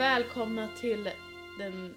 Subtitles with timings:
[0.00, 1.10] Välkomna till
[1.58, 1.94] den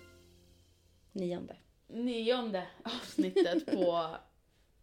[1.11, 1.55] Nionde.
[1.87, 4.07] nionde avsnittet på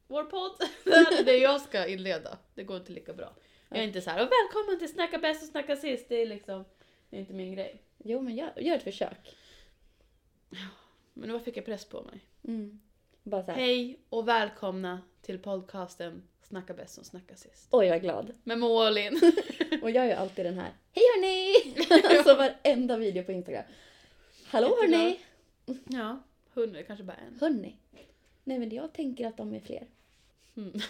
[0.06, 0.52] vår podd.
[1.24, 2.38] Det är jag ska inleda.
[2.54, 3.34] Det går inte lika bra.
[3.68, 6.08] Jag är inte så här, och välkommen till Snacka bäst och snacka sist.
[6.08, 6.64] Det är liksom,
[7.10, 7.82] det är inte min grej.
[7.98, 9.36] Jo, men gör, gör ett försök.
[11.14, 12.24] Men nu fick jag press på mig.
[12.44, 12.80] Mm.
[13.22, 13.58] Bara så här.
[13.58, 17.68] Hej och välkomna till podcasten Snacka bäst och snacka sist.
[17.70, 18.32] Oj, jag är glad.
[18.44, 18.90] Med Moa
[19.82, 20.72] och jag gör alltid den här.
[20.92, 21.54] Hej hörni!
[22.16, 23.64] alltså varenda video på Instagram.
[24.46, 25.00] Hallå Jätteglad.
[25.00, 25.20] hörni!
[25.88, 26.22] Ja,
[26.54, 27.38] hundra kanske bara en.
[27.40, 27.76] Hörni.
[28.44, 29.86] Nej men jag tänker att de är fler.
[30.56, 30.72] Mm.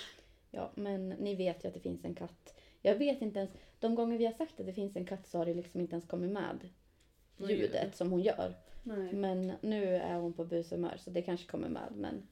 [0.50, 2.54] Ja, men ni vet ju att det finns en katt.
[2.82, 5.38] Jag vet inte ens, de gånger vi har sagt att det finns en katt så
[5.38, 6.68] har det liksom inte ens kommit med
[7.36, 8.54] ljudet som hon gör.
[8.82, 9.12] Nej.
[9.12, 11.92] Men nu är hon på bushumör så det kanske kommer med.
[11.96, 12.28] Men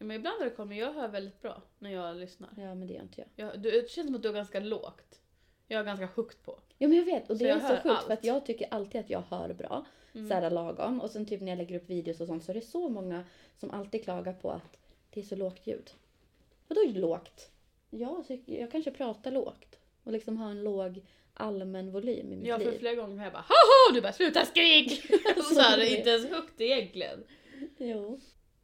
[0.00, 2.50] Ja, Men ibland har det kommit, jag hör väldigt bra när jag lyssnar.
[2.56, 3.46] ja, men det gör inte jag.
[3.48, 5.20] Jag, du, det känns som att du har ganska lågt.
[5.66, 6.60] Jag har ganska högt på.
[6.78, 8.10] Ja men jag vet och Så det jag är så sjukt för allt.
[8.10, 9.84] att jag tycker alltid att jag hör bra.
[10.14, 10.28] Mm.
[10.28, 11.00] Så här lagom.
[11.00, 13.24] Och sen typ när jag lägger upp videos och sånt så är det så många
[13.58, 14.76] som alltid klagar på att
[15.10, 15.90] det är så lågt ljud.
[16.68, 17.50] Vadå lågt?
[18.26, 19.78] Tycker, jag kanske pratar lågt.
[20.04, 21.02] Och liksom har en låg
[21.34, 22.78] allmän volym i mitt Ja, för liv.
[22.78, 25.02] flera gånger har jag bara haha du bara sluta skrik!
[25.54, 27.24] så här, inte ens högt egentligen.
[27.78, 28.20] Jo.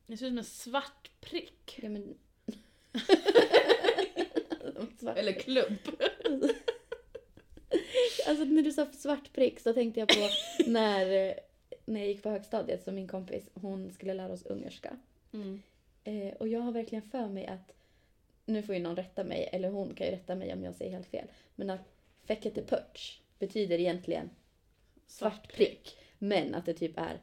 [0.07, 1.79] Det ser ut som en svart prick.
[1.83, 2.19] Ja, men...
[4.99, 5.17] svart.
[5.19, 5.81] Eller klump.
[8.27, 10.29] Alltså när du sa svart prick så tänkte jag på
[10.67, 11.35] när, eh,
[11.85, 14.97] när jag gick på högstadiet så min kompis hon skulle lära oss ungerska.
[15.33, 15.63] Mm.
[16.05, 17.73] Eh, och jag har verkligen för mig att,
[18.45, 20.93] nu får ju någon rätta mig, eller hon kan ju rätta mig om jag säger
[20.93, 24.31] helt fel, men att fäckete putsch betyder egentligen
[25.07, 27.21] svart prick, men att det typ är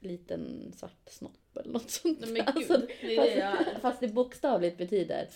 [0.00, 2.20] liten svart snopp eller något sånt.
[2.20, 3.80] Nej men Alltså, gud, det är det jag fast, är.
[3.80, 5.28] fast det bokstavligt betyder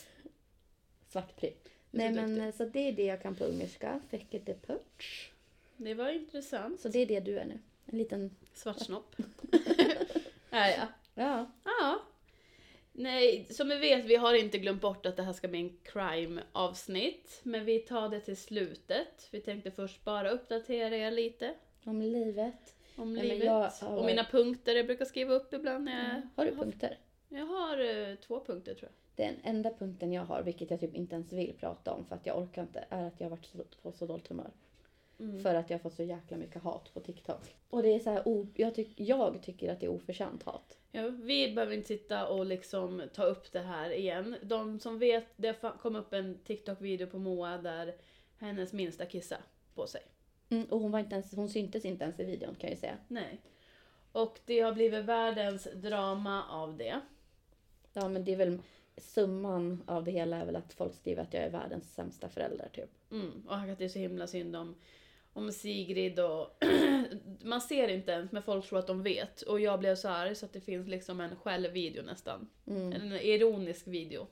[1.09, 1.69] svart prick.
[1.91, 5.31] Nej så men så det är det jag kan på ungerska, fäckete putsch.
[5.77, 6.81] Det var intressant.
[6.81, 7.59] Så det är det du är nu.
[7.87, 9.15] En liten, Svart snopp.
[10.51, 10.87] ja, ja.
[11.15, 11.51] ja.
[11.65, 12.03] Ja.
[12.93, 15.77] Nej, som vi vet, vi har inte glömt bort att det här ska bli en
[15.83, 17.41] crime-avsnitt.
[17.43, 19.29] Men vi tar det till slutet.
[19.31, 22.75] Vi tänkte först bara uppdatera er lite Om livet.
[22.97, 23.81] Om Nej, livet.
[23.81, 26.23] har- Och mina punkter jag brukar skriva upp ibland när jag...
[26.37, 26.99] Har du punkter?
[27.29, 29.27] Jag har eh, två punkter tror jag.
[29.27, 32.27] Den enda punkten jag har, vilket jag typ inte ens vill prata om för att
[32.27, 34.51] jag orkar inte, är att jag har varit så, på så dåligt humör.
[35.19, 35.43] Mm.
[35.43, 37.57] För att jag har fått så jäkla mycket hat på TikTok.
[37.71, 40.79] Och det är så här, o, jag, tyck, jag tycker att det är oförtjänt hat.
[40.93, 44.37] Ja, vi behöver inte sitta och liksom ta upp det här igen.
[44.43, 47.95] De som vet, det kom upp en TikTok-video på Moa där
[48.39, 49.37] hennes minsta kissa
[49.75, 50.03] på sig.
[50.53, 52.81] Mm, och hon, var inte ens, hon syntes inte ens i videon kan jag ju
[52.81, 52.97] säga.
[53.09, 53.41] Nej.
[54.13, 57.01] Och det har blivit världens drama av det.
[57.93, 58.59] Ja men det är väl
[58.97, 62.69] summan av det hela är väl att folk skriver att jag är världens sämsta förälder
[62.73, 62.91] typ.
[63.11, 63.43] Mm.
[63.47, 64.75] Och att det är så himla synd om,
[65.33, 66.65] om Sigrid och...
[67.43, 69.43] Man ser inte ens men folk tror att de vet.
[69.43, 72.49] Och jag blev så arg så att det finns liksom en självvideo nästan.
[72.67, 72.93] Mm.
[72.93, 74.27] En ironisk video.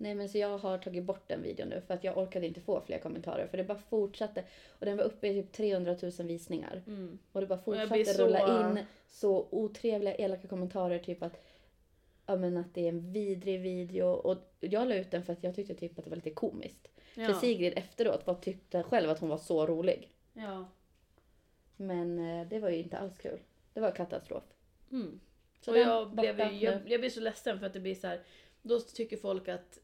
[0.00, 2.60] Nej men så jag har tagit bort den videon nu för att jag orkade inte
[2.60, 4.44] få fler kommentarer för det bara fortsatte.
[4.78, 6.82] Och den var uppe i typ 300 000 visningar.
[6.86, 7.18] Mm.
[7.32, 11.40] Och det bara fortsatte så- rulla in så otrevliga elaka kommentarer typ att
[12.26, 15.44] Ja men att det är en vidrig video och jag la ut den för att
[15.44, 16.88] jag tyckte typ att det var lite komiskt.
[17.14, 17.40] För Ja.
[17.40, 20.10] Sigrid efteråt var, tyckte själv att hon var så rolig.
[20.32, 20.68] ja.
[21.76, 23.40] Men eh, det var ju inte alls kul.
[23.72, 24.44] Det var katastrof.
[24.92, 25.20] Mm.
[25.60, 28.20] Så och jag, blev, jag, jag blir så ledsen för att det blir så här.
[28.62, 29.78] Då tycker folk att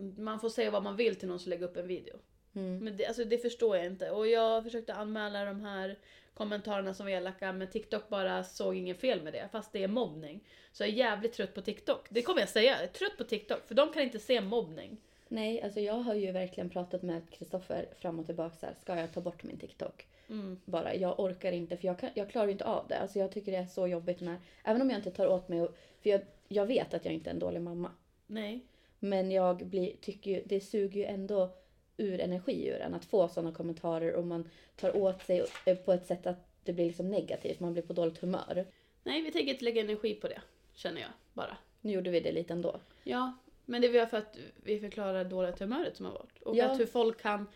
[0.00, 2.16] man får säga vad man vill till någon som lägger upp en video.
[2.54, 2.78] Mm.
[2.84, 4.10] Men det, alltså, det förstår jag inte.
[4.10, 5.98] Och jag försökte anmäla de här
[6.34, 9.48] kommentarerna som var elaka men TikTok bara såg ingen fel med det.
[9.52, 10.40] Fast det är mobbning.
[10.72, 12.06] Så jag är jävligt trött på TikTok.
[12.10, 12.72] Det kommer jag säga.
[12.72, 14.96] Jag är trött på TikTok för de kan inte se mobbning.
[15.28, 18.96] Nej, alltså jag har ju verkligen pratat med Kristoffer fram och tillbaka så här, ska
[18.96, 20.06] jag ta bort min TikTok?
[20.28, 20.60] Mm.
[20.64, 22.98] Bara, jag orkar inte för jag, kan, jag klarar inte av det.
[22.98, 25.62] Alltså jag tycker det är så jobbigt när, även om jag inte tar åt mig,
[25.62, 27.90] och, för jag, jag vet att jag inte är en dålig mamma.
[28.26, 28.60] Nej.
[29.00, 31.56] Men jag blir, tycker ju, det suger ju ändå
[31.96, 35.92] ur energi ur en att få sådana kommentarer och man tar åt sig eh, på
[35.92, 38.66] ett sätt att det blir liksom negativt, man blir på dåligt humör.
[39.02, 40.40] Nej, vi tänker inte lägga energi på det.
[40.74, 41.56] Känner jag bara.
[41.80, 42.80] Nu gjorde vi det lite ändå.
[43.04, 43.32] Ja,
[43.64, 46.42] men det var för att vi förklarar dåligt humöret som har varit.
[46.42, 46.70] Och Ja.
[46.70, 47.46] att hur folk kan...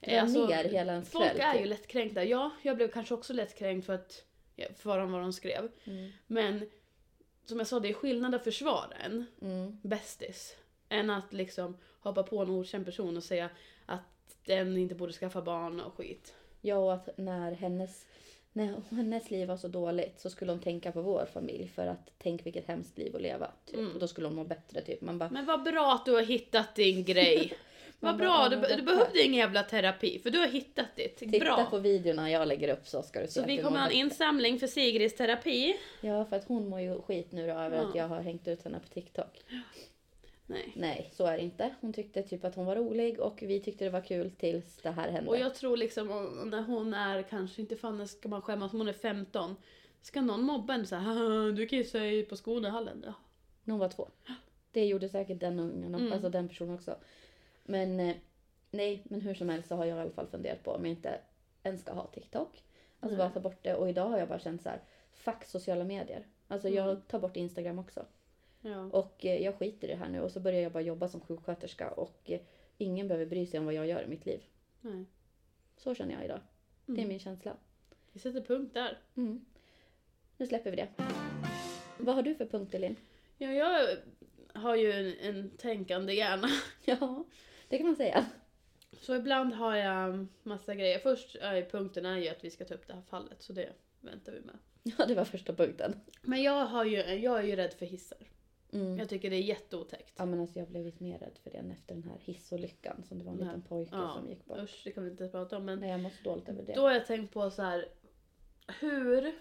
[0.00, 1.60] Dra ner hela ens Folk kväll, är typ.
[1.62, 2.24] ju lättkränkta.
[2.24, 4.24] Ja, jag blev kanske också lättkränkt för att
[4.76, 5.68] för vad de skrev.
[6.26, 6.70] Men
[7.44, 9.78] som jag sa, det är skillnad att försvara en Mm.
[9.82, 10.56] bästis.
[10.92, 13.50] Än att liksom hoppa på en okänd person och säga
[13.86, 16.34] att den inte borde skaffa barn och skit.
[16.60, 18.06] Ja, och att när hennes
[18.52, 22.10] när hennes liv var så dåligt så skulle hon tänka på vår familj för att
[22.18, 23.50] tänk vilket hemskt liv att leva.
[23.66, 23.76] Typ.
[23.78, 23.92] Mm.
[23.92, 25.00] Och då skulle hon må bättre typ.
[25.00, 27.52] Man bara, Men vad bra att du har hittat din grej.
[28.00, 31.16] vad bara, bra, ja, du, du behövde ingen jävla terapi för du har hittat ditt.
[31.16, 31.66] titta Bra.
[31.70, 34.58] på videorna jag lägger upp så ska du se Så vi kommer ha en insamling
[34.58, 35.76] för Sigrids terapi.
[36.00, 37.88] Ja, för att hon mår ju skit nu då över Ja.
[37.88, 39.40] att jag har hängt ut henne på TikTok.
[40.52, 40.72] Nej.
[40.76, 41.74] Nej, så är det inte.
[41.80, 44.90] Hon tyckte typ att hon var rolig och vi tyckte det var kul tills det
[44.90, 45.30] här hände.
[45.30, 48.78] Och jag tror liksom om- när hon är kanske inte fan ska man skämmas om
[48.78, 49.56] hon är 15.
[50.00, 53.02] Ska någon mobba henne såhär "Haha, du kissar ju på skon i hallen.
[53.06, 53.12] Ja.
[53.64, 54.08] När hon var två.
[54.72, 56.12] Det gjorde säkert den ungen, Mm.
[56.12, 56.96] alltså den personen också.
[57.64, 58.16] Men eh,
[58.70, 60.90] nej, men hur som helst så har jag i alla fall funderat på om jag
[60.92, 61.20] inte
[61.62, 62.62] ens ska ha TikTok.
[63.00, 63.26] Alltså Nej.
[63.26, 63.74] bara ta bort det.
[63.74, 64.80] Och idag har jag bara känt så här,
[65.12, 66.26] fuck sociala medier.
[66.48, 66.76] Alltså Mm.
[66.84, 68.06] jag tar bort Instagram också.
[68.62, 68.84] Ja.
[68.92, 71.20] Och eh, jag skiter i det här nu och så börjar jag bara jobba som
[71.20, 72.40] sjuksköterska och eh,
[72.78, 74.42] ingen behöver bry sig om vad jag gör i mitt liv.
[74.80, 75.04] Nej.
[75.76, 76.40] Så känner jag idag.
[76.86, 77.08] Det är Mm.
[77.08, 77.56] min känsla.
[78.12, 78.98] Vi sätter punkt där.
[79.16, 79.44] Mm.
[80.36, 80.88] Nu släpper vi det.
[81.98, 82.96] Vad har du för punkt Elin?
[83.38, 83.96] Ja, jag
[84.54, 86.48] har ju en, en tänkande hjärna.
[86.84, 87.24] Ja,
[87.68, 88.26] det kan man säga.
[89.00, 90.98] Så ibland har jag massa grejer.
[90.98, 93.72] Först är punkten är ju att vi ska ta upp det här fallet, så det
[94.00, 94.58] väntar vi med.
[94.82, 96.00] Ja, det var första punkten.
[96.22, 98.18] Men jag, har ju, jag är ju rädd för hissar.
[98.72, 98.98] Mm.
[98.98, 100.12] Jag tycker det är jätteotäckt.
[100.16, 103.18] Ja men alltså jag blev lite mer rädd för den efter den här hissolyckan som
[103.18, 103.46] det var en Nej.
[103.46, 104.58] liten pojke Ja, som gick bort.
[104.58, 105.64] Usch, det kan vi inte prata om.
[105.64, 106.72] Men Nej jag mår så dåligt över det.
[106.74, 107.88] då har jag tänkt på så här.
[108.80, 109.32] Hur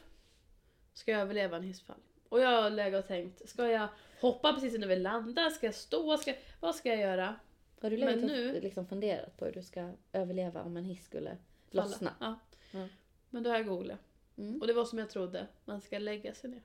[0.94, 2.00] ska jag överleva en hissfall?
[2.30, 3.88] Och jag har legat och tänkt, ska jag
[4.22, 5.50] hoppa precis när vi landar?
[5.50, 6.18] Ska jag stå?
[6.18, 7.36] Ska, vad ska jag göra?
[7.81, 10.86] har du men legat nu- och liksom funderat på hur du ska överleva om en
[10.86, 11.38] hiss skulle
[11.72, 12.13] lossna?
[12.19, 12.39] Ja.
[12.72, 12.88] Ja.
[13.30, 14.00] Men då har jag googlat.
[14.38, 14.62] Mm.
[14.62, 15.48] Och det var som jag trodde.
[15.66, 16.62] Man ska lägga sig ner.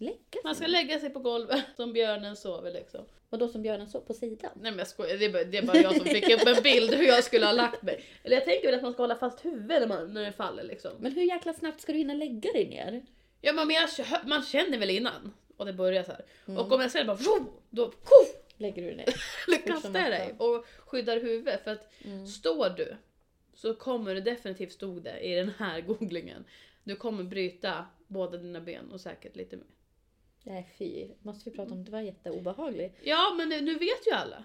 [0.00, 0.72] Lägga Man ska sig.
[0.72, 3.04] lägga sig på golvet som björnen sover liksom.
[3.30, 4.50] Och då som björnen så på sidan?
[4.54, 6.62] Nej men jag skojar, det är bara, det är bara jag som fick upp en
[6.62, 8.04] bild hur jag skulle ha lagt mig.
[8.22, 10.62] Eller jag tänker väl att man ska hålla fast huvudet när, man, när det faller
[10.62, 10.90] liksom.
[10.98, 13.02] Men hur jäkla snabbt ska du hinna lägga dig ner?
[13.40, 13.88] Ja men jag,
[14.26, 15.34] man känner väl innan.
[15.56, 16.24] Och det börjar så här.
[16.46, 16.58] Mm.
[16.58, 17.18] Och om jag säger bara
[17.70, 19.04] då koff, Lägger du dig ner?
[19.46, 21.64] eller Fort som kastar jag dig och skyddar huvudet.
[21.64, 22.26] För att Mm.
[22.26, 22.96] står du
[23.54, 26.44] så kommer du definitivt, stod det i den här googlingen,
[26.84, 29.66] du kommer bryta båda dina ben och säkert lite mer.
[30.48, 32.98] Nej fy, måste vi prata om det var jätteobehagligt.
[33.02, 34.44] Ja men nu, vet ju alla.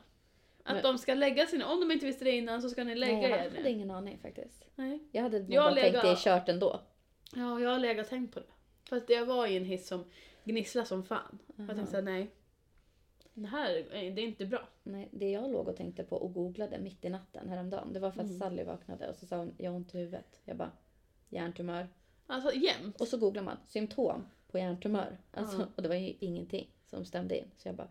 [0.64, 1.66] Att Men- de ska lägga sig ner.
[1.72, 3.92] Om de inte visste det innan så ska ni lägga Nej, jag er hade ingen
[3.92, 4.66] aning faktiskt.
[4.76, 5.00] Nej.
[5.12, 6.82] Jag hade nog Jag bara tänkt lägger- det är kört ändå.
[7.36, 8.46] Ja, jag har legat och tänkt på det.
[8.90, 10.04] För att jag var i en hiss som
[10.44, 11.40] gnisslade som fan.
[11.56, 11.74] Jag Aha.
[11.76, 12.30] tänkte såhär, nej.
[13.34, 14.68] Det här är- det är inte bra.
[14.84, 18.12] Nej, det jag låg och tänkte på och googlade mitt i natten häromdagen, det var
[18.12, 18.40] för att Mm.
[18.40, 20.42] Sally vaknade och så sa hon jag har ont i huvudet.
[20.46, 20.72] Jag bara
[21.30, 21.88] hjärntumör.
[22.28, 23.02] Alltså jämt.
[23.02, 25.18] Och så googlar man symptom på hjärntumör.
[25.32, 25.68] Alltså, Ja.
[25.76, 27.52] Och det var ju ingenting som stämde in.
[27.58, 27.88] Så jag bara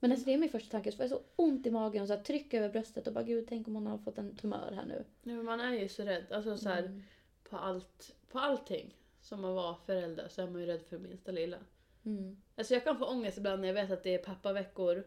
[0.00, 0.90] men alltså det är min första tanke.
[0.92, 3.46] Så får jag så ont i magen och så tryck över bröstet och bara gud
[3.48, 5.04] tänk om hon har fått en tumör här nu.
[5.22, 6.32] Nej, men man är ju så rädd.
[6.32, 7.02] Alltså så här, Mm.
[7.50, 8.94] på, allt, på allting.
[9.20, 11.56] Som att vara förälder så är man ju rädd för minsta lilla.
[12.04, 12.42] Mm.
[12.56, 15.04] Alltså jag kan få ångest ibland när jag vet att det är pappaveckor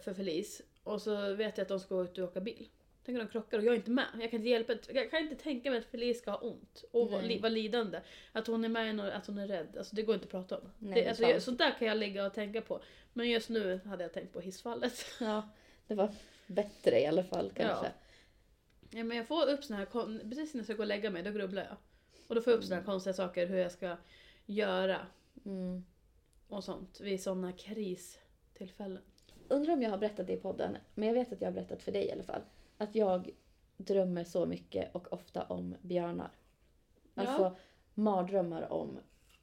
[0.00, 0.62] för Felice.
[0.84, 2.68] Och så vet jag att de ska ut och åka bil.
[3.04, 4.06] Tänk om de krockar och jag är inte med.
[4.20, 4.74] Jag kan inte hjälpa.
[4.88, 8.00] Jag kan inte tänka mig att Felice ska ha ont och vara li, vara lidande.
[8.32, 9.76] Att hon är med något, att hon är rädd.
[9.78, 10.70] Alltså det går inte att prata om.
[10.78, 12.82] Nej, det, alltså, jag, sånt där kan jag ligga och tänka på.
[13.12, 15.04] Men just nu hade jag tänkt på hissfallet.
[15.20, 15.48] Ja,
[15.86, 16.14] det var
[16.46, 17.92] bättre i alla fall kanske.
[18.90, 19.86] Ja, men jag får upp såna här,
[20.28, 21.76] precis när jag ska gå och lägga mig, då grubblar jag.
[22.26, 23.96] Och då får jag upp såna här konstiga saker hur jag ska
[24.46, 25.06] göra
[25.44, 25.84] Mm.
[26.48, 29.02] och sånt vid såna kristillfällen.
[29.48, 31.82] Undrar om jag har berättat det i podden, men jag vet att jag har berättat
[31.82, 32.42] för dig i alla fall.
[32.78, 33.30] Att jag
[33.76, 36.30] drömmer så mycket och ofta om björnar.
[37.14, 37.22] Ja.
[37.22, 37.56] Alltså
[37.94, 38.98] mardrömmar om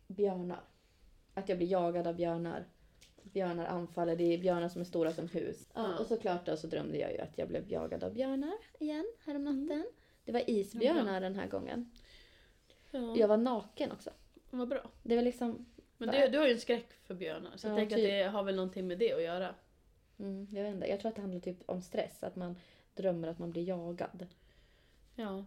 [0.07, 0.63] björnar.
[1.33, 2.65] Att jag blir jagad av björnar.
[3.23, 5.69] Björnar anfaller, det är björnar som är stora som hus.
[5.73, 5.99] Ja, Ja.
[5.99, 9.85] och såklart då så drömde jag ju att jag blev jagad av björnar igen häromnatten.
[10.25, 11.91] Det var isbjörnar den här gången.
[12.91, 14.09] Ja, Jag var naken också.
[14.49, 14.89] vad bra.
[15.03, 15.65] Det var liksom,
[15.97, 18.05] Men du, du har ju en skräck för björnar, så jag Ja, tänker typ.
[18.05, 19.55] att det har väl någonting med det att göra.
[20.19, 22.23] mm, jag vet inte, jag tror att det handlar typ om stress.
[22.23, 22.55] Att man
[22.95, 24.27] drömmer att man blir jagad.
[25.15, 25.45] Ja.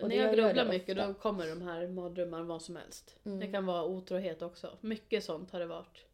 [0.00, 3.16] Och När jag grubblar mycket då kommer de här mardrömmarna vad som helst.
[3.24, 3.40] Mm.
[3.40, 4.78] Det kan vara otrohet också.
[4.80, 6.04] Mycket sånt har det varit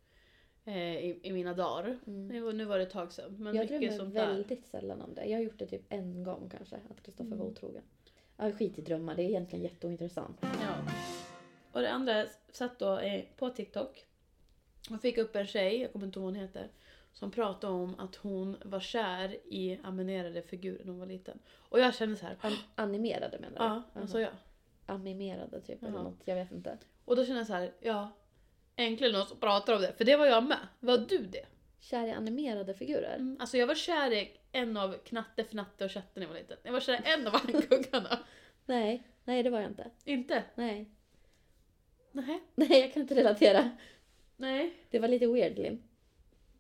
[0.65, 1.99] eh, i, i mina dagar.
[2.07, 2.29] Mm.
[2.29, 3.37] Nu, var- var det ett tag sedan.
[3.39, 5.25] Men jag mycket drömmer väldigt sällan om det.
[5.25, 7.49] Jag har gjort det typ en gång kanske, att Kristoffer var Mm.
[7.53, 7.83] otrogen.
[8.37, 10.39] Ja, skit i drömmar, det är egentligen jätteointressant.
[10.43, 10.93] Ja.
[11.73, 14.07] Och det andra satt då eh, på TikTok
[14.91, 16.69] och fick upp en tjej, jag kommer inte ihåg vad hon heter,
[17.13, 21.39] som pratade om att hon var kär i animerade figurer när hon var liten.
[21.59, 22.37] Och jag kände så här.
[22.41, 23.65] An- animerade menar du?
[23.65, 24.03] Ja, Jaha.
[24.03, 24.33] alltså jag.
[24.87, 26.79] Animerade typ, eller något, jag vet inte.
[27.05, 28.11] Och då kände jag så här, ja.
[28.77, 30.69] Äntligen någon som pratar om det, för det var jag med.
[30.81, 31.47] Var du det?
[31.81, 33.15] Kär i animerade figurer?
[33.15, 33.37] Mm.
[33.41, 36.57] Alltså jag var kär i en av Knatte, Fnatte och Chatte när jag var liten.
[36.63, 38.19] Jag var kär i en av Ankuggarna.
[38.67, 39.91] Nej, Nej, det var jag inte.
[40.05, 40.43] Inte?
[40.55, 40.91] Nej.
[42.13, 42.41] Nej.
[42.55, 43.71] Nej, jag kan inte relatera.
[44.37, 44.75] Nej.
[44.91, 45.83] Det var lite weird, Linn.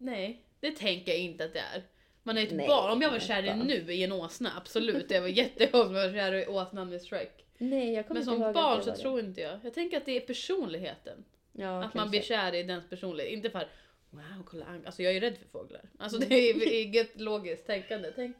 [0.00, 0.42] Nej.
[0.60, 1.82] Det tänker jag inte att det är.
[2.22, 2.92] Man är ett Nej, barn.
[2.92, 5.10] Om jag var kär i nu i en åsna, absolut.
[5.10, 7.44] Jag var jätteglad om jag var kär i åsnan med Shrek.
[7.58, 9.58] Nej, jag kommer Men som barn så tror inte jag.
[9.62, 11.24] Jag tänker att det är personligheten.
[11.52, 13.32] Ja, att man blir kär i dens personlighet.
[13.32, 13.68] Inte för
[14.10, 15.82] wow, kolla Ang-" Alltså jag är ju rädd för fåglar.
[15.98, 18.12] Alltså det är inget logiskt tänkande.
[18.16, 18.36] Tänk.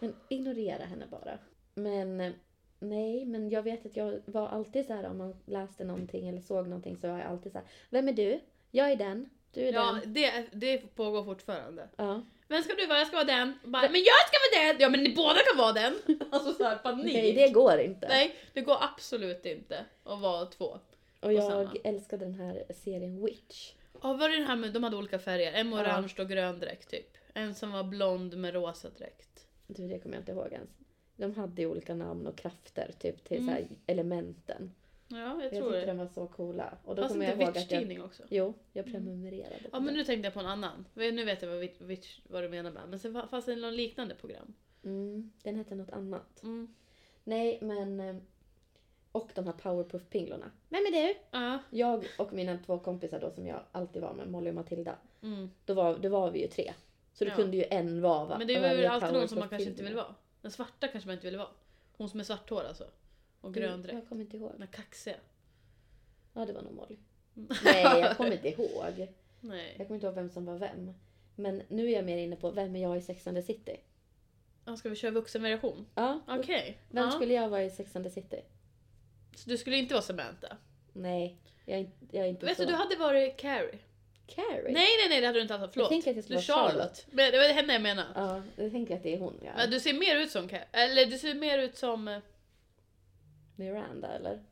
[0.00, 1.38] Men ignorera henne bara.
[1.74, 2.34] Men
[2.78, 6.40] nej, men jag vet att jag var alltid så här om man läste någonting eller
[6.40, 7.66] såg någonting så var jag alltid så här.
[7.90, 8.40] Vem är du?
[8.70, 9.28] Jag är den.
[9.52, 10.12] Du är Ja, den.
[10.12, 11.88] det, det pågår fortfarande.
[11.96, 12.22] Ja.
[12.48, 12.98] Vem ska du vara?
[12.98, 13.58] Jag ska vara den.
[13.64, 14.80] Bara, men jag ska vara den!
[14.80, 15.98] Ja men ni båda kan vara den!
[16.30, 17.14] Alltså såhär panik.
[17.14, 18.08] Nej, det går inte.
[18.08, 20.78] Nej, det går absolut inte att vara två.
[21.20, 21.70] Och jag samma.
[21.84, 23.72] älskade den här serien Witch.
[24.02, 25.52] Ja, var det den här med, de hade olika färger.
[25.52, 25.82] En med Ja.
[25.82, 27.16] orange och grön dräkt typ.
[27.34, 29.46] En som var blond med rosa dräkt.
[29.66, 30.70] Du, det kommer jag inte ihåg ens.
[31.16, 33.48] De hade olika namn och krafter typ till Mm.
[33.48, 34.72] så här elementen.
[35.12, 35.86] Ja, jag Jag, tror tyckte det.
[35.86, 36.78] den var så coola.
[36.84, 37.62] Och då kommer inte jag att jag...
[37.80, 38.22] Witch-tidning också.
[38.28, 40.86] Jo, jag prenumererade på Ja men nu tänkte jag på en annan.
[40.94, 42.82] Nu vet jag vad, Witch- vad du menar med.
[42.88, 44.54] Men sen fanns det någon liknande program.
[44.84, 46.42] Mm, den hette något annat.
[46.42, 46.74] Mm.
[47.24, 48.00] Nej, men...
[48.00, 48.16] eh,
[49.12, 50.50] Och de här powerpuff-pinglorna.
[50.68, 51.14] Vem är du?
[51.30, 51.58] Ja.
[51.70, 54.96] Jag och mina två kompisar då som jag alltid var med, Molly och Matilda.
[55.22, 55.50] Mm.
[55.64, 56.72] Då var, då var vi ju tre.
[57.12, 57.34] Så då Ja.
[57.36, 58.38] kunde ju en vara va?
[58.38, 59.88] Men det varje väl alltid någon som man kanske inte Powerpuff-pingle.
[59.88, 60.14] vill vara.
[60.42, 61.48] Den svarta kanske man inte vill vara.
[61.96, 62.84] Hon som är svarthårig alltså.
[63.42, 63.94] Och grön dräkt.
[63.94, 64.52] Jag kommer inte ihåg.
[64.58, 65.16] Den kaxiga.
[66.32, 66.96] Ja, det var nog Molly.
[67.36, 67.48] Mm.
[67.64, 69.08] Nej, jag kommer inte ihåg.
[69.40, 69.74] Nej.
[69.78, 70.92] Jag kommer inte ihåg vem som var vem.
[71.36, 73.76] Men nu är jag mer inne på vem är jag i Sex and the City?
[74.64, 75.86] Ja, ska vi köra vuxenversion?
[75.94, 76.78] Ja, Okej.
[76.90, 77.10] vem Ja.
[77.10, 78.40] skulle jag vara i Sex and the City?
[79.36, 80.56] Så du skulle inte vara Samantha?
[80.92, 82.62] Nej, jag är inte, jag är inte Vet så.
[82.64, 83.78] du, du hade varit Carrie.
[84.26, 84.62] Carrie?
[84.72, 85.72] Nej, nej, nej, det hade du inte haft.
[85.74, 85.90] Förlåt.
[85.90, 87.06] Jag att jag skulle vara Charlotte.
[87.10, 87.32] Charlotte.
[87.32, 88.08] Det var henne jag menade.
[88.14, 90.66] Ja, jag tänker att det är hon jag Men du ser mer ut som Carrie.
[90.72, 92.20] Eller du ser mer ut som...
[93.62, 94.42] Miranda eller?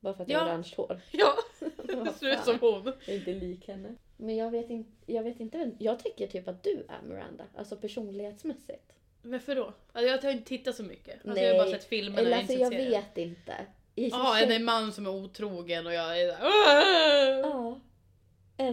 [0.00, 0.38] Bara för att Ja.
[0.38, 1.00] jag har orange hår.
[1.12, 1.34] Ja,
[1.94, 2.44] Vad du ser ut fan.
[2.44, 2.84] som hon.
[2.84, 3.94] Jag är inte lik henne.
[4.16, 7.44] Men jag vet, in, jag vet inte vem, Jag tycker typ att du är Miranda.
[7.56, 8.92] Alltså personlighetsmässigt.
[9.22, 9.64] Varför då?
[9.92, 11.14] Alltså, jag har inte tittat så mycket.
[11.14, 11.44] Alltså, Nej.
[11.44, 12.20] Jag har bara sett filmerna.
[12.20, 13.54] Eller alltså jag vet inte.
[13.94, 16.38] I och för Ja, sig- en man som är otrogen och jag är där.
[16.42, 17.80] "Åh!" Ja.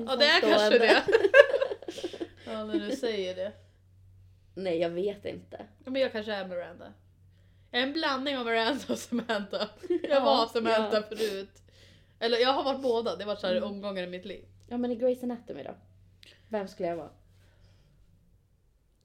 [0.08, 1.04] Ja, det är kanske Ensamstående.
[2.46, 2.52] det.
[2.52, 3.52] Ja, när du säger det.
[4.56, 5.66] Nej, jag vet inte.
[5.86, 6.94] Ja, Men jag kanske är Miranda.
[7.72, 9.70] En blandning av Miranda och Samantha.
[9.90, 11.62] Jag Ja, var Samantha förut.
[12.20, 13.70] Eller jag har varit båda, det har varit så här Mm.
[13.70, 14.46] omgångar i mitt liv.
[14.70, 15.76] Ja, men i Grey's Anatomy då?
[16.50, 17.10] Vem skulle jag vara?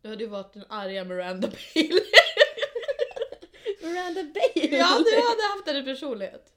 [0.02, 2.00] Du hade ju varit den arga Miranda Bailey.
[3.82, 4.78] Miranda Bailey!
[4.78, 6.52] Ja, du hade haft en personlighet.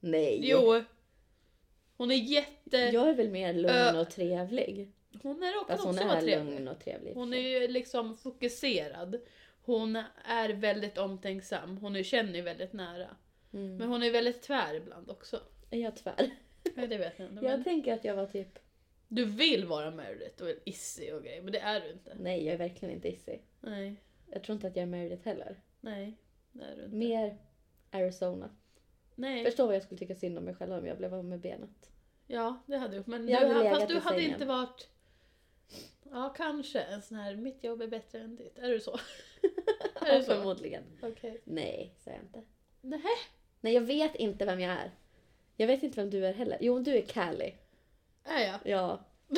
[0.00, 0.40] Nej.
[0.42, 0.82] Jo.
[1.96, 2.76] Hon är jätte...
[2.76, 4.92] Jag är väl mer lugn och trevlig.
[5.22, 6.54] Hon är också, Fast hon också vara är trevlig.
[6.54, 7.14] lugn och trevlig.
[7.14, 9.20] Hon är ju liksom fokuserad.
[9.62, 11.76] Hon är väldigt omtänksam.
[11.76, 13.16] Hon är, känner ju väldigt nära.
[13.52, 13.76] Mm.
[13.76, 15.40] Men hon är väldigt tvär ibland också.
[15.70, 16.30] Är jag tvär?
[16.74, 17.44] Nej, det vet jag inte.
[17.46, 18.58] Jag tänker att jag var typ...
[19.08, 22.14] du vill vara Meredith och Issy och grejer, men det är du inte.
[22.18, 23.38] Nej, jag är verkligen inte Issy.
[23.60, 25.60] Nej, Jag tror inte att jag är Meredith heller.
[25.80, 26.16] nej,
[26.52, 26.96] det är du inte.
[26.96, 27.36] Mer
[27.90, 28.50] Arizona.
[29.14, 31.40] Nej, Förstår vad jag skulle tycka synd om mig själv om jag blev av med
[31.40, 31.90] benet.
[32.26, 33.02] ja det hade du.
[33.06, 33.32] Men du,
[33.70, 34.32] fast du hade sängen.
[34.32, 34.88] inte varit...
[36.12, 38.58] Ja, kanske en sån här, mitt jobb är bättre än ditt.
[38.58, 38.92] Är du så?
[40.00, 40.34] är det så?
[40.34, 40.82] Förmodligen.
[41.02, 41.40] Okej.
[41.44, 42.42] Nej, säger jag inte.
[42.80, 43.16] Nej.
[43.60, 44.90] Nej, jag vet inte vem jag är.
[45.56, 46.58] Jag vet inte vem du är heller.
[46.60, 47.54] Jo, du är Callie.
[48.24, 48.58] Är jag?
[48.64, 49.04] Ja.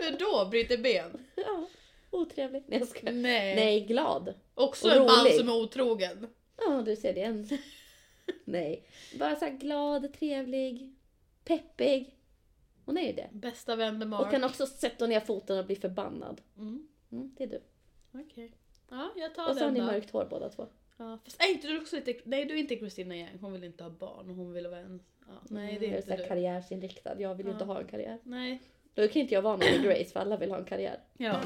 [0.00, 0.48] Hur då?
[0.50, 1.26] Bryter ben?
[1.34, 1.66] Ja.
[2.10, 2.64] Otrevlig.
[2.66, 3.12] Nej, jag skojar.
[3.12, 3.54] Nej.
[3.54, 4.34] Nej, glad.
[4.54, 6.26] Också Och en man som är otrogen.
[6.56, 7.22] Ja, du ser det.
[7.22, 7.48] En...
[8.44, 8.88] Nej.
[9.18, 10.94] Bara så glad, trevlig,
[11.44, 12.14] peppig.
[12.84, 13.28] Hon är ju det.
[13.32, 14.24] Bästa vän med Mark.
[14.26, 16.40] Och kan också sätta ner foten och bli förbannad.
[16.58, 16.88] Mm.
[17.12, 17.60] Mm, det är du.
[18.12, 18.52] Okej.
[18.90, 19.86] Ja, jag tar Och så har den ni då.
[19.86, 20.66] mörkt hår båda två.
[20.96, 22.14] Ja, fast är inte du också lite...
[22.24, 23.38] Nej, du är inte Christina Yang.
[23.40, 24.28] Hon vill inte ha barn.
[24.28, 25.02] Hon vill vara en...
[25.26, 26.28] Ja, nej, det jag är så inte du.
[26.28, 27.20] karriärsinriktad.
[27.20, 27.54] Jag vill ju Ja.
[27.54, 28.18] inte ha en karriär.
[28.22, 28.62] Nej.
[28.94, 31.00] Då kan inte jag vara någon i Grace för alla vill ha en karriär.
[31.16, 31.40] Ja.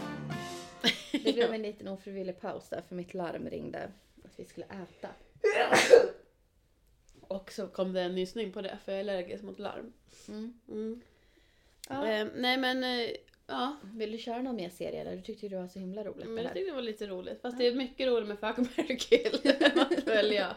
[1.12, 3.90] Det blev en liten ofrivillig paus där för mitt larm ringde
[4.25, 5.09] att vi skulle äta.
[7.21, 9.92] Och så kom det en nysning på det, för jag är allergisk mot larm.
[10.28, 11.00] Mm.
[11.90, 13.11] Eh, nej men, eh,
[13.47, 13.76] ja.
[13.95, 15.16] Vill du köra någon mer serie eller?
[15.16, 16.54] Du tyckte ju det var så himla roligt Men det jag här.
[16.54, 17.40] tyckte det var lite roligt.
[17.42, 19.40] Fast det är mycket roligt med Fuck, marry, kill
[19.76, 20.57] att välja.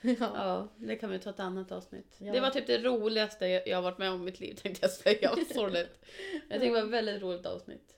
[0.00, 0.14] Ja.
[0.18, 2.16] Ja, det kan vi ta ett annat avsnitt.
[2.18, 2.32] Ja.
[2.32, 4.90] Det var typ det roligaste jag har varit med om i mitt liv tänkte jag
[4.90, 5.34] säga.
[5.36, 6.04] Vad sorgligt.
[6.48, 7.94] Jag tycker det var ett väldigt roligt avsnitt.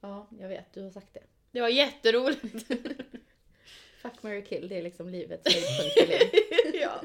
[0.00, 0.72] ja, jag vet.
[0.74, 1.22] Du har sagt det.
[1.50, 2.42] Det var jätteroligt.
[4.02, 4.68] Fuck, marry, kill.
[4.68, 7.02] Det är liksom livets höjdpunkt ja,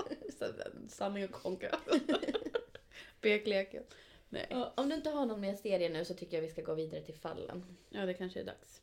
[0.89, 2.03] sanning och konkurrens.
[3.21, 3.83] Bekleken.
[4.33, 4.47] Nej.
[4.49, 6.73] Ja, Om du inte har någon mer serie nu så tycker jag vi ska gå
[6.73, 7.65] vidare till fallen.
[7.89, 8.81] Ja, det kanske är dags.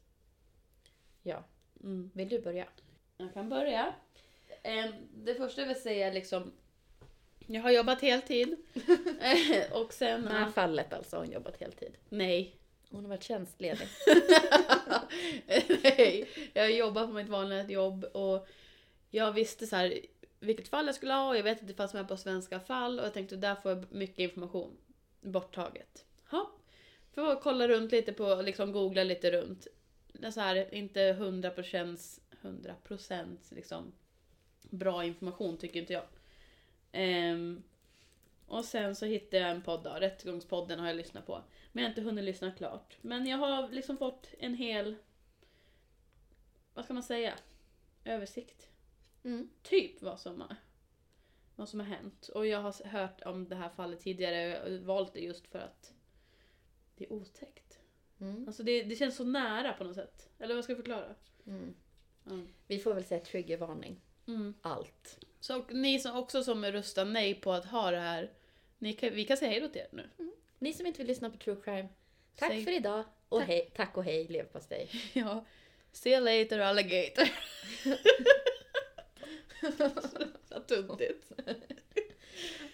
[1.23, 1.45] Ja.
[1.81, 2.11] Mm.
[2.15, 2.67] Vill du börja?
[3.17, 3.95] Jag kan börja.
[4.63, 6.53] Em, Det första jag vill säga är liksom,
[7.47, 8.57] jag har jobbat heltid.
[9.73, 10.23] Och sen...
[10.23, 11.97] Det här fallet alltså har hon jobbat heltid.
[12.09, 12.57] Nej.
[12.91, 13.89] Hon har varit tjänstledig.
[15.83, 18.49] Nej, jag jobbar på mitt vanliga jobb och
[19.11, 20.01] jag visste så här
[20.41, 22.99] vilket fall jag skulle ha och jag vet att det fanns med på svenska fall
[22.99, 24.77] och jag tänkte där får jag mycket information
[25.21, 26.07] borttaget.
[26.31, 26.51] Ja.
[27.15, 29.67] Får kolla runt lite på, liksom googla lite runt.
[30.33, 33.93] Så här, inte 100% 100% liksom
[34.61, 36.05] bra information tycker inte jag.
[36.93, 37.63] Ehm,
[38.47, 41.43] och sen så hittade jag en podd då, Rättegångspodden har jag lyssnat på.
[41.73, 42.97] Men jag har inte hunnit lyssna klart.
[43.01, 44.97] Men jag har liksom fått en hel,
[46.75, 47.35] vad ska man säga,
[48.05, 48.69] översikt.
[49.25, 49.51] Mm.
[49.63, 50.45] Typ vad som
[51.61, 52.29] vad som har hänt.
[52.35, 55.93] Och jag har hört om det här fallet tidigare och valt det just för att
[56.97, 57.79] det är otäckt.
[58.21, 58.45] Mm.
[58.47, 60.29] Alltså det, det känns så nära på något sätt.
[60.39, 61.15] Eller vad ska jag förklara?
[61.47, 61.75] Mm.
[62.27, 62.49] Mm.
[62.67, 64.01] Vi får väl säga triggervarning.
[64.27, 64.55] Mm.
[64.63, 65.19] Allt.
[65.41, 68.33] Så ni som också som röstar nej på att ha det här,
[68.79, 70.11] ni kan, vi kan säga hej då till er nu.
[70.59, 71.89] Ni som inte vill lyssna på true crime.
[72.37, 73.05] Tack Säg- för idag.
[73.29, 73.49] Och Tack.
[73.49, 74.89] hej, tack och hej leverpastej.
[75.13, 75.45] Ja.
[75.93, 77.29] See you later alligator.
[80.49, 81.33] så tuntigt.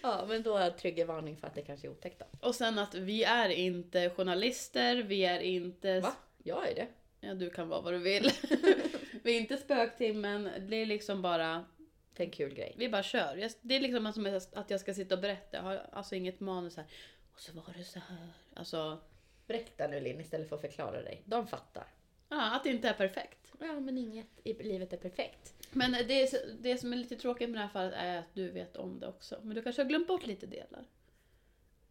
[0.01, 2.47] Ja, men då är triggervarning för att det kanske är otäckt då.
[2.47, 5.99] Och sen att vi är inte journalister, vi är inte...
[5.99, 6.13] Va?
[6.43, 6.87] Jag är det.
[7.19, 8.31] Ja, du kan vara vad du vill.
[9.23, 11.65] vi är inte spöktimmen, det är liksom bara...
[12.13, 12.75] Det är en kul grej.
[12.77, 13.49] Vi bara kör.
[13.61, 15.57] Det är liksom som att jag ska sitta och berätta.
[15.57, 16.85] Jag har alltså inget manus här.
[17.33, 18.29] Och så var det så här.
[18.53, 18.99] Alltså,
[19.47, 21.21] Berätta nu Linn istället för att förklara dig.
[21.25, 21.87] De fattar.
[22.29, 23.53] ja, att det inte är perfekt.
[23.59, 25.53] Ja, men inget i livet är perfekt.
[25.71, 26.31] Men det,
[26.61, 29.07] det som är lite tråkigt med det här fallet är att du vet om det
[29.07, 29.39] också.
[29.43, 30.85] Men du kanske har glömt bort lite delar.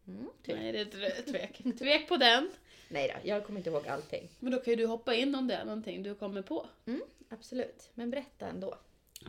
[0.07, 0.55] Mm, typ.
[0.55, 1.77] Nej, det är tvek.
[1.79, 2.49] tvek på den.
[2.89, 4.29] Nej då, jag kommer inte ihåg allting.
[4.39, 6.67] Men då kan ju du hoppa in om det är någonting du kommer på.
[7.29, 8.77] Absolut, men berätta ändå.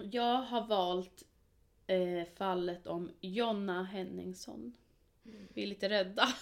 [0.03, 1.23] Jag har valt
[1.87, 4.75] eh, fallet om Jonna Henningsson.
[5.55, 6.23] Vi är lite rädda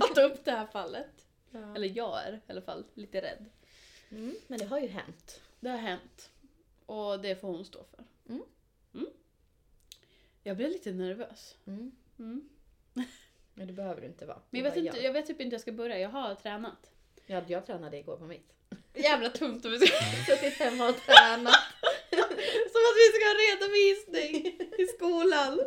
[0.00, 1.26] att ta upp det här fallet.
[1.50, 1.74] Ja.
[1.74, 3.46] Eller jag är i alla fall lite rädd.
[4.10, 5.40] Mm, men det har ju hänt.
[5.60, 6.30] Det har hänt.
[6.90, 8.04] Och det får hon stå för.
[8.28, 8.42] Mm.
[8.94, 9.06] Mm.
[10.42, 11.56] Jag blev lite nervös.
[11.66, 11.92] Mm.
[12.18, 12.48] Mm.
[13.54, 14.38] Men det behöver du inte vara.
[14.50, 15.98] Men jag vet, inte, jag vet typ inte hur jag ska börja.
[15.98, 16.90] Jag har tränat.
[17.26, 18.52] Ja, jag tränade igår på mitt.
[18.94, 19.96] Jävla tungt om vi ska...
[20.36, 21.54] Suttit hemma och tränat.
[22.72, 24.46] Som att vi ska ha redovisning
[24.78, 25.60] i skolan.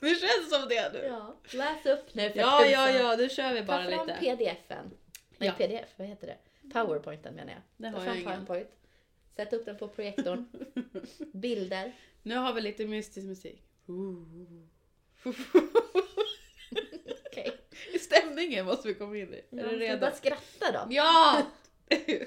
[0.00, 0.98] Det känns som det nu.
[1.06, 4.18] Ja, läs upp nu för Ja, ja, ja, nu kör vi bara Ta fram lite.
[4.20, 4.90] pdf-en.
[5.38, 5.52] Nej, Ja.
[5.66, 6.36] pdf, vad heter det?
[6.72, 7.62] Powerpointen menar jag.
[7.76, 8.46] Det Ta har fram jag ingen.
[8.46, 8.70] powerpoint.
[9.40, 10.44] Sätt upp den på projektorn.
[11.32, 11.92] Bilder.
[12.22, 13.62] Nu har vi lite mystisk musik.
[17.94, 19.44] I stämningen måste vi komma in i.
[19.50, 20.00] Ja, är du redo?
[20.00, 20.86] bara skratta då?
[20.94, 21.46] Ja!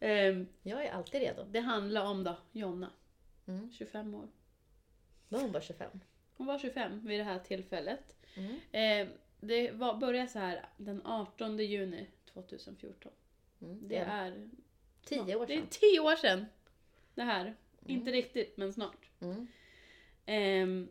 [0.00, 1.44] Ehm, Jag är alltid redo.
[1.44, 2.90] det handlar om då Jonna,
[3.46, 3.72] Mm.
[3.72, 4.28] 25 år.
[5.30, 5.90] Är hon bara 25.
[6.36, 8.16] Hon var 25 vid det här tillfället.
[8.36, 8.56] Mm.
[8.72, 9.08] Ehm,
[9.40, 13.12] det var, började så här den 18 juni 2014.
[13.62, 13.88] Mm.
[13.88, 14.48] Det är,
[15.08, 15.68] tio år det är sedan.
[15.70, 16.46] 10 år sedan.
[17.14, 17.56] Det här.
[17.86, 19.10] Inte riktigt, men snart.
[19.20, 19.46] Mm.
[20.26, 20.88] Ehm,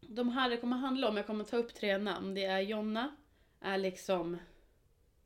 [0.00, 2.34] de här det kommer handla om, jag kommer ta upp tre namn.
[2.34, 3.16] Det är Jonna,
[3.60, 4.38] är liksom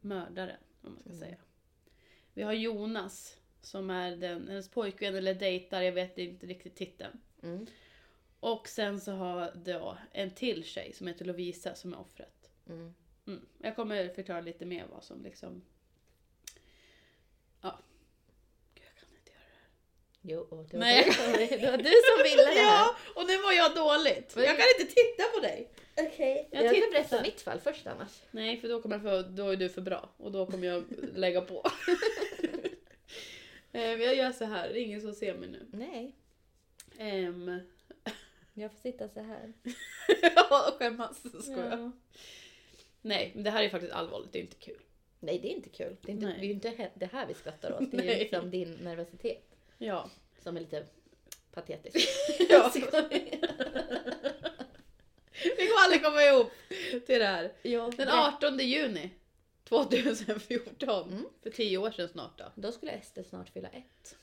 [0.01, 1.21] mördaren, om man ska Mm.
[1.21, 1.37] säga.
[2.35, 7.21] Vi har Jonas, som är den, hennes pojkvän eller dejtar, jag vet inte riktigt titeln.
[7.43, 7.67] Mm.
[8.41, 12.51] Och sen så har då en till tjej som heter Lovisa som är offret.
[12.69, 12.95] Mm.
[13.27, 13.47] Mm.
[13.59, 15.63] Jag kommer förklara lite mer vad som liksom...
[17.61, 17.79] Ja.
[18.75, 19.69] Gud, jag kan inte göra det här.
[20.27, 21.05] Jo, och det var, Nej.
[21.05, 22.79] Du, det var du som ville det här.
[22.85, 24.37] Ja, och nu var jag dåligt.
[24.37, 25.69] Men- Jag kan inte titta på dig.
[25.97, 26.49] Okej.
[26.51, 26.93] Jag Jag, ska tittar.
[26.93, 28.23] berätta mitt fall först annars.
[28.31, 30.85] Nej, för då, kommer jag få, då är du för bra och då kommer jag
[31.15, 31.67] lägga på.
[33.73, 35.67] Ehm, jag gör så här, det är ingen som ser mig nu.
[35.73, 36.15] Nej,
[36.99, 37.61] Ehm,
[38.55, 39.53] jag får sitta så här.
[40.37, 41.21] Ja, och skämmas.
[41.43, 41.71] Skojar.
[41.79, 41.91] Ja.
[43.03, 44.81] Nej, men det här är faktiskt allvarligt, det är inte kul.
[45.21, 45.97] Nej, det är inte kul.
[46.03, 47.91] Det är, inte, det är ju inte det här vi skrattar åt.
[47.91, 50.11] Det är ju liksom din nervositet Ja.
[50.39, 50.87] som är lite
[51.53, 52.09] patetisk.
[52.49, 52.73] ja.
[55.43, 56.51] Vi kommer aldrig komma ihop
[57.07, 57.53] till det här.
[57.63, 59.11] ja, Den 18 juni
[59.65, 61.25] 2014, Mm.
[61.43, 62.45] för tio år sedan snart då.
[62.55, 64.17] Då skulle Ester snart fylla ett.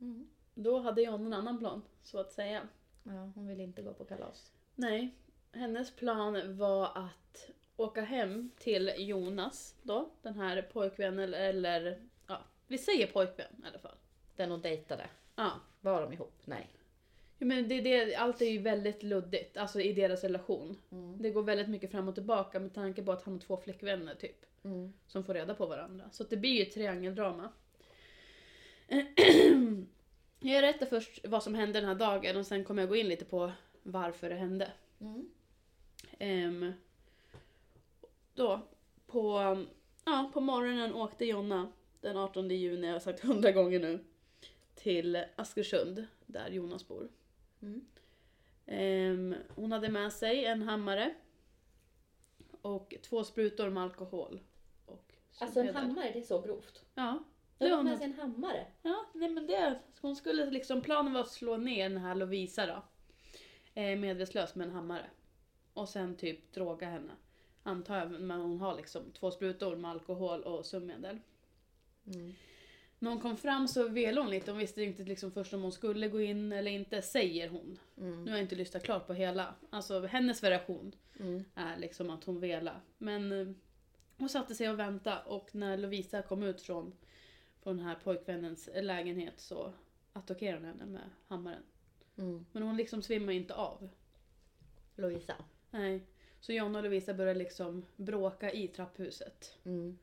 [0.00, 0.28] Mm.
[0.54, 2.68] Då hade jag en annan plan, så att säga.
[3.02, 4.52] Ja, hon vill inte gå på kalas.
[4.74, 5.14] Nej,
[5.52, 12.78] hennes plan var att åka hem till Jonas då, den här pojkvännen eller, ja, vi
[12.78, 13.96] säger pojkvän i alla fall.
[14.36, 15.06] Den hon dejtade.
[15.36, 15.50] Ja.
[15.80, 16.34] Var de ihop?
[16.44, 16.68] Nej.
[17.38, 20.76] Ja, Men det, det, allt är ju väldigt luddigt, alltså i deras relation.
[20.92, 21.22] Mm.
[21.22, 24.14] Det går väldigt mycket fram och tillbaka med tanke på att han har två flickvänner
[24.14, 24.44] typ.
[24.64, 24.92] Mm.
[25.06, 26.10] Som får reda på varandra.
[26.10, 27.48] Så det blir ju ett triangeldrama.
[30.40, 33.08] Jag berättar först vad som hände den här dagen och sen kommer jag gå in
[33.08, 34.72] lite på varför det hände.
[35.00, 35.30] Mm.
[36.18, 36.72] Ehm,
[38.34, 38.60] då,
[39.06, 39.40] på,
[40.04, 44.04] ja, på morgonen åkte Jonna den 18 juni, jag har sagt hundra gånger nu,
[44.74, 47.08] till Askersund där Jonas bor.
[47.62, 47.86] Mm.
[48.66, 51.14] Ehm, hon hade med sig en hammare
[52.62, 54.40] och två sprutor med alkohol.
[54.86, 56.84] Och Alltså en hammare, det är så grovt.
[56.94, 57.24] Ja.
[57.58, 58.66] Det var var med sig en hammare.
[58.82, 62.66] Ja, nej men det, hon skulle liksom, planen var att slå ner den här Lovisa
[62.66, 62.82] då.
[63.80, 65.06] Eh, medvetslös med en hammare.
[65.74, 67.12] Och sen typ droga henne.
[67.62, 71.18] Antar jag, men hon har liksom två sprutor med alkohol och sömnmedel.
[72.06, 72.34] Mm.
[73.04, 75.72] När hon kom fram så velade hon lite, hon visste inte liksom först om hon
[75.72, 77.78] skulle gå in eller inte, säger hon.
[77.98, 78.24] Mm.
[78.24, 79.54] Nu har jag inte lyssnat klart på hela.
[79.70, 81.44] Alltså hennes version Mm.
[81.54, 82.80] är liksom att hon velar.
[82.98, 83.48] Men eh,
[84.18, 86.92] hon satte sig och väntade och när Lovisa kom ut från,
[87.62, 89.72] från den här pojkvännens lägenhet så
[90.12, 91.62] attackerade hon henne med hammaren.
[92.18, 92.46] Mm.
[92.52, 93.88] Men hon liksom svimmar inte av.
[94.96, 95.34] Lovisa.
[95.70, 96.00] Nej.
[96.40, 99.58] Så Jonna och Lovisa började liksom bråka i trapphuset.
[99.64, 99.98] Mm.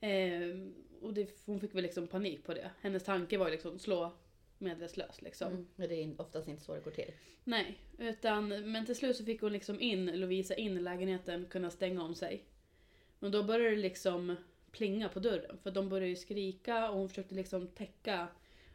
[0.00, 0.68] Eh,
[1.02, 2.70] och det, hon fick väl liksom panik på det.
[2.80, 4.12] Hennes tanke var ju liksom slå
[4.58, 5.48] medvetslös liksom.
[5.52, 5.66] Mm.
[5.76, 7.12] Men det är oftast inte så det går till.
[7.44, 11.70] Nej, utan, men till slut så fick hon liksom in Lovisa in i lägenheten, kunna
[11.70, 12.44] stänga om sig.
[13.18, 14.36] Men då började det liksom
[14.70, 18.28] plinga på dörren, för de började ju skrika och hon försökte liksom täcka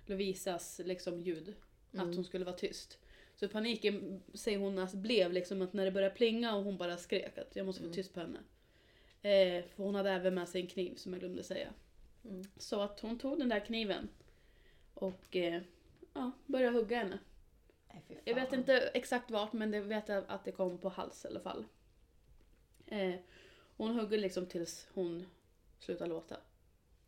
[0.06, 1.54] Lovisas liksom ljud,
[1.94, 2.10] Mm.
[2.10, 3.00] att hon skulle vara tyst.
[3.36, 6.98] Så paniken, säger hon, alltså, blev liksom att när det började plinga och hon bara
[6.98, 7.96] skrek att jag måste få Mm.
[7.96, 8.40] tyst på henne.
[9.22, 11.74] Eh, för hon hade även med sig en kniv som jag glömde säga.
[12.24, 12.44] Mm.
[12.58, 14.10] Så att hon tog den där kniven
[14.94, 15.62] och eh,
[16.14, 17.20] ja, började hugga henne.
[17.88, 21.26] Nej, Jag vet inte exakt vart men det vet jag att det kom på hals
[21.26, 21.66] i alla fall.
[22.86, 23.16] Eh,
[23.78, 25.26] hon hugger liksom tills hon
[25.80, 26.38] slutar låta.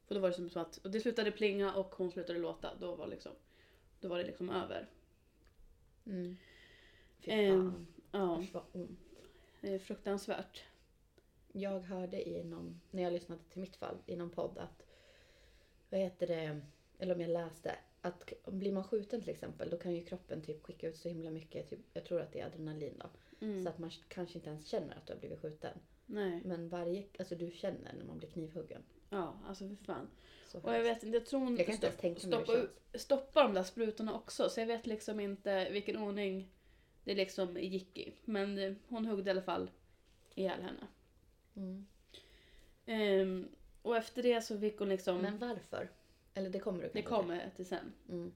[0.08, 2.76] För då var det som så att, och det slutade plinga och hon slutade låta.
[2.80, 3.32] Då var, liksom,
[4.00, 4.88] då var det liksom över.
[6.06, 6.38] Mm.
[7.20, 7.88] Fy Ehm, fan.
[8.12, 9.00] Ja, Usch, vad ont.
[9.62, 10.64] det är fruktansvärt.
[11.52, 14.85] Jag hörde i någon, när jag lyssnade till mitt fall i någon podd att,
[15.90, 16.62] vad heter det,
[17.00, 20.64] eller om jag läste, att blir man skjuten till exempel då kan ju kroppen typ
[20.64, 23.10] skicka ut så himla mycket, typ, jag tror att det är adrenalin då.
[23.46, 23.64] Mm.
[23.64, 25.80] Så att man kanske inte ens känner att du har blivit skjuten.
[26.06, 28.84] Nej, Men varje, alltså du känner när man blir knivhuggen.
[29.10, 30.08] ja alltså för fan.
[30.48, 33.64] Så Och jag vet inte, jag tror hon Jag kan inte stoppa, stoppa de där
[33.64, 34.50] sprutorna också.
[34.50, 36.50] Så jag vet liksom inte vilken ordning
[37.04, 38.14] det liksom gick i.
[38.26, 39.72] Men eh, hon huggde i alla fall
[40.36, 40.88] ihjäl henne.
[41.56, 41.86] Mm.
[42.86, 43.48] Ehm,
[43.86, 45.18] och efter det så fick hon liksom...
[45.18, 45.90] Men varför?
[46.34, 47.94] Eller det kommer du det kanske kommer jag till sen.
[48.10, 48.34] Mm.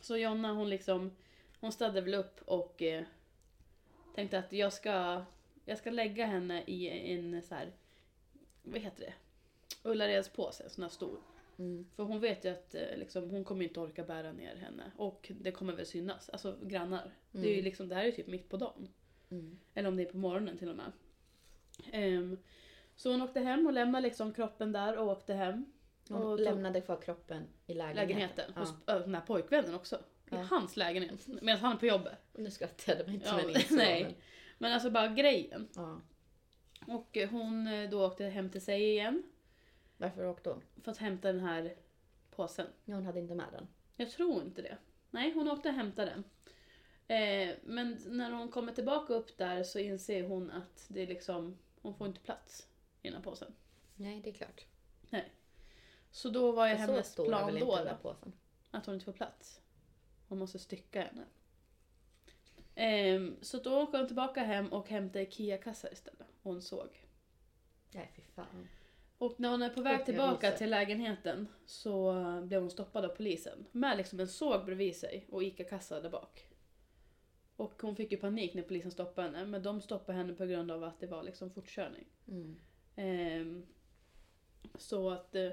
[0.00, 1.10] Så Jonna hon liksom...
[1.60, 3.04] Hon stannade väl upp och eh,
[4.14, 5.24] tänkte att jag ska,
[5.64, 7.72] jag ska lägga henne i en så här...
[8.62, 9.14] Vad heter det?
[9.88, 11.18] Ullaredspåse, en sån här stor.
[11.58, 11.86] Mm.
[11.96, 14.90] För hon vet ju att eh, liksom, hon kommer inte orka bära ner henne.
[14.96, 16.30] Och det kommer väl synas.
[16.30, 17.14] Alltså grannar.
[17.30, 17.64] Det, är ju Mm.
[17.64, 18.88] liksom, det här är ju typ mitt på dagen.
[19.30, 19.58] Mm.
[19.74, 20.92] Eller om det är på morgonen till och med.
[21.92, 22.38] Ehm,
[23.00, 25.72] så hon åkte hem och lämnade liksom kroppen där och åkte hem.
[26.08, 28.08] Hon Och lämnade kvar kroppen i lägenheten.
[28.08, 28.52] lägenheten.
[28.54, 28.60] Ja.
[28.60, 29.96] Hos den här pojkvännen också.
[29.96, 30.36] I Ja.
[30.42, 31.26] hans lägenhet.
[31.26, 32.18] Medan han är på jobbet.
[32.32, 34.02] Nu skrattade jag inte Ja, men nej.
[34.04, 34.14] Men,
[34.58, 35.68] Men alltså bara grejen.
[35.76, 36.00] ja.
[36.86, 39.22] Och eh, hon eh, då åkte hem till sig igen.
[39.96, 40.62] Varför åkte hon?
[40.84, 41.74] För att hämta den här
[42.30, 42.66] påsen.
[42.84, 43.68] Ja, hon hade inte med den.
[43.96, 44.76] Jag tror inte det.
[45.10, 46.24] Nej, hon åkte och hämtade den.
[47.18, 51.58] Eh, men när hon kommer tillbaka upp där så inser hon att det är liksom,
[51.82, 52.66] hon får inte plats
[53.02, 53.54] i den här påsen.
[53.94, 54.66] Nej, det är klart.
[56.10, 58.16] Så då var ju hennes plan då, inte då
[58.70, 59.60] att hon inte får plats.
[60.28, 61.24] Hon måste stycka henne.
[62.74, 66.26] Ehm, så då åker hon tillbaka hem och hämtar Ikea-kassar istället.
[66.42, 67.06] Hon såg.
[67.94, 68.68] Nej, fy fan.
[69.18, 73.66] Och när hon är på väg tillbaka till lägenheten så blev hon stoppad av polisen.
[73.72, 76.46] Med liksom en såg bredvid sig och Ica-kassa där bak.
[77.56, 79.46] Och hon fick ju panik när polisen stoppade henne.
[79.46, 82.06] Men de stoppade henne på grund av att det var liksom fortkörning.
[82.28, 82.60] Mm.
[82.96, 83.66] Ehm,
[84.78, 85.34] så att...
[85.34, 85.50] eh,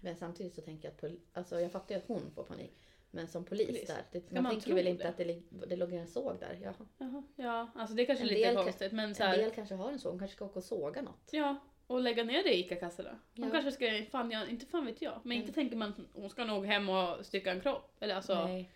[0.00, 2.72] Men samtidigt så tänker jag att, alltså jag fattar ju att hon får panik.
[3.10, 3.86] Men som polis, Polis.
[3.86, 5.08] där, det, man, man tänker väl inte det?
[5.08, 6.58] att det, det låg en såg där.
[6.62, 6.74] Jaha.
[6.98, 8.92] Jaha, ja, alltså det kanske är En lite kan- konstigt.
[8.92, 11.02] Men så En här, del kanske har en såg, hon kanske ska åka och såga
[11.02, 11.28] något.
[11.30, 13.18] Ja, och lägga ner det i Ica-kassorna.
[13.36, 13.50] Hon Ja.
[13.50, 15.20] kanske ska, fan, jag, inte fan vet jag.
[15.22, 15.40] Men Mm.
[15.42, 17.96] inte tänker man, hon ska nog hem och stycka en kropp.
[18.00, 18.70] Eller alltså, nej.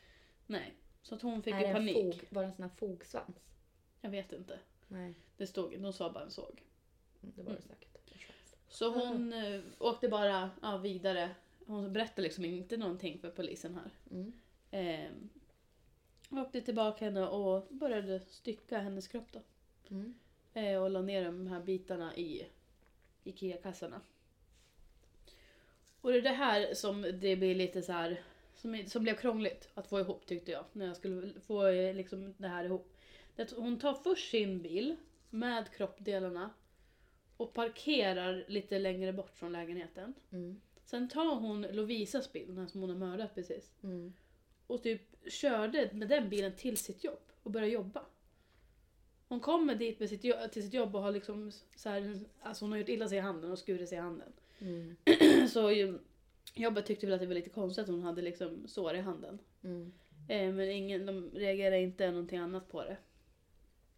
[0.46, 1.94] Nej, Så att hon fick är ju en panik.
[2.20, 3.36] fog, var det en sån här fogsvans?
[4.00, 4.58] Jag vet inte.
[4.88, 6.62] Nej, Det stod inte, hon sa bara en såg.
[7.22, 7.68] mm, det var det Mm.
[7.68, 7.97] säkert.
[8.68, 11.30] Så hon eh, åkte bara ja, vidare.
[11.66, 13.90] Hon berättade liksom inte någonting för polisen här.
[14.10, 14.32] Mm.
[14.70, 15.28] Ehm,
[16.30, 19.40] åkte tillbaka henne och började stycka hennes kropp då.
[19.90, 20.14] Mm.
[20.54, 22.46] Eh, och la ner de här bitarna i
[23.24, 24.00] IKEA-kassarna.
[26.00, 28.22] Och det är det här som det blir lite så här
[28.56, 30.64] som, som blev krångligt att få ihop tyckte jag.
[30.72, 32.96] När jag skulle få eh, liksom, det här ihop.
[33.36, 34.96] Det hon tar först sin bil
[35.30, 36.50] med kroppdelarna
[37.38, 40.14] och parkerar lite längre bort från lägenheten.
[40.32, 40.60] Mm.
[40.84, 43.72] Sen tar hon Lovisas bil, den som hon har mördat precis.
[43.82, 44.12] Mm.
[44.66, 48.06] Och typ körde med den bilen till sitt jobb och började jobba.
[49.28, 50.20] Hon kommer dit med sitt
[50.52, 53.20] till sitt jobb och har liksom så här, alltså hon har gjort illa sig i
[53.20, 54.32] handen och skurit sig i handen.
[54.58, 54.96] Mm.
[55.48, 55.70] Så
[56.54, 59.38] jobbet tyckte väl att det var lite konstigt att hon hade liksom sår i handen.
[59.62, 59.92] Mm.
[60.28, 62.96] Eh, men ingen, de reagerade inte någonting annat på det.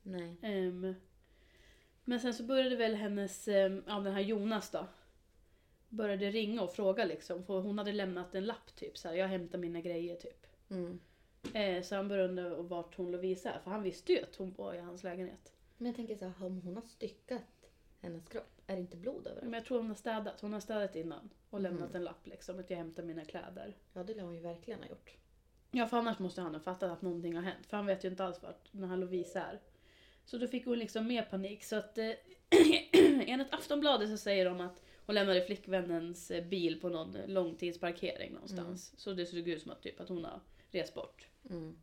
[0.02, 0.36] Nej.
[0.42, 0.94] Ehm,
[2.04, 4.86] men sen så började väl hennes, um, ja den här Jonas då.
[5.88, 7.44] Började ringa och fråga liksom.
[7.44, 10.46] För hon hade lämnat en lapp typ så här, jag hämtar mina grejer typ.
[10.70, 11.00] Mm.
[11.54, 13.58] Eh, så han började undra vart hon Lovisa är.
[13.58, 15.52] För han visste ju att hon var i hans lägenhet.
[15.76, 17.42] Men jag tänker så här, om hon har styckat
[18.00, 19.54] hennes kropp, är det inte blod Men överallt?
[19.54, 20.40] jag tror hon har städat.
[20.40, 21.30] Hon har städat innan.
[21.50, 21.96] Och lämnat Mm.
[21.96, 22.58] en lapp liksom.
[22.58, 23.76] Att jag hämtar mina kläder.
[23.92, 25.16] Ja, det lär hon ju verkligen ha gjort.
[25.70, 27.66] Ja för annars måste han ha fattat att någonting har hänt.
[27.66, 29.60] För han vet ju inte alls vart den här Lovisa är.
[30.30, 31.64] Så då fick hon liksom mer panik.
[31.64, 32.10] Så att eh,
[33.26, 38.92] enligt Aftonbladet så säger de att hon lämnade flickvännens eh, bil på någon långtidsparkering någonstans.
[38.96, 40.40] Så det såg ut som att, typ, att hon har
[40.70, 41.26] rest bort.
[41.50, 41.76] Mm.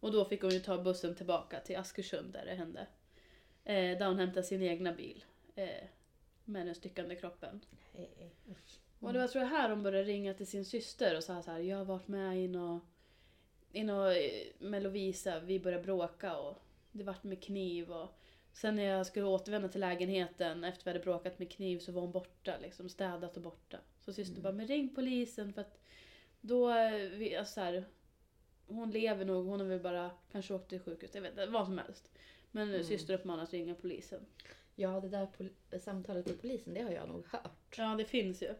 [0.00, 2.86] Och då fick hon ju ta bussen tillbaka till Askersund där det hände.
[3.64, 5.24] Eh, där hon hämtade sin egna bil.
[5.54, 5.84] Eh,
[6.44, 7.60] med den styckande kroppen.
[7.92, 8.80] Nej, usch.
[9.00, 11.50] Och det var tror jag här hon började ringa till sin syster och sa så
[11.50, 16.62] här, jag har varit med i nå, eh, med Lovisa, vi började bråka och
[16.98, 18.18] det vart med kniv och
[18.52, 22.00] sen när jag skulle återvända till lägenheten efter vi hade bråkat med kniv så var
[22.02, 23.78] hon borta, liksom städat och borta.
[24.00, 24.42] Så syster Mm.
[24.42, 25.80] bara, men ring polisen för att
[26.40, 27.84] då, eh, vi, alltså så här,
[28.66, 31.66] hon lever nog, hon har väl bara kanske åkt till sjukhus, jag vet inte, vad
[31.66, 32.12] som helst.
[32.50, 32.84] Men Mm.
[32.84, 34.26] syster uppmanade att ringa polisen.
[34.74, 35.28] Ja, det där
[35.78, 37.74] samtalet med polisen, det har jag nog hört.
[37.78, 38.54] Ja, det finns ju.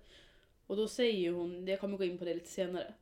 [0.66, 2.94] Och då säger hon, jag kommer gå in på det lite senare.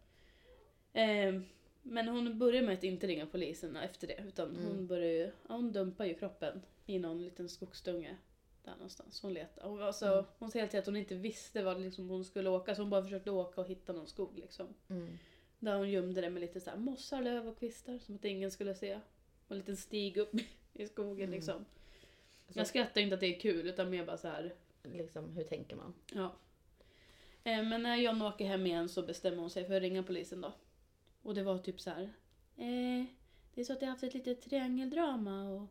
[0.92, 1.40] Eh,
[1.88, 4.24] men hon börjar med att inte ringa polisen efter det.
[4.28, 4.86] Utan hon Mm.
[4.86, 8.16] börjar ju, ja, hon dumpar ju kroppen i någon liten skogsdunge.
[8.64, 9.22] Där någonstans.
[9.22, 9.68] Hon letar.
[9.68, 10.24] Hon, alltså, Mm.
[10.38, 12.74] hon säger alltid att hon inte visste var liksom hon skulle åka.
[12.74, 14.66] Så hon bara försökte åka och hitta någon skog liksom.
[14.88, 15.18] Mm.
[15.58, 17.98] Där hon gömde det med lite så här mossar, löv och kvistar.
[17.98, 18.94] Som att ingen skulle se.
[19.46, 20.30] Och en liten stig upp
[20.72, 21.30] i skogen Mm.
[21.30, 21.64] liksom.
[22.48, 24.54] Så, Jag skrattar inte att det är kul utan mer bara så här.
[24.82, 25.94] liksom, hur tänker man?
[26.14, 26.32] Ja.
[27.44, 30.40] Eh, Men när John åker hem igen så bestämmer hon sig för att ringa polisen
[30.40, 30.52] då.
[31.26, 32.02] Och det var typ så här.
[32.56, 33.04] Eh,
[33.54, 35.68] det är så att jag har haft ett litet triangeldrama och,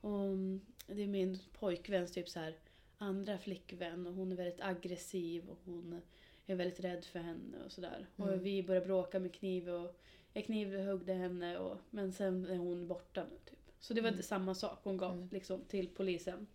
[0.00, 2.54] och mm, det är min pojkväns typ så här
[2.98, 6.00] andra flickvän och hon är väldigt aggressiv och hon
[6.46, 8.06] är väldigt rädd för henne och sådär.
[8.16, 8.30] Mm.
[8.30, 10.00] Och vi började bråka med kniv och
[10.32, 13.58] jag knivhuggde henne och, men sen är hon borta nu typ.
[13.78, 14.22] Så det var Mm.
[14.22, 15.28] samma sak hon gav Mm.
[15.32, 16.46] liksom till polisen.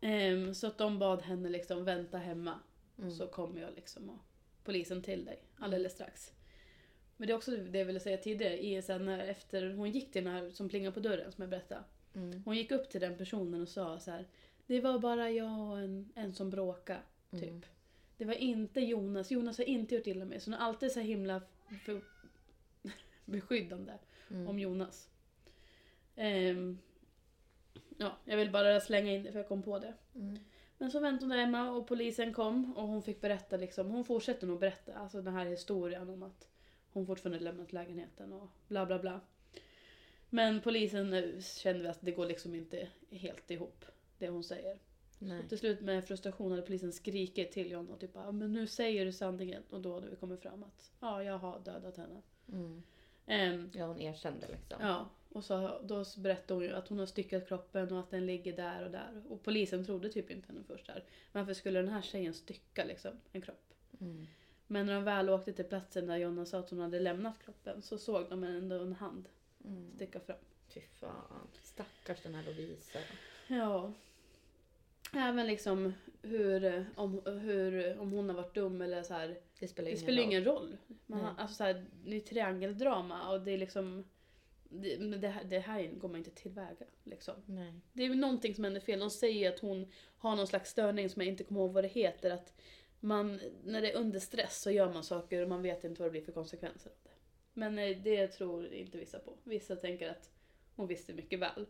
[0.00, 2.58] Ehm, så att de bad henne liksom vänta hemma
[2.98, 3.10] Mm.
[3.10, 4.18] så kommer jag liksom och
[4.64, 6.32] polisen till dig alldeles strax.
[7.16, 10.12] Men det är också det jag ville säga tidigare, i sen när efter hon gick
[10.12, 11.84] till den här som plingade på dörren som jag berättade.
[12.14, 12.42] Mm.
[12.44, 14.26] Hon gick upp till den personen och sa så här.
[14.66, 17.42] Det var bara jag och en, en som bråkade, typ.
[17.42, 17.62] Mm.
[18.16, 19.30] Det var inte Jonas.
[19.30, 20.40] Jonas har inte gjort illa mig.
[20.40, 21.42] Så hon är alltid så himla
[21.84, 22.00] för,
[23.24, 23.92] beskyddande
[24.30, 24.48] Mm.
[24.48, 25.08] om Jonas.
[26.16, 26.78] Ehm,
[27.98, 29.94] ja, jag vill bara slänga in det för jag kom på det.
[30.14, 30.38] Mm.
[30.78, 34.04] Men så väntade hon där hemma och polisen kom och hon fick berätta liksom, hon
[34.04, 36.48] fortsätter nog berätta, alltså den här historien om att
[36.92, 39.20] hon fortfarande lämnat lägenheten och bla bla bla.
[40.30, 43.84] Men polisen eh, kände att det går liksom inte helt ihop,
[44.18, 44.78] det hon säger.
[45.18, 45.48] Nej.
[45.48, 49.04] Till slut med frustration hade polisen skrikit till John och typ bara, men nu säger
[49.04, 49.62] du sanningen.
[49.70, 52.22] Och då hade vi kommit fram att, ja jag har dödat henne.
[52.48, 52.82] Mm.
[53.26, 54.76] Ehm, Ja, hon erkände liksom.
[54.80, 58.26] Ja, och så, då berättade hon ju att hon har styckat kroppen och att den
[58.26, 59.22] ligger där och där.
[59.28, 61.04] Och polisen trodde typ inte henne först där.
[61.32, 63.74] Varför skulle den här tjejen stycka liksom en kropp?
[64.00, 64.26] Mm.
[64.72, 67.82] Men när de väl åkte till platsen där Jonna sa att hon hade lämnat kroppen
[67.82, 69.28] så såg de ändå en hand
[69.64, 69.92] Mm.
[69.94, 70.36] sticka fram.
[70.74, 71.48] Fy fan.
[71.62, 72.98] Stackars den här Lovisa.
[73.48, 73.92] Ja.
[75.14, 79.38] Även liksom hur, om, hur, om hon har varit dum eller så här.
[79.58, 80.28] Det spelar Det ingen spelar roll.
[80.32, 80.76] ingen roll.
[81.06, 84.04] Man, har- alltså så här, det är triangeldrama och det är liksom
[84.68, 86.86] det, det, här, det här går man inte tillväga.
[87.04, 87.34] Liksom.
[87.46, 87.72] Nej.
[87.92, 89.00] Det är någonting som händer fel.
[89.00, 89.86] De säger att hon
[90.18, 92.30] har någon slags störning som jag inte kommer ihåg vad det heter.
[92.30, 92.54] Att
[93.02, 96.06] man, när det är under stress så gör man saker och man vet inte vad
[96.06, 97.10] det blir för konsekvenser av det.
[97.52, 99.34] Men eh, det tror inte vissa på.
[99.44, 100.30] Vissa tänker att
[100.76, 101.66] hon visste mycket väl.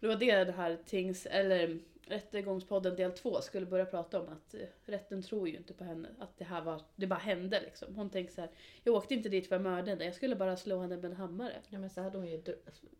[0.00, 1.78] Det var det den här tings, eller
[2.10, 4.28] Rättegångspodden del 2 skulle börja prata om.
[4.28, 6.08] Att eh, rätten tror ju inte på henne.
[6.18, 7.94] Att det här var, det bara hände liksom.
[7.94, 8.50] Hon tänker så här,
[8.84, 10.04] jag åkte inte dit för att mörda henne.
[10.04, 11.56] Jag skulle bara slå henne med en hammare.
[11.68, 12.42] Ja, men så hade hon ju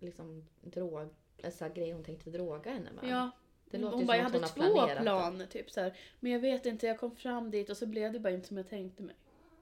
[0.01, 1.09] liksom drog,
[1.53, 3.11] så här grejer hon tänkte droga henne med.
[3.11, 3.31] Ja.
[3.71, 5.43] Det låter hon bara, jag hade två planerat det." plan.
[5.51, 5.97] Typ, så här.
[6.21, 8.57] Men jag vet inte, jag kom fram dit och så blev det bara inte som
[8.57, 9.15] jag tänkte mig.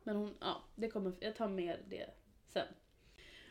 [0.03, 2.11] Men hon, ja, det kommer, jag tar med det
[2.47, 2.67] sen.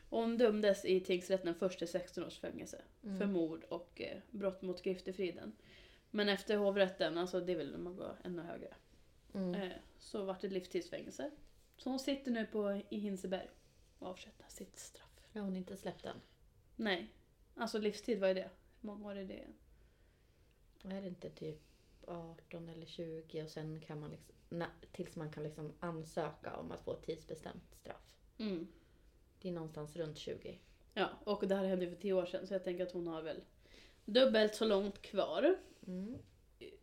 [0.09, 3.17] Och hon dömdes i tingsrätten först till 16 års fängelse Mm.
[3.19, 5.55] för mord och eh, brott mot griftefriden.
[6.11, 8.73] Men efter hovrätten, alltså det vill man gå ännu högre,
[9.33, 9.55] Mm.
[9.61, 11.31] eh, så vart det livstidsfängelse.
[11.77, 13.49] Så hon sitter nu på, i Hinseberg
[13.99, 15.27] och avtjänar sitt straff.
[15.33, 16.21] Ja, hon är inte släppt än.
[16.75, 17.07] Nej,
[17.55, 18.49] alltså livstid, vad är det?
[18.81, 19.43] Hur många år är det?
[20.83, 21.59] Är det inte typ
[22.07, 26.71] 18 eller 20 och sen kan man liksom, na, tills man kan liksom ansöka om
[26.71, 28.15] att få ett tidsbestämt straff.
[28.37, 28.67] Mm.
[29.41, 30.59] Det är någonstans runt 20.
[30.93, 33.21] Ja, och det här hände för tio år sedan så jag tänker att hon har
[33.21, 33.41] väl
[34.05, 35.55] dubbelt så långt kvar.
[35.87, 36.17] Mm.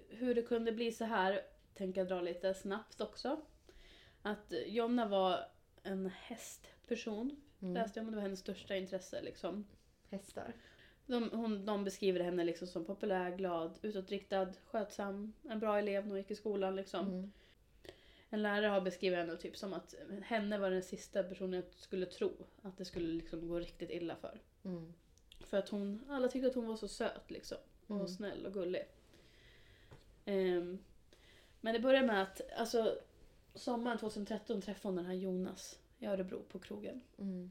[0.09, 1.40] Hur det kunde bli så här
[1.74, 3.40] tänker jag dra lite snabbt också.
[4.22, 5.48] Att Jonna var
[5.83, 7.74] en hästperson, Mm.
[7.74, 9.66] läste jag om det var hennes största intresse liksom.
[10.09, 10.54] Hästar.
[11.06, 16.10] De, hon, de beskriver henne liksom som populär, glad, utåtriktad, skötsam, en bra elev när
[16.10, 17.06] hon gick i skolan liksom.
[17.08, 17.32] Mm.
[18.30, 22.06] En lärare har beskrivit henne typ som att henne var den sista personen jag skulle
[22.06, 24.40] tro att det skulle liksom gå riktigt illa för.
[24.64, 24.92] Mm.
[25.40, 27.58] För att hon, alla tyckte att hon var så söt liksom.
[27.86, 28.08] Och Mm.
[28.08, 28.82] snäll och gullig.
[30.24, 30.78] Ehm,
[31.60, 32.98] men det började med att, alltså
[33.54, 37.00] sommaren 2013 träffade hon den här Jonas i Örebro på krogen.
[37.18, 37.50] Mm.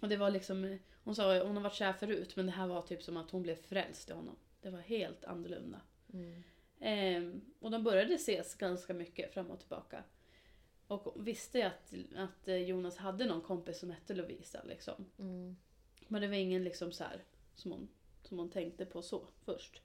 [0.00, 2.82] Och det var liksom, hon sa hon har varit kär förut men det här var
[2.82, 4.36] typ som att hon blev frälst i honom.
[4.60, 5.80] Det var helt annorlunda.
[6.12, 6.42] Mm.
[6.80, 10.04] Ehm, och de började ses ganska mycket fram och tillbaka.
[10.86, 15.06] Och visste att, att eh, Jonas hade någon kompis som hette Lovisa liksom.
[15.18, 15.56] Mm.
[16.08, 17.88] Men det var ingen liksom så här som hon,
[18.22, 19.82] som hon tänkte på så först.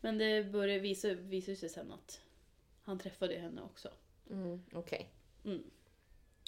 [0.00, 2.20] Men det började visa, visa sig sen att
[2.82, 3.88] han träffade henne också.
[4.30, 4.62] Mm.
[4.72, 5.10] Okej.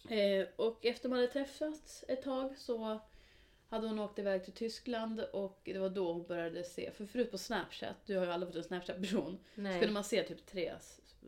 [0.08, 2.98] Eh, och efter man hade träffats ett tag så
[3.68, 7.30] hade hon åkt iväg till Tyskland och det var då hon började se, för förut
[7.30, 10.72] på Snapchat, du har ju aldrig fått en Snapchat-person, så kunde man se typ tre,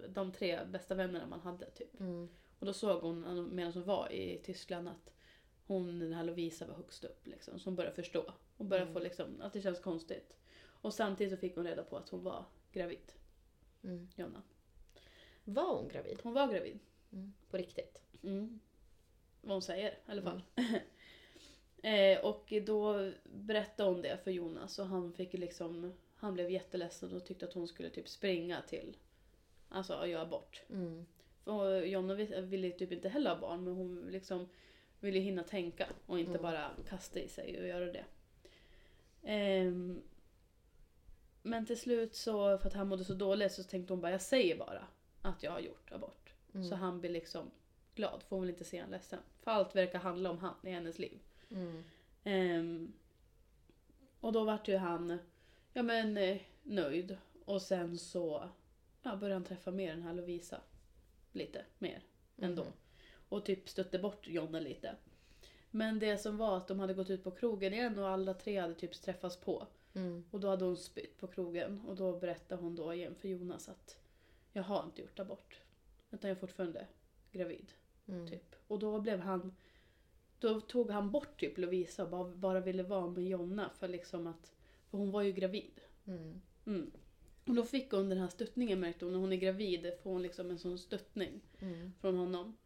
[0.08, 2.00] de tre bästa vännerna man hade typ.
[2.00, 2.28] Mm.
[2.58, 5.14] Och då såg hon medan hon var i Tyskland att
[5.66, 7.58] hon, den här Lovisa var högst upp liksom.
[7.58, 8.32] Så hon började förstå.
[8.56, 8.94] Och började Mm.
[8.94, 10.36] få liksom, att det känns konstigt.
[10.64, 13.12] Och samtidigt så fick hon reda på att hon var gravid,
[13.84, 14.08] Mm.
[14.16, 14.42] Jonna.
[15.44, 16.20] Var hon gravid?
[16.22, 16.78] Hon var gravid.
[17.12, 17.32] Mm.
[17.50, 17.98] På riktigt?
[18.24, 18.60] Mm.
[19.40, 20.42] Vad hon säger i alla fall.
[21.82, 27.12] eh, och då berättade hon det för Jonas och han fick liksom, han blev jätteledsen
[27.16, 28.96] och tyckte att hon skulle typ springa till,
[29.68, 30.62] alltså göra abort.
[30.70, 31.06] Mm.
[31.44, 34.48] Och Jonna vill- ville typ inte heller ha barn men hon liksom
[35.00, 36.42] ville hinna tänka och inte Mm.
[36.42, 38.04] bara kasta i sig och göra det.
[39.22, 40.02] Ehm,
[41.42, 44.22] men till slut så, för att han mådde så dåligt så tänkte hon bara jag
[44.22, 44.86] säger bara
[45.22, 46.32] att jag har gjort abort.
[46.54, 46.68] Mm.
[46.68, 47.50] Så han blir liksom
[47.94, 49.20] glad för hon vill inte se honom ledsen.
[49.40, 51.18] För allt verkar handla om han i hennes liv.
[51.50, 51.84] Mm.
[52.24, 52.92] Ehm,
[54.20, 55.18] och då vart ju han
[55.72, 57.16] ja, men, eh, nöjd.
[57.44, 58.48] Och sen så
[59.02, 60.60] ja, började han träffa mer den här Lovisa.
[61.32, 62.02] Lite mer
[62.36, 62.62] ändå.
[62.62, 62.72] Mhm.
[63.28, 64.96] Och typ stötte bort Jonna lite.
[65.70, 68.60] Men det som var att de hade gått ut på krogen igen och alla tre
[68.60, 69.66] hade typ träffats på.
[69.94, 70.24] Mm.
[70.30, 73.68] Och då hade hon spytt på krogen och då berättade hon då igen för Jonas
[73.68, 73.96] att
[74.52, 75.60] jag har inte gjort abort.
[76.10, 76.86] Utan jag är fortfarande
[77.32, 77.72] gravid.
[78.08, 78.28] Mm.
[78.28, 78.54] Typ.
[78.68, 79.54] Och då blev han...
[80.38, 84.26] Då tog han bort typ Lovisa och bara, bara ville vara med Jonna för liksom
[84.26, 84.52] att...
[84.90, 85.80] För hon var ju gravid.
[86.06, 86.40] Mm.
[86.66, 86.90] Mm.
[87.46, 89.12] Och då fick hon den här stöttningen märkte hon.
[89.12, 91.92] När hon är gravid får hon liksom en sån stöttning Mm.
[92.00, 92.56] från honom.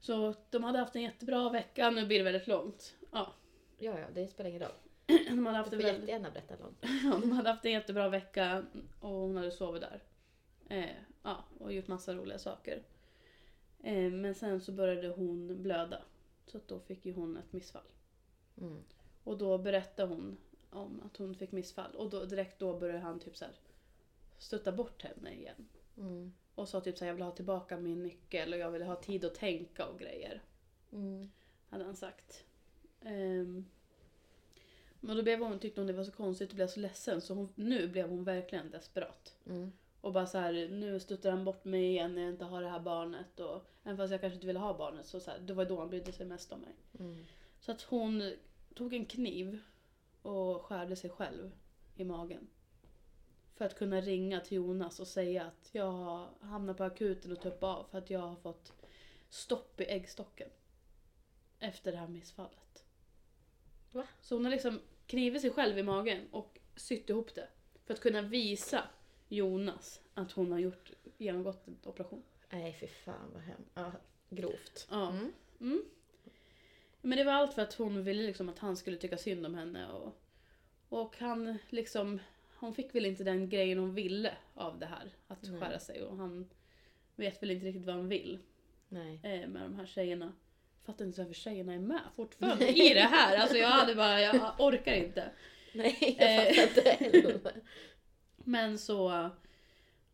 [0.00, 1.90] Så de hade haft en jättebra vecka.
[1.90, 2.94] Nu blir det väldigt långt.
[3.10, 3.34] Ja.
[3.78, 4.72] Ja, ja, det spelar ingen roll.
[5.06, 6.78] De hade Du haft får en, väldigt, jättegärna berätta långt.
[6.82, 8.64] ja, de hade haft en jättebra vecka
[9.00, 10.02] och hon hade sovit där.
[10.68, 10.90] Eh,
[11.22, 12.82] ja, och gjort massa roliga saker.
[13.84, 16.02] Eh, men sen så började hon blöda.
[16.46, 17.86] Så då fick ju hon ett missfall.
[18.60, 18.82] Mm.
[19.24, 20.36] Och då berättade hon
[20.70, 21.94] om att hon fick missfall.
[21.94, 23.54] Och då, direkt då började han typ så här
[24.38, 25.68] stötta bort henne igen.
[25.96, 26.32] Mm.
[26.54, 28.96] Och sa typ så här, jag vill ha tillbaka min nyckel och jag vill ha
[28.96, 30.42] tid att tänka och grejer.
[30.92, 31.30] Mm.
[31.68, 32.44] Hade han sagt.
[33.00, 33.66] Um,
[35.00, 37.34] men då blev hon, tyckte hon det var så konstigt och blev så ledsen så
[37.34, 39.36] hon, nu blev hon verkligen desperat.
[39.46, 39.72] Mm.
[40.04, 42.68] Och bara så här, nu stöttar han bort mig igen när jag inte har det
[42.68, 43.40] här barnet.
[43.40, 45.78] Och, även fast jag kanske inte ville ha barnet så, så här, det var då
[45.78, 46.74] han brydde sig mest om mig.
[46.98, 47.24] Mm.
[47.60, 48.32] Så att hon
[48.74, 49.58] tog en kniv
[50.22, 51.50] och skärde sig själv
[51.94, 52.48] i magen.
[53.54, 57.40] För att kunna ringa till Jonas och säga att jag har hamnat på akuten och
[57.40, 58.72] tuppa av för att jag har fått
[59.28, 60.48] stopp i äggstocken.
[61.58, 62.84] Efter det här missfallet.
[63.92, 64.06] Va?
[64.20, 67.48] Så hon har liksom knivit sig själv i magen och sytt ihop det.
[67.84, 68.84] För att kunna visa
[69.34, 72.22] Jonas att hon har gjort, genomgått en operation.
[72.50, 73.70] Nej, fy fan vad hemskt.
[73.74, 73.92] Ja,
[74.30, 74.86] grovt.
[74.90, 75.08] Ja.
[75.10, 75.32] Mm.
[75.60, 75.84] Mm.
[77.00, 79.54] Men det var allt för att hon ville liksom att han skulle tycka synd om
[79.54, 79.92] henne.
[79.92, 80.20] Och,
[80.88, 82.20] och han liksom,
[82.56, 85.10] hon fick väl inte den grejen hon ville av det här.
[85.28, 85.60] Att Nej.
[85.60, 86.02] skära sig.
[86.02, 86.50] Och han
[87.16, 88.38] vet väl inte riktigt vad han vill.
[88.88, 89.20] Nej.
[89.22, 90.32] eh, med de här tjejerna.
[90.84, 93.36] Fattar inte varför tjejerna är med fortfarande i det här.
[93.36, 95.30] Alltså jag hade bara, jag orkar inte.
[95.74, 96.44] Nej, Eh.
[96.44, 97.52] jag fattar inte heller.
[98.44, 99.30] Men så,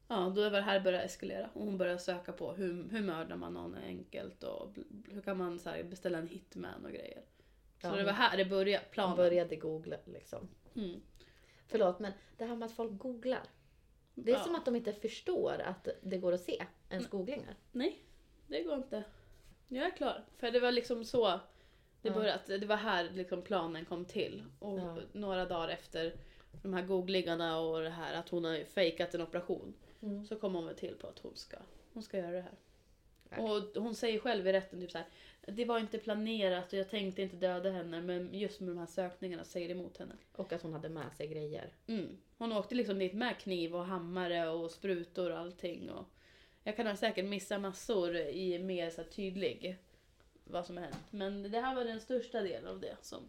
[0.08, 1.50] ja då var det här började eskalera.
[1.54, 4.70] Och hon började söka på hur, hur mördar man någon enkelt och
[5.10, 7.22] hur kan man så beställa en hitman och grejer.
[7.82, 7.92] Så Ja.
[7.96, 9.16] det var här det började, Hon planen.
[9.16, 10.48] började googla liksom.
[10.76, 11.00] Mm.
[11.68, 13.42] Förlåt, men det här med att folk googlar.
[14.14, 14.44] Det är Ja.
[14.44, 17.54] som att de inte förstår att det går att se ens googlingar.
[17.72, 18.02] Nej,
[18.46, 19.04] det går inte.
[19.68, 20.24] Jag är klar.
[20.36, 21.40] För det var liksom så
[22.02, 22.14] det Ja.
[22.14, 22.58] började.
[22.58, 24.44] Det var här liksom planen kom till.
[24.58, 24.80] Och
[25.12, 26.14] några dagar efter
[26.62, 29.74] de här googlingarna och det här att hon har fejkat en operation.
[30.02, 30.26] Mm.
[30.26, 31.56] Så kom hon väl till på att hon ska,
[31.92, 32.58] hon ska göra det här.
[33.30, 33.40] Nej.
[33.40, 35.06] Och hon säger själv i rätten typ så här.
[35.46, 38.86] Det var inte planerat och jag tänkte inte döda henne men just med de här
[38.86, 40.14] sökningarna säger emot henne.
[40.32, 41.72] Och att hon hade med sig grejer.
[41.86, 42.16] Mm.
[42.38, 45.90] Hon åkte liksom dit med kniv och hammare och sprutor och allting.
[45.90, 46.04] Och
[46.64, 49.76] jag kan ha säkert missa massor i mer så tydlig
[50.44, 51.06] vad som har hänt.
[51.10, 52.96] Men det här var den största delen av det.
[53.02, 53.28] Som,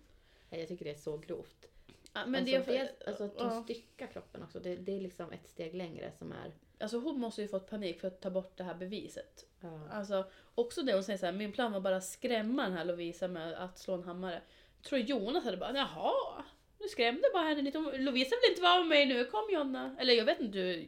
[0.50, 1.71] Jag tycker det är så grovt.
[2.14, 3.64] Ja, men alltså, det är för, alltså att hon ja.
[3.64, 4.60] styckar kroppen också.
[4.60, 6.52] Det, det är liksom ett steg längre som är...
[6.80, 9.46] alltså hon måste ju fått panik för att ta bort det här beviset.
[9.62, 9.80] Ja.
[9.92, 12.86] Alltså, också det hon säger så här, min plan var bara att skrämma den här
[12.86, 14.42] Lovisa med att slå en hammare.
[14.78, 16.44] Jag tror Jonas hade bara, jaha,
[16.78, 17.80] du skrämde bara henne lite.
[17.80, 19.96] Lovisa vill inte vara med mig nu, kom Jonna.
[20.00, 20.88] Eller jag vet inte, du...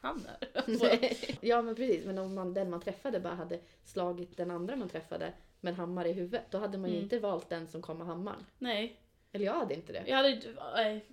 [0.00, 0.48] Han där.
[0.66, 0.86] Alltså,
[1.40, 4.88] ja men precis, men om man, den man träffade bara hade slagit den andra man
[4.88, 7.04] träffade med en hammare i huvudet, då hade man ju Mm.
[7.04, 8.46] inte valt den som kom med hammaren.
[8.58, 8.96] nej,
[9.32, 10.04] Eller jag hade inte det.
[10.06, 10.40] jag hade
[10.74, 11.04] nej.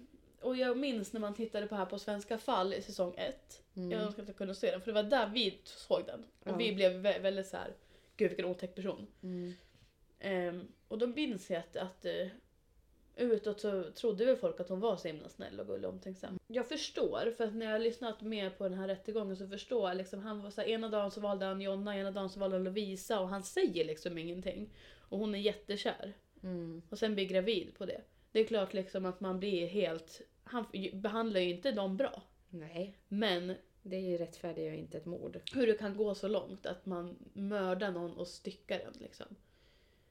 [0.42, 3.62] Och jag minns när man tittade på här på Svenska fall i säsong ett.
[3.76, 3.92] Mm.
[3.92, 6.20] Jag önskar att jag kunde se den, för det var där vi såg den.
[6.40, 6.56] Och Ja.
[6.56, 7.74] vi blev vä- väldigt så här,
[8.18, 9.08] gud vilken otäck person.
[9.24, 9.54] Mm.
[10.20, 12.28] Ehm, och då minns jag att, att uh,
[13.16, 16.40] utåt så trodde väl folk att hon var så himla snäll och gullig och omtänksam.
[16.48, 19.90] Jag förstår, för att när jag har lyssnat mer på den här rättegången så förstår
[19.90, 22.40] jag liksom, han var så här, ena dagen så valde han Jonna, ena dagen så
[22.40, 24.70] valde han Lovisa och han säger liksom ingenting.
[25.10, 26.14] Och hon är jättekär.
[26.44, 26.82] Mm.
[26.90, 28.02] Och sen blir gravid på det.
[28.32, 32.22] Det är klart liksom att man blir helt, han behandlar ju inte dem bra.
[32.50, 35.40] Nej, Men det är ju rättfärdigar ju inte ett mord.
[35.54, 39.28] hur det kan gå så långt att man mördar någon och styckar den liksom.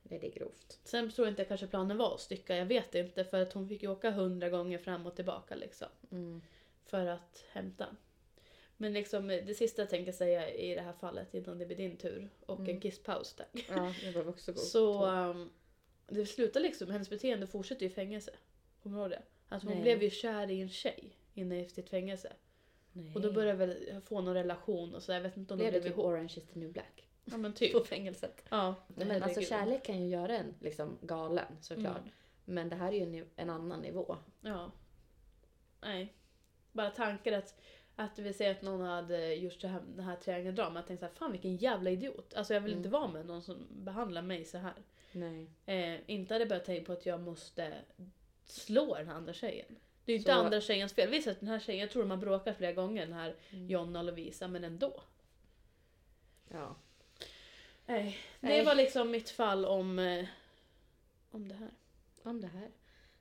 [0.02, 0.80] Nej, det är grovt.
[0.84, 3.24] Sen tror jag inte kanske planen var att stycka, jag vet inte.
[3.24, 5.88] För att hon fick ju åka hundra gånger fram och tillbaka liksom.
[6.10, 6.42] Mm.
[6.84, 7.86] För att hämta.
[8.76, 11.96] Men liksom det sista jag tänker säga i det här fallet innan det blir din
[11.96, 12.70] tur och Mm.
[12.74, 13.66] en kisspaus tack.
[13.68, 14.64] Ja, det var också grovt.
[14.66, 15.50] Så um,
[16.08, 18.30] det slutar liksom, hennes beteende fortsätter ju i fängelse.
[18.82, 19.22] Kommer du ihåg det?
[19.48, 19.82] Att hon Nej.
[19.82, 22.32] blev ju kär i en tjej inne i sitt fängelse.
[22.92, 23.14] Nej.
[23.14, 25.80] Och då började väl få någon relation och så jag vet inte om blev det
[25.80, 25.98] blev typ.
[25.98, 27.08] Orange is the new black.
[27.24, 27.72] Ja men typ.
[27.78, 28.44] På fängelset.
[28.48, 28.74] Ja.
[28.88, 29.48] Men alltså herregud.
[29.48, 31.98] kärlek kan ju göra en liksom galen såklart.
[31.98, 32.10] Mm.
[32.44, 34.16] Men det här är ju en, en annan nivå.
[34.40, 34.72] Ja.
[35.80, 36.14] Nej.
[36.72, 37.60] Bara tanken att,
[37.96, 40.74] att vi säger att någon hade gjort det här, det här triangeldramat.
[40.76, 42.34] Jag tänkte såhär, fan vilken jävla idiot.
[42.34, 43.00] Alltså jag vill inte Mm.
[43.00, 44.74] vara med någon som behandlar mig så här.
[45.66, 47.74] Eh, inte hade börjat tänka på att jag måste
[48.44, 49.76] slå den här andra tjejen.
[50.04, 51.10] Det är ju Så- inte andra tjejens fel.
[51.10, 53.66] Visst att den här tjejen, jag tror de har bråkat flera gånger den här Mm.
[53.70, 55.02] Jonna och Lovisa, men ändå.
[56.48, 56.76] Ja.
[57.86, 58.18] Nej.
[58.40, 58.64] Det Nej.
[58.64, 60.26] var liksom mitt fall om, eh,
[61.30, 61.70] om det här.
[62.22, 62.70] Om det här.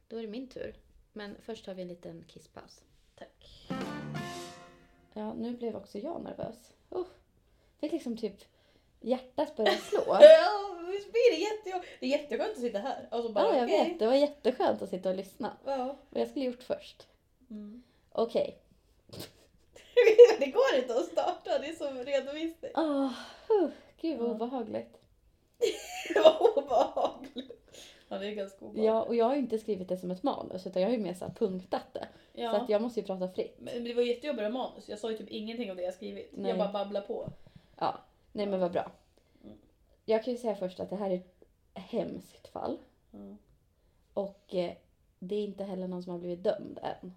[0.08, 0.76] Då är det min tur.
[1.14, 2.84] Men först har vi en liten kisspaus.
[3.16, 3.68] Tack.
[5.14, 6.74] Ja, nu blev också jag nervös.
[6.96, 7.06] Uh.
[7.80, 8.38] Fick liksom typ
[9.02, 10.02] hjärtat börja slå.
[10.08, 11.92] Ja, visst blir det jättejobbigt.
[12.00, 13.08] Det är jätteskönt att sitta här.
[13.12, 13.90] Och så bara, Ja, jag okej.
[13.90, 14.00] vet.
[14.00, 15.58] Det var jätteskönt att sitta och lyssna.
[15.66, 15.98] Ja.
[16.10, 17.08] Vad jag skulle gjort först.
[17.50, 17.84] Mm.
[18.12, 18.58] Okej.
[20.40, 22.72] det går inte att starta, det är som redovisning.
[22.76, 23.12] Åh,
[23.62, 23.70] uh,
[24.02, 24.34] gud vad Ja.
[24.34, 24.98] obehagligt.
[26.16, 27.52] Var obehagligt.
[28.10, 28.86] Ja, det är ganska obehagligt.
[28.86, 31.02] Ja, och jag har ju inte skrivit det som ett manus utan jag har ju
[31.04, 32.08] mer så punktat det.
[32.34, 32.52] Ja.
[32.52, 33.56] Så att jag måste ju prata fritt.
[33.60, 34.90] Men det var jättejobbigt med manus.
[34.90, 36.30] Jag sa ju typ ingenting om det jag skrivit.
[36.34, 36.50] Nej.
[36.50, 37.30] Jag bara babblar på.
[37.80, 37.96] Ja,
[38.38, 38.92] nej men vad bra.
[39.44, 39.58] Mm.
[40.06, 42.78] Jag kan ju säga först att det här är ett hemskt fall.
[43.12, 43.36] Ja.
[44.14, 44.74] Och eh,
[45.20, 47.14] det är inte heller någon som har blivit dömd än.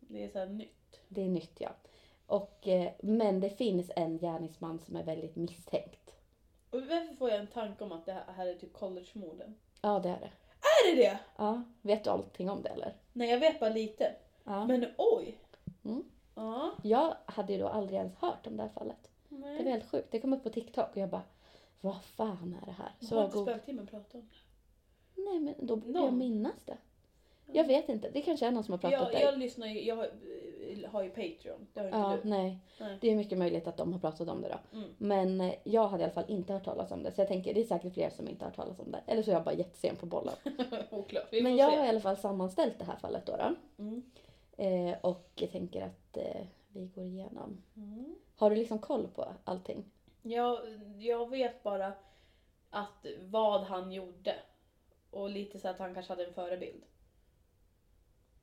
[0.00, 1.00] Det är så här nytt.
[1.08, 1.70] Det är nytt ja.
[2.26, 6.14] Och, eh, men det finns en gärningsman som är väldigt misstänkt.
[6.70, 9.54] Och varför får jag en tanke om att det här är typ collegemorden?
[9.82, 10.30] Ja det är det.
[10.60, 11.18] Är det det?
[11.36, 12.94] Ja, vet du allting om det eller?
[13.12, 14.14] Nej, jag vet bara lite.
[14.44, 14.66] Ja.
[14.66, 15.38] Men oj!
[15.84, 16.04] Mm.
[16.34, 16.72] Ja.
[16.82, 19.09] Jag hade ju då aldrig ens hört om det här fallet.
[19.40, 19.72] Det var Nej.
[19.72, 20.08] helt sjukt.
[20.10, 21.22] Det kom upp på TikTok och jag bara,
[21.80, 22.92] vad fan är det här?
[23.00, 23.48] Så har inte god...
[23.48, 25.22] spöktimmen pratat om det?
[25.22, 26.04] Nej men då borde Någon.
[26.04, 26.76] jag minnas det.
[27.52, 29.20] Jag vet inte, det kanske är någon som har pratat Jag, där.
[29.20, 31.66] jag lyssnar ju, jag har, eh, har ju Patreon.
[31.72, 32.28] Det har inte Ja, du.
[32.28, 32.58] nej.
[32.80, 32.98] Nej.
[33.00, 34.78] Det är mycket möjligt att de har pratat om det då.
[34.78, 34.90] Mm.
[34.98, 37.12] Men eh, jag hade i alla fall inte hört talas om det.
[37.12, 39.00] Så jag tänker det är säkert fler som inte har hört talas om det.
[39.06, 40.34] Eller så är jag bara jättesen på bollen.
[40.90, 41.28] Oklart.
[41.30, 41.78] Vi Men jag se.
[41.78, 43.36] har i alla fall sammanställt det här fallet då.
[43.36, 43.54] då.
[43.82, 44.02] Mm.
[44.56, 47.62] Eh, och jag tänker att eh, vi går igenom.
[47.76, 48.14] Mm.
[48.40, 49.84] Har du liksom koll på allting?
[50.22, 50.58] Jag,
[50.98, 51.92] jag vet bara
[52.70, 54.34] att vad han gjorde.
[55.10, 56.82] Och lite så att han kanske hade en förebild.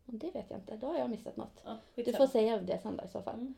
[0.05, 1.63] Det vet jag inte, då har jag missat något.
[1.65, 3.35] Ja, Du får säga det sen då i så fall.
[3.35, 3.53] Mm.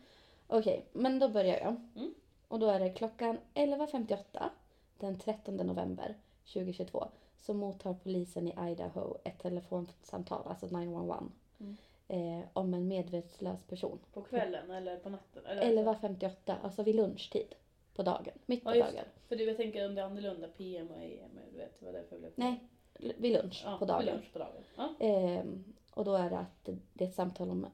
[0.47, 1.75] Okej, men då börjar jag.
[1.95, 2.13] Mm.
[2.47, 4.49] Och då är det klockan 11.58
[4.97, 6.15] den 13 november
[6.53, 11.23] 2022 så mottar polisen i Idaho ett telefonsamtal, alltså 911,
[11.59, 11.77] Mm.
[12.09, 13.99] Eh, om en medvetslös person.
[14.13, 15.45] På kvällen eller på natten?
[15.45, 17.55] Eller 11.58, alltså vid lunchtid
[17.93, 19.05] på dagen, mitt på Ja, dagen.
[19.27, 21.39] För du, jag tänker om det är annorlunda PM och AM.
[21.51, 22.41] Du vet vad det är för upplevelse.
[22.41, 22.69] Nej,
[23.17, 24.05] vid lunch ja, på vid dagen.
[24.05, 24.63] lunch på dagen.
[24.77, 24.93] Ja.
[24.99, 27.67] Ehm, och då är det att det är ett samtal om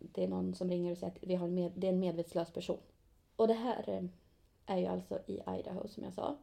[0.00, 2.50] det är någon som ringer och säger att vi har med, det är en medvetslös
[2.50, 2.80] person.
[3.36, 4.04] Och det här eh,
[4.66, 6.36] är ju alltså i Idaho som jag sa.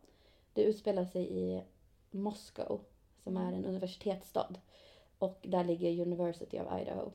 [0.54, 1.64] Det utspelar sig i
[2.12, 2.82] Moscow
[3.24, 4.56] som är en universitetsstad.
[5.18, 7.12] Och där ligger University of Idaho.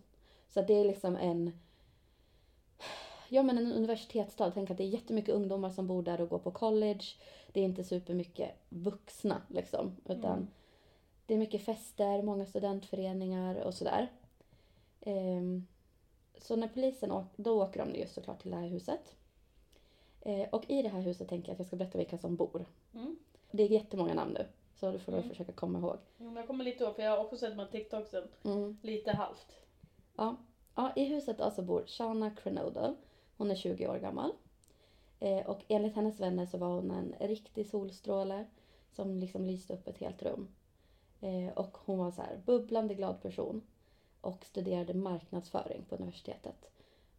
[0.55, 1.53] Så det är liksom en
[3.29, 4.51] Ja men en universitetsstad.
[4.51, 7.05] Tänk att det är jättemycket ungdomar som bor där och går på college.
[7.53, 9.97] Det är inte supermycket vuxna liksom.
[10.05, 10.49] Utan Mm.
[11.27, 14.09] det är mycket fester, många studentföreningar och sådär.
[15.01, 15.67] Ehm,
[16.39, 19.17] så när polisen åker, då åker de ju såklart till det här huset.
[20.21, 22.65] Eh, och i det här huset tänker jag att jag ska berätta vilka som bor.
[22.95, 23.17] Mm.
[23.51, 24.47] Det är jättemånga namn nu.
[24.75, 25.29] Så du får Mm.
[25.29, 25.97] försöka komma ihåg.
[26.17, 28.29] Men Jag kommer lite ihåg, för jag har också sett de här TikToksen.
[28.83, 29.57] Lite halvt.
[30.17, 30.37] Ja.
[30.75, 32.97] ja, i huset alltså bor Shana Crenodal.
[33.37, 34.33] Hon är 20 år gammal.
[35.21, 38.47] Eh, och enligt hennes vänner så var hon en riktig solstråle
[38.91, 40.49] som liksom lyste upp ett helt rum.
[41.21, 43.63] Eh, och hon var så här bubblande glad person
[44.21, 46.71] och studerade marknadsföring på universitetet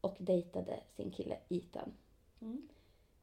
[0.02, 1.94] och dejtade sin kille Ethan.
[2.42, 2.68] Mm.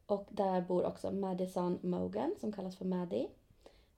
[0.06, 3.28] Och där bor också Madison Mogan som kallas för Maddie.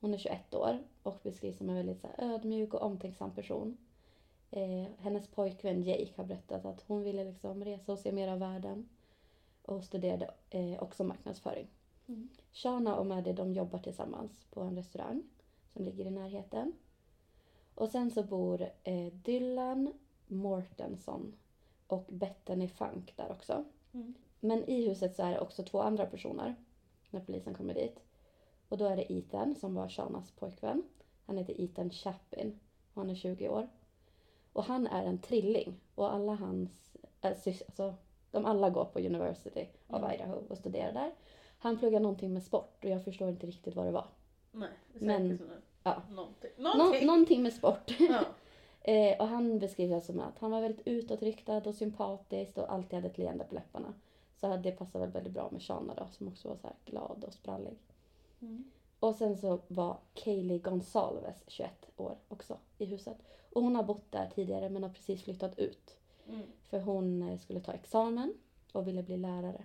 [0.00, 3.76] Hon är 21 år och beskrivs som en väldigt så ödmjuk och omtänksam person.
[4.52, 8.38] Eh, hennes pojkvän Jake har berättat att hon ville liksom resa och se mer av
[8.38, 8.88] världen.
[9.62, 11.66] Och studerade eh, också marknadsföring.
[12.06, 12.28] Mm.
[12.52, 15.22] Shana och Maddie de jobbar tillsammans på en restaurang
[15.72, 16.72] som ligger i närheten.
[17.74, 19.92] Och sen så bor eh, Dylan
[20.26, 21.34] Mortenson
[21.86, 23.64] och Bethany Funk där också.
[23.92, 24.14] Mm.
[24.40, 26.54] Men i huset så är det också två andra personer
[27.10, 28.00] när polisen kommer dit.
[28.68, 30.82] Och då är det Ethan som var Shanas pojkvän.
[31.26, 32.60] Han heter Ethan Chapin
[32.94, 33.68] och han är 20 år.
[34.52, 37.94] Och han är en trilling och alla hans, sys- alltså,
[38.30, 40.10] de alla går på University of Mm.
[40.10, 41.12] Idaho och studerar där.
[41.58, 44.06] Han pluggar någonting med sport och jag förstår inte riktigt vad det var.
[44.52, 46.02] Nej, det Men- här- ja.
[46.14, 46.50] Någonting.
[46.56, 47.06] Nå- Någonting.
[47.06, 47.90] någonting med sport.
[47.98, 48.24] ja.
[48.84, 53.06] Eh, och han beskrivs som att han var väldigt utåtriktad och sympatisk och alltid hade
[53.08, 53.94] ett leende på läpparna.
[54.40, 57.24] Så det passar väl väldigt bra med Shana då, som också var så här glad
[57.26, 57.78] och sprallig.
[58.40, 58.70] Mm.
[59.00, 63.16] Och sen så var Kaylee Gonsalves 21 år också i huset.
[63.54, 65.96] Och hon har bott där tidigare men har precis flyttat ut.
[66.28, 66.42] Mm.
[66.62, 68.34] För hon eh, skulle ta examen
[68.72, 69.64] och ville bli lärare.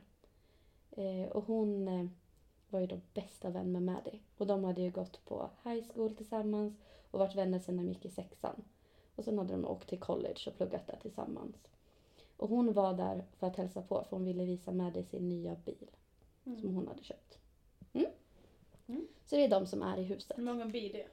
[0.92, 2.06] Eh, och hon eh,
[2.70, 4.20] var ju då bästa vän med Maddie.
[4.38, 6.74] Och de hade ju gått på high school tillsammans
[7.12, 8.64] och varit vänner sedan de gick i sexan.
[9.16, 11.56] Och sen hade de åkt till college och pluggat där tillsammans.
[12.38, 15.56] Och hon var där för att hälsa på för hon ville visa Maddie sin nya
[15.56, 15.90] bil
[16.44, 16.76] som Mm.
[16.76, 17.38] hon hade köpt.
[17.94, 18.08] Mm.
[18.88, 19.08] Mm.
[19.26, 20.38] Så det är de som är i huset.
[20.38, 21.08] Hur många blir det?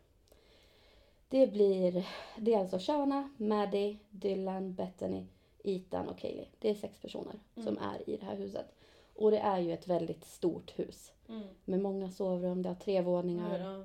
[1.34, 2.06] Det blir,
[2.36, 5.26] det är alltså Shana, Maddie, Dylan, Bethany,
[5.64, 6.46] Ethan och Kaylee.
[6.58, 7.82] Det är sex personer som Mm.
[7.82, 8.66] är i det här huset.
[9.14, 11.42] Och det är ju ett väldigt stort hus Mm.
[11.64, 13.58] med många sovrum, det har tre våningar.
[13.58, 13.84] Ja.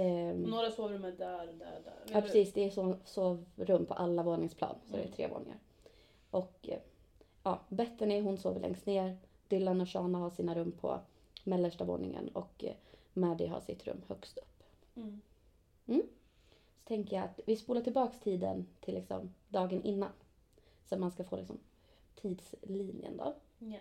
[0.00, 1.94] Ehm, Några sovrum är där, där, där.
[2.12, 5.12] ja precis, det är så, sovrum på alla våningsplan så det Mm.
[5.12, 5.58] är tre våningar.
[6.30, 6.78] Och eh,
[7.42, 9.16] ja, Bethany hon sover längst ner.
[9.48, 11.00] Dylan och Shana har sina rum på
[11.44, 12.74] mellersta våningen och eh,
[13.12, 14.62] Maddie har sitt rum högst upp.
[14.96, 15.20] Mm.
[16.86, 20.12] Så tänker jag att vi spolar tillbaks tiden till liksom dagen innan.
[20.84, 21.58] Så att man ska få liksom
[22.14, 23.34] tidslinjen då.
[23.58, 23.78] Ja.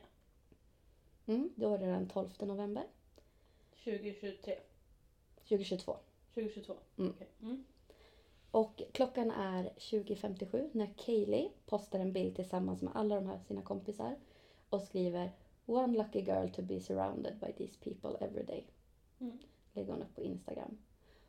[1.25, 2.83] Mm, då är det den 12 november
[3.83, 4.55] 2023.
[5.35, 5.97] 2022.
[6.33, 6.75] 2022.
[6.97, 7.11] Mm.
[7.11, 7.27] Okej.
[7.41, 7.65] Mm.
[8.51, 13.61] Och klockan är 20.57 när Kaylee postar en bild tillsammans med alla de här sina
[13.61, 14.15] kompisar
[14.69, 15.31] och skriver
[15.65, 18.67] One lucky girl to be surrounded by these people every day.
[19.19, 19.37] Mm.
[19.73, 20.77] Lägger hon upp på Instagram.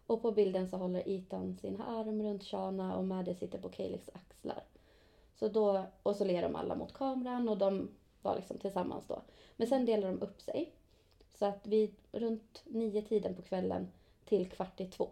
[0.07, 4.11] Och på bilden så håller Ethan sin arm runt Shana och Maddie sitter på Kaylees
[4.13, 4.63] axlar.
[5.35, 7.89] Så då, och så ler de alla mot kameran och de
[8.23, 9.23] var liksom tillsammans då.
[9.57, 10.73] Men sen delar de upp sig.
[11.35, 13.89] Så att vid runt nio tiden på kvällen
[14.25, 15.09] till kvart i två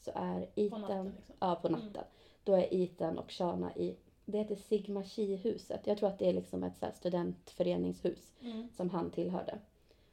[0.00, 0.80] så är På Ethan...
[0.80, 1.36] natten liksom.
[1.38, 2.04] Ja, på natten.
[2.44, 5.80] Då är Ethan och Shana i, det heter Sigma Chi-huset.
[5.86, 8.68] Jag tror att det är liksom ett så studentföreningshus Mm.
[8.76, 9.58] som han tillhörde.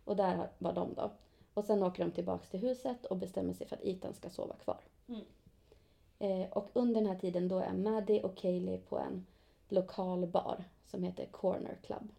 [0.05, 1.11] Och där var de då.
[1.53, 4.55] Och sen åker de tillbaks till huset och bestämmer sig för att Ethan ska sova
[4.55, 4.79] kvar.
[5.07, 5.21] Mm.
[6.19, 9.25] Eh, och under den här tiden då är Maddie och Kaylee på en
[9.69, 12.11] lokal bar som heter Corner Club.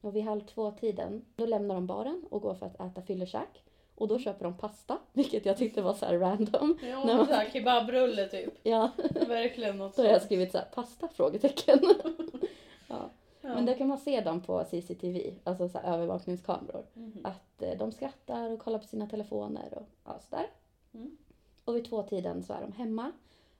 [0.00, 3.62] Och vid halv två-tiden, då lämnar de baren och går för att äta fyllekäk.
[3.94, 6.78] Och då köper de pasta, vilket jag tyckte var så här random.
[6.82, 8.54] Ja, men- såhär kebabrulle typ.
[8.62, 8.90] Ja,
[9.28, 11.08] Verkligen något så har jag skrivit så här, pasta?
[11.08, 11.78] Frågetecken.
[12.88, 13.10] ja.
[13.40, 13.54] Ja.
[13.54, 16.84] Men där kan man se dem på CCTV, alltså så övervakningskameror.
[16.94, 17.20] Mhm.
[17.24, 20.46] Att eh, de skrattar och kollar på sina telefoner och ja, sådär.
[20.94, 21.16] Mm.
[21.64, 23.12] Och vid två-tiden så är de hemma.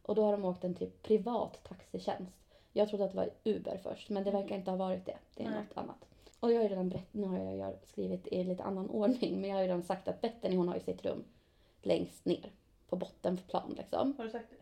[0.03, 2.37] Och då har de åkt en typ privat taxitjänst.
[2.73, 5.17] Jag trodde att det var Uber först, men det verkar inte ha varit det.
[5.37, 5.59] Det är Nej.
[5.69, 6.05] något annat.
[6.41, 9.51] Och jag har ju redan berättat, nu har jag skrivit i lite annan ordning, men
[9.51, 11.25] jag har ju redan sagt att Bettany hon har ju sitt rum
[11.83, 12.53] längst ner
[12.89, 14.15] på bottenplan liksom.
[14.17, 14.57] Har du sagt det?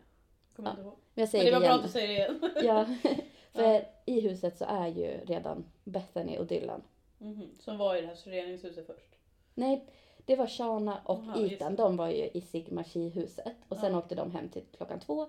[0.55, 0.71] Kommer Ja.
[0.71, 0.93] inte ihåg.
[1.13, 1.79] Men jag Men säger det var det bra igen.
[1.79, 2.97] att du säger det igen.
[3.03, 3.11] Ja,
[3.51, 6.83] för i huset så är ju redan Bethany och Dylan.
[7.17, 7.49] Mhm.
[7.59, 9.15] Som var i det här föreningshuset först.
[9.53, 9.85] Nej,
[10.25, 11.75] det var Shana och just Ethan.
[11.75, 13.55] De var ju i Sigma Chi-huset.
[13.69, 13.97] Och sen Ja.
[13.99, 15.27] åkte de hem till klockan två.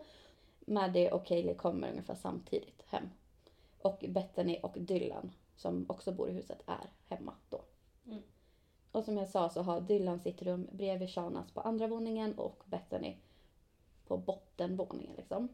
[0.61, 3.05] Maddie och Kaylee kommer ungefär samtidigt hem.
[3.83, 7.61] Och Bethany och Dylan, som också bor i huset, är hemma då.
[8.07, 8.23] Mm.
[8.93, 12.63] Och som jag sa så har Dylan sitt rum bredvid Shanas på andra våningen och
[12.67, 13.17] Bethany
[14.07, 15.49] på bottenvåningen liksom.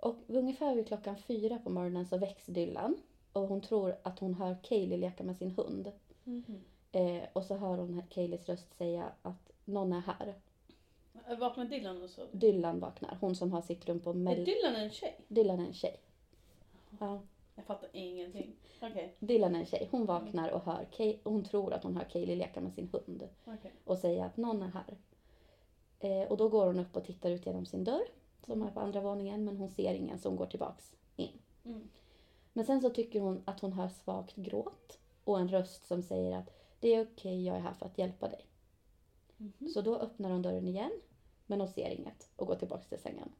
[0.00, 2.96] Och ungefär vid klockan fyra på morgonen så väcks Dylan.
[3.32, 5.92] Och hon tror att hon hör Kaylee leka med sin hund.
[6.24, 6.60] Mhm.
[6.92, 10.34] Eh, och så hör hon Kayleys röst säga att någon är här.
[11.38, 12.22] Vaknade Dylan och så?
[12.32, 13.18] Dylan vaknar.
[13.20, 14.44] Hon som har sitt rum på Är Mel...
[14.44, 15.20] Dylan en tjej?
[15.28, 15.96] Dylan är en tjej.
[17.00, 17.20] Ja,
[17.54, 18.52] Jag fattar ingenting.
[18.82, 19.14] Okej.
[19.18, 19.88] Dylan är en tjej.
[19.90, 21.18] Hon vaknar och hör Kay...
[21.24, 23.28] hon tror att hon hör Kaylee leka med sin hund.
[23.44, 23.72] okej.
[23.84, 24.96] Och säga att någon är här.
[26.00, 28.06] Eh, och då går hon upp och tittar ut genom sin dörr.
[28.46, 29.44] Som är på andra våningen.
[29.44, 31.38] Men hon ser ingen så hon går tillbaks in.
[31.64, 31.88] Mm.
[32.52, 34.98] Men sen så tycker hon att hon hör svagt gråt.
[35.24, 38.28] Och en röst som säger att det är okej, jag är här för att hjälpa
[38.28, 38.46] dig.
[39.36, 39.68] Mhm.
[39.68, 40.92] Så då öppnar hon dörren igen,
[41.46, 43.32] men hon ser inget och går tillbaka till sängen.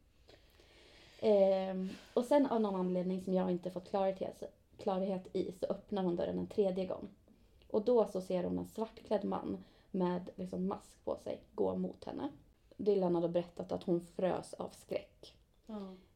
[1.21, 4.43] Ehm, och sen av någon anledning som jag inte fått klarhet,
[4.79, 7.09] klarhet i så öppnar hon dörren en tredje gång.
[7.71, 12.05] Och då så ser hon en svartklädd man med liksom mask på sig gå mot
[12.05, 12.29] henne.
[12.85, 15.35] Dylan hade berättat att hon frös av skräck.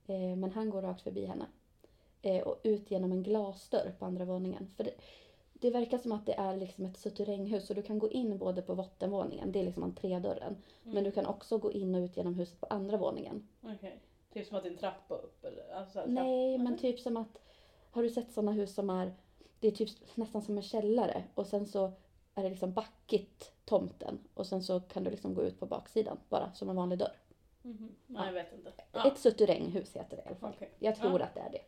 [0.07, 1.47] Eh, men han går rakt förbi henne.
[2.23, 4.67] Eh, och ut genom en glasdörr på andra våningen.
[4.77, 4.95] För det,
[5.53, 8.63] det verkar som att det är liksom ett suterränghus så du kan gå in både
[8.63, 10.57] på bottenvåningen, det är liksom entrédörren.
[10.83, 13.49] Men du kan också gå in och ut genom huset på andra våningen.
[13.63, 13.99] Okej.
[14.33, 15.75] Typ som att det är en trappa upp eller?
[15.75, 17.41] Alltså, så här, Nej, men typ som att...
[17.91, 19.15] Har du sett sådana hus som är...
[19.61, 21.93] Det är typ nästan som en källare och sen så
[22.35, 26.19] är det liksom backigt tomten och sen så kan du liksom gå ut på baksidan
[26.29, 27.17] bara som en vanlig dörr.
[27.63, 27.95] Mhm.
[28.07, 28.73] Nej, jag vet inte.
[29.09, 30.53] Ett suterränghus heter det i alla fall.
[30.57, 30.71] Okej.
[30.79, 31.27] Jag tror Ja.
[31.27, 31.63] att det är det.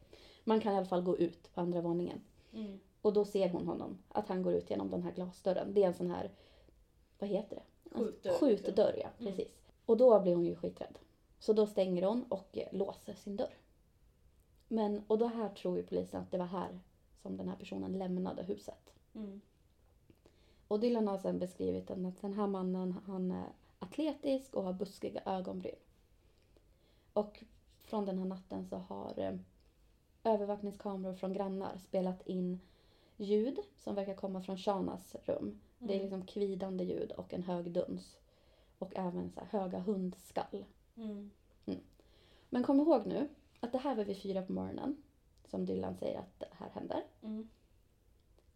[0.44, 2.20] Man kan i alla fall gå ut på andra våningen.
[2.53, 2.78] Mm.
[3.03, 5.74] Och då ser hon honom, att han går ut genom den här glasdörren.
[5.74, 6.30] Det är en sån här,
[7.18, 7.62] vad heter det?
[7.99, 9.09] Skjutdörr, Skjutdörr, ja.
[9.18, 9.32] Mm.
[9.32, 9.53] Precis.
[9.86, 10.99] Och då blir hon ju skiträdd.
[11.38, 13.55] Så då stänger hon och eh, låser sin dörr.
[14.68, 16.80] Men, och då här tror ju polisen att det var här
[17.22, 18.92] som den här personen lämnade huset.
[20.68, 20.74] Mm.
[20.74, 23.48] Och Dylan har sen beskrivit att den här mannen, han är
[23.78, 25.74] atletisk och har buskiga ögonbryn.
[27.12, 27.44] Och
[27.82, 29.34] från den här natten så har eh,
[30.24, 32.60] övervakningskameror från grannar spelat in
[33.16, 35.60] ljud som verkar komma från Shanas rum.
[35.78, 36.02] Det är Mm.
[36.02, 38.16] liksom kvidande ljud och en hög duns.
[38.78, 40.64] Och även så höga hundskall.
[40.96, 41.30] Mm.
[42.50, 43.28] Men kom ihåg nu
[43.60, 45.02] att det här var vid fyra på morgonen.
[45.44, 47.04] Som Dylan säger att det här händer.
[47.22, 47.48] Mm.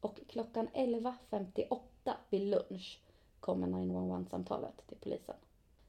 [0.01, 3.01] Och klockan 11.58 vid lunch
[3.41, 5.37] kommer 911-samtalet till polisen.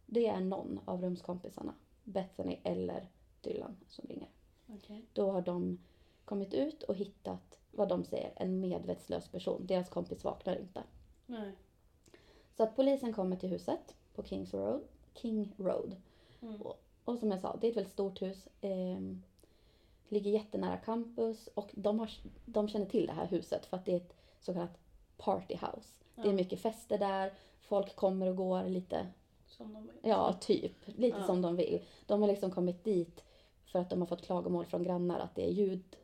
[0.05, 3.07] Det är någon av rumskompisarna, Bethany eller
[3.41, 4.29] Dylan, som ringer.
[4.67, 5.05] Okej.
[5.13, 5.79] Då har de
[6.25, 9.65] kommit ut och hittat vad de säger en medvetslös person.
[9.65, 10.83] Deras kompis vaknar inte.
[11.25, 11.55] Nej.
[12.57, 14.81] Så att polisen kommer till huset på Kings Road.
[15.13, 15.95] King Road.
[16.41, 16.61] Mm.
[17.03, 18.47] Och som jag sa, det är ett väldigt stort hus.
[18.61, 18.99] Eh,
[20.11, 22.09] ligger jättenära campus och de, har,
[22.45, 24.77] de känner till det här huset för att det är ett så kallat
[25.17, 25.93] party house.
[26.15, 26.31] Det är Ja.
[26.33, 29.07] mycket fester där, folk kommer och går lite,
[29.47, 31.23] Som de ja typ, lite Ja.
[31.25, 31.81] som de vill.
[32.05, 33.23] De har liksom kommit dit
[33.65, 35.95] för att de har fått klagomål från grannar att det är ljud.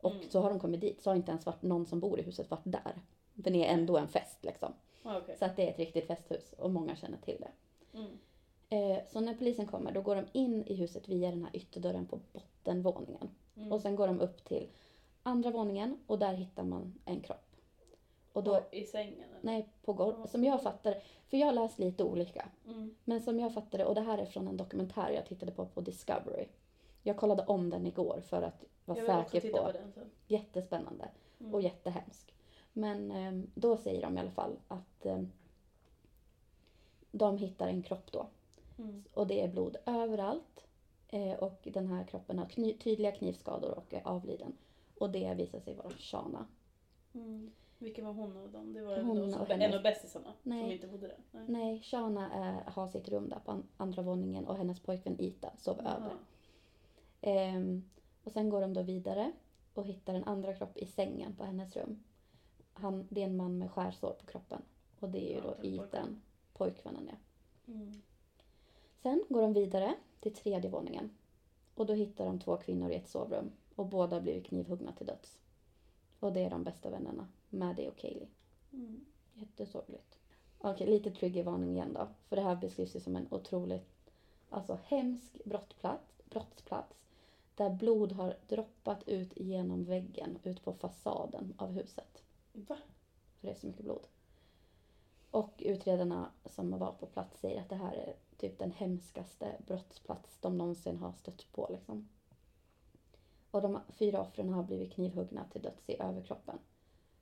[0.00, 0.30] Och Mm.
[0.30, 2.50] så har de kommit dit så har inte ens varit någon som bor i huset
[2.50, 3.02] varit där.
[3.44, 4.72] För det är ändå en fest liksom.
[5.04, 5.36] Okej.
[5.38, 7.50] Så att det är ett riktigt festhus och många känner till det.
[7.98, 8.18] Mm.
[8.68, 12.06] Eh, så när polisen kommer då går de in i huset via den här ytterdörren
[12.06, 12.18] på
[12.64, 13.28] bottenvåningen.
[13.56, 13.72] Mm.
[13.72, 14.68] Och sen går de upp till
[15.22, 17.46] andra våningen och där hittar man en kropp.
[18.32, 19.14] Och då, I sängen?
[19.14, 19.38] Eller?
[19.40, 20.94] nej på golvet, som jag fattar
[21.28, 22.48] för jag har läst lite olika.
[22.66, 22.94] Mm.
[23.04, 25.80] Men som jag fattade, och det här är från en dokumentär jag tittade på på
[25.80, 26.46] Discovery.
[27.02, 29.58] Jag kollade om den igår för att vara säker på.
[29.58, 30.10] på den sen.
[30.26, 31.08] Jättespännande
[31.40, 31.54] Mm.
[31.54, 32.34] och jättehemsk.
[32.72, 35.22] Men eh, då säger de i alla fall att eh,
[37.12, 38.26] de hittar en kropp då.
[38.78, 39.04] Mm.
[39.14, 40.66] Och det är blod överallt.
[41.12, 44.52] Eh, och den här kroppen har kny- tydliga knivskador och är avliden.
[44.98, 46.46] Och det visar sig vara Shana.
[47.14, 47.50] Mm.
[47.78, 48.72] Vilken var hon av dem?
[48.72, 51.18] Det var Hon och en av bästisarna som inte bodde där?
[51.30, 51.44] Nej.
[51.48, 55.50] Nej, Shana är, har sitt rum där på an- andra våningen och hennes pojkvän Ita
[55.58, 55.96] sover Jaha.
[55.96, 56.16] över.
[57.20, 57.84] Ehm,
[58.24, 59.32] och sen går de då vidare
[59.74, 62.04] och hittar en andra kropp i sängen på hennes rum.
[62.72, 64.62] Han, det är en man med skärsår på kroppen.
[65.00, 65.84] Och det är ju Ja, då.
[65.84, 67.16] Ethan, pojkvännen ja.
[67.72, 68.02] Mm.
[69.02, 71.10] Sen går de vidare till tredje våningen.
[71.74, 73.52] Och då hittar de två kvinnor i ett sovrum.
[73.74, 75.38] Och båda blivit knivhuggna till döds.
[76.20, 78.28] Och det är de bästa vännerna, Maddie och Kaylee.
[78.72, 79.04] Mm.
[79.34, 80.18] Jättesorgligt.
[80.58, 82.08] Okej, lite triggervarning igen då.
[82.28, 84.12] För det här beskrivs ju som en otroligt
[84.50, 86.96] alltså, hemsk brottplats, brottsplats.
[87.54, 92.22] Där blod har droppat ut genom väggen, ut på fasaden av huset.
[92.52, 92.76] Va?
[93.40, 94.06] För det är så mycket blod.
[95.30, 100.38] Och utredarna som var på plats säger att det här är typ den hemskaste brottsplats
[100.40, 101.68] de någonsin har stött på.
[101.70, 102.08] Liksom.
[103.50, 106.58] Och de fyra offren har blivit knivhuggna till döds i överkroppen.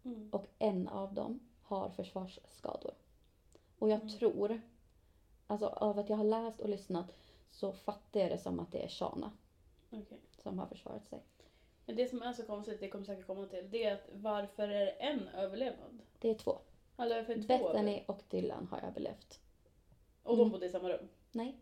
[0.04, 0.30] Mm.
[0.32, 2.94] Och en av dem har försvarsskador.
[3.78, 4.08] Och jag Mm.
[4.18, 4.60] tror,
[5.46, 7.12] alltså av att jag har läst och lyssnat
[7.50, 9.32] så fattar jag det som att det är Shana
[9.90, 10.20] Okej.
[10.42, 11.22] som har försvarat sig.
[11.86, 14.68] Men det som är så konstigt, det kommer säkert komma till, det är att varför
[14.68, 16.02] är det en överlevnad?
[16.18, 16.58] Det är två.
[16.96, 19.40] Det två Bethany och Dylan har överlevt.
[20.28, 20.52] Och de Mm.
[20.52, 21.08] bodde i samma rum?
[21.32, 21.56] Nej.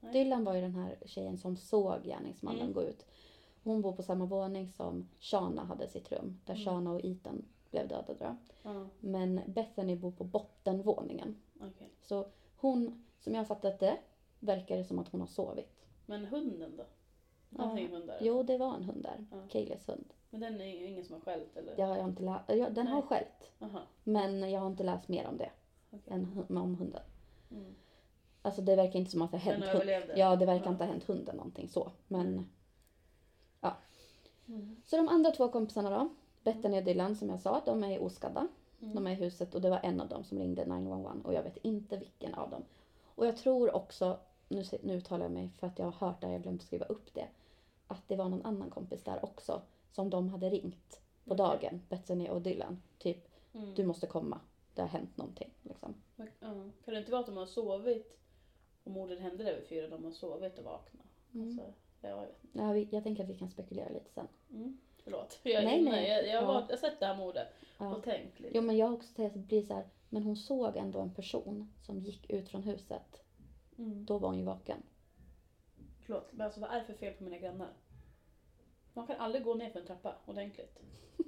[0.00, 0.12] Nej.
[0.12, 2.72] Dylan var ju den här tjejen som såg gärningsmannen Mm.
[2.72, 3.06] gå ut.
[3.64, 6.40] Hon bor på samma våning som Shana hade sitt rum.
[6.44, 6.64] Där Mm.
[6.64, 8.14] Shana och Ethan blev dödade.
[8.18, 8.36] Då.
[8.62, 11.36] Ja, Men Bethany bor på bottenvåningen.
[11.60, 11.90] okej.
[12.02, 13.98] Så hon, som jag har fattat det,
[14.40, 15.86] verkar det som att hon har sovit.
[16.06, 16.84] Men hunden då?
[17.50, 17.64] Ja.
[17.64, 18.18] Hund där?
[18.20, 19.26] Jo, det var en hund där.
[19.30, 19.36] Ja.
[19.48, 20.12] Kayleys hund.
[20.30, 21.86] Men den är ju ingen som har skällt eller?
[21.86, 23.08] Har jag inte lä- ja, den har Nej.
[23.08, 23.52] skällt.
[23.60, 23.80] Aha.
[24.04, 25.50] Men jag har inte läst mer om det
[25.90, 26.12] Okej.
[26.14, 27.02] än om hunden.
[27.50, 27.74] Mm.
[28.42, 29.82] Alltså det verkar inte som att det har Den hänt hund.
[29.90, 30.18] överlevde?
[30.20, 30.70] Ja, det verkar Ja.
[30.72, 31.92] inte ha hänt hunden någonting så.
[32.08, 32.46] Men
[34.48, 34.76] Mm.
[34.84, 36.08] Så de andra två kompisarna då,
[36.42, 38.48] Bethany och Dylan som jag sa, de är oskadda.
[38.82, 38.94] Mm.
[38.94, 41.42] De är i huset och det var en av dem som ringde 911 och jag
[41.42, 42.62] vet inte vilken av dem.
[43.14, 44.18] Och jag tror också,
[44.48, 46.84] nu, nu uttalar jag mig för att jag har hört det här, jag glömt skriva
[46.86, 47.26] upp det,
[47.86, 49.62] att det var någon annan kompis där också
[49.92, 51.36] som de hade ringt på Okej.
[51.36, 52.82] dagen, Bethany och Dylan.
[52.98, 53.74] Typ, Mm.
[53.74, 54.40] du måste komma,
[54.74, 55.50] det har hänt någonting.
[55.62, 55.94] Liksom.
[56.16, 56.24] Ja.
[56.84, 58.18] Kan det inte vara att de har sovit
[58.84, 61.06] och mordet hände där vid fyra, de har sovit och vaknat?
[61.34, 61.46] Mm.
[61.46, 62.58] Alltså, ja, jag vet inte.
[62.58, 64.28] Ja, vi, jag tänker att vi kan spekulera lite sen.
[64.50, 64.78] Mm.
[65.04, 65.40] Förlåt.
[65.42, 66.08] Jag, Nej, nej.
[66.08, 66.76] Jag, jag, har Ja.
[66.76, 67.96] sett det här mordet Ja.
[67.96, 68.56] och tänkt lite.
[68.56, 71.14] Jo men jag har också tänkt att blir så här, men hon såg ändå en
[71.14, 73.22] person som gick ut från huset.
[73.78, 74.04] Mm.
[74.04, 74.82] Då var hon ju vaken.
[76.00, 77.68] Förlåt, men alltså vad är det för fel på mina grannar?
[78.92, 80.78] Man kan aldrig gå ner för en trappa ordentligt.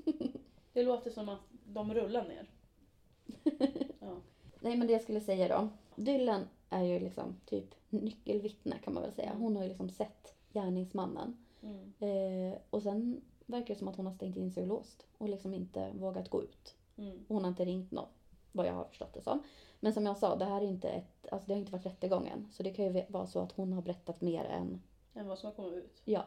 [0.72, 2.46] Det låter som att de rullar ner.
[4.00, 4.16] Ja.
[4.60, 5.68] Nej men det jag skulle säga då.
[6.02, 9.34] Dylan är ju liksom typ nyckelvittne kan man väl säga.
[9.38, 11.36] Hon har ju liksom sett gärningsmannen.
[11.62, 11.92] Mm.
[11.98, 15.06] Eh, och sen verkar det som att hon har stängt in sig och låst.
[15.18, 16.76] Och liksom inte vågat gå ut.
[16.96, 17.24] Mm.
[17.28, 18.08] Hon har inte ringt någon.
[18.52, 19.42] Vad jag har förstått det som.
[19.80, 22.48] Men som jag sa, det här är inte ett, alltså det har inte varit rättegången.
[22.52, 24.82] Så det kan ju vara så att hon har berättat mer än
[25.14, 26.02] Än vad som har kommit ut.
[26.04, 26.24] Ja.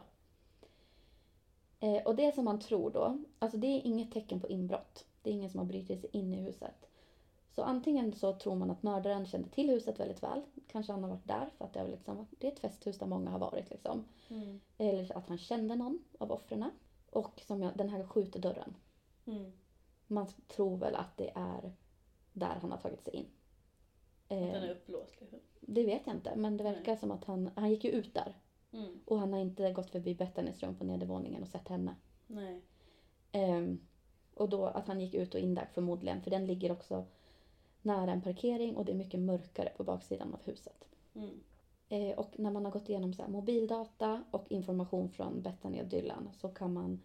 [1.80, 5.06] Eh, och det som man tror då, alltså det är inget tecken på inbrott.
[5.22, 6.87] Det är ingen som har brutit sig in i huset.
[7.58, 10.42] Så antingen så tror man att mördaren kände till huset väldigt väl.
[10.66, 13.06] Kanske han har varit där för att det, är liksom, det är ett festhus där
[13.06, 13.70] många har varit.
[13.70, 14.04] Liksom.
[14.28, 14.60] Mm.
[14.78, 16.64] Eller att han kände någon av offren.
[17.10, 18.74] Och som jag, den här skjutdörren.
[19.26, 19.52] Mm.
[20.06, 21.72] Man tror väl att det är
[22.32, 23.26] där han har tagit sig in.
[24.28, 25.38] Den Eh, är upplåst liksom.
[25.60, 28.34] det vet jag inte, men det verkar som att han, han gick ju ut där.
[28.72, 29.00] Mm.
[29.04, 31.94] Och han har inte gått förbi Bettanys rum på nedervåningen och sett henne.
[32.26, 32.62] Nej.
[33.32, 33.80] Ehm,
[34.34, 37.06] och då att han gick ut och in där förmodligen, för den ligger också
[37.88, 40.88] nära en parkering och det är mycket mörkare på baksidan av huset.
[41.14, 41.40] Mm.
[41.88, 46.30] Eh, och när man har gått igenom så mobildata och information från Bethany och Dylan
[46.40, 47.00] så kan man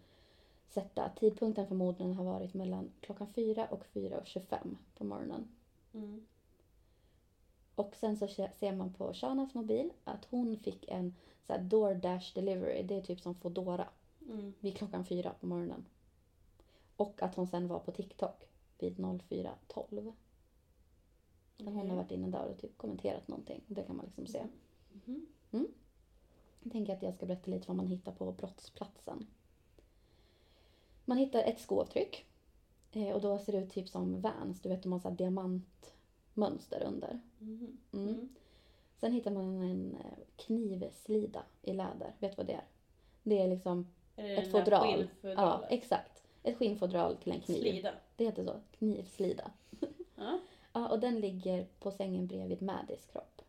[0.68, 5.48] sätta tidpunkten för morden har varit mellan klockan 4 och 4.25 på morgonen.
[5.92, 6.26] Mm.
[7.74, 11.14] Och sen så se- ser man på Shanas mobil att hon fick en
[11.46, 13.88] så här DoorDash delivery, det är typ som Foodora.
[14.28, 14.52] Mm.
[14.60, 15.84] vid klockan fyra på morgonen.
[16.96, 18.44] Och att hon sen var på TikTok
[18.78, 20.12] vid 04.12.
[21.56, 23.60] Där hon har varit inne där och typ kommenterat någonting.
[23.66, 24.46] Det kan man liksom se.
[24.92, 25.26] Mhm.
[26.62, 29.26] Jag tänker att jag ska berätta lite vad man hittar på brottsplatsen.
[31.04, 32.26] Man hittar ett skoavtryck.
[32.92, 34.60] Eh, och då ser det ut typ som Vans.
[34.60, 37.20] Du vet, de har så diamantmönster under.
[37.40, 37.76] Mm.
[37.92, 38.28] Mm.
[38.96, 42.12] Sen hittar man en eh, knivslida i läder.
[42.18, 42.64] Vet du vad det är?
[43.22, 43.86] Det är liksom
[44.16, 45.08] Är det ett fodral.
[45.20, 46.22] Ja, exakt.
[46.42, 47.60] Ett skinnfodral till en kniv.
[47.60, 47.94] Slida.
[48.16, 48.60] Det heter så.
[48.78, 49.50] Knivslida.
[50.14, 50.38] Ja.
[50.76, 53.42] Ja, och den ligger på sängen bredvid Maddys kropp.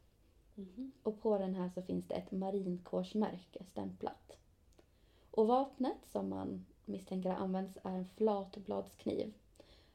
[0.56, 0.92] Mhm.
[1.04, 4.38] Och på den här så finns det ett marinkårsmärke stämplat.
[5.32, 9.34] Och vapnet som man misstänker har använts är en flatbladskniv.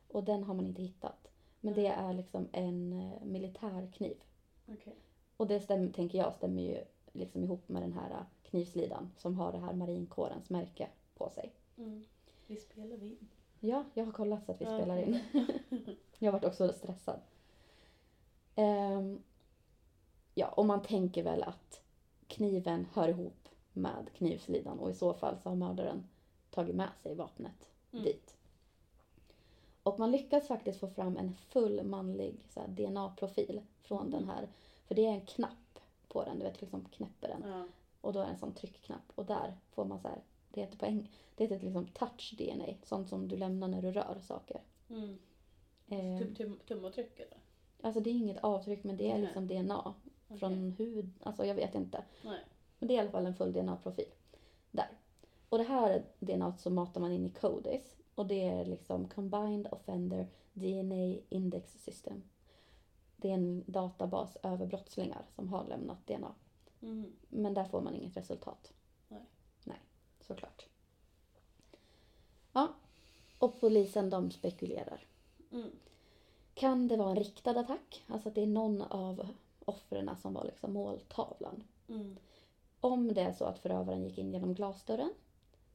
[0.08, 1.28] Och den har man inte hittat.
[1.60, 4.16] Men det är liksom en eh, militärkniv.
[4.68, 4.94] Okej.
[5.36, 9.34] Och det stämmer, tänker jag stämmer ju liksom ihop med den här eh, knivslidan som
[9.38, 11.52] har det här marinkårens märke på sig.
[11.76, 12.04] Mm.
[12.46, 13.28] Vi spelar in.
[13.60, 14.76] Ja, jag har kollat så att vi Ja.
[14.78, 15.18] spelar in.
[16.26, 17.20] jag varit också stressad.
[18.54, 19.22] Ehm,
[20.34, 21.80] ja, och man tänker väl att
[22.26, 26.04] kniven hör ihop med knivslidan och i så fall så har mördaren
[26.50, 28.04] tagit med sig vapnet Mm.
[28.04, 28.36] dit.
[29.82, 32.34] Och man lyckas faktiskt få fram en full manlig
[32.66, 34.48] DNA-profil från den här.
[34.86, 37.50] För det är en knapp på den, du vet liksom knäpper den.
[37.50, 37.64] Ja.
[38.00, 40.18] Och då är det en sån tryckknapp och där får man så här,
[40.50, 43.92] det heter på eng- det heter liksom touch DNA, sånt som du lämnar när du
[43.92, 44.60] rör saker.
[44.90, 45.18] Mm.
[45.90, 47.38] Eh, Typ tum, tumavtryck eller?
[47.82, 49.22] Alltså det är inget avtryck men det är Nej.
[49.22, 49.94] liksom DNA
[50.28, 50.38] Okej.
[50.38, 52.04] från hud, alltså jag vet inte.
[52.24, 52.40] Nej.
[52.78, 54.08] Men det är i alla fall en full DNA-profil.
[54.70, 54.88] Där.
[55.48, 59.68] Och det här DNA så matar man in i CODIS och det är liksom Combined
[59.70, 62.22] Offender DNA Index System.
[63.16, 66.34] Det är en databas över brottslingar som har lämnat DNA.
[66.82, 67.12] Mm.
[67.28, 68.72] Men där får man inget resultat.
[69.08, 69.26] Nej.
[69.64, 69.80] Nej,
[70.20, 70.66] såklart.
[72.52, 72.68] Ja,
[73.38, 75.06] och polisen de spekulerar.
[75.50, 75.70] Mm.
[76.54, 78.04] Kan det vara en riktad attack?
[78.06, 79.28] Alltså att det är någon av
[79.64, 81.62] offren som var liksom måltavlan.
[81.88, 82.16] Mm.
[82.80, 85.14] Om det är så att förövaren gick in genom glasdörren,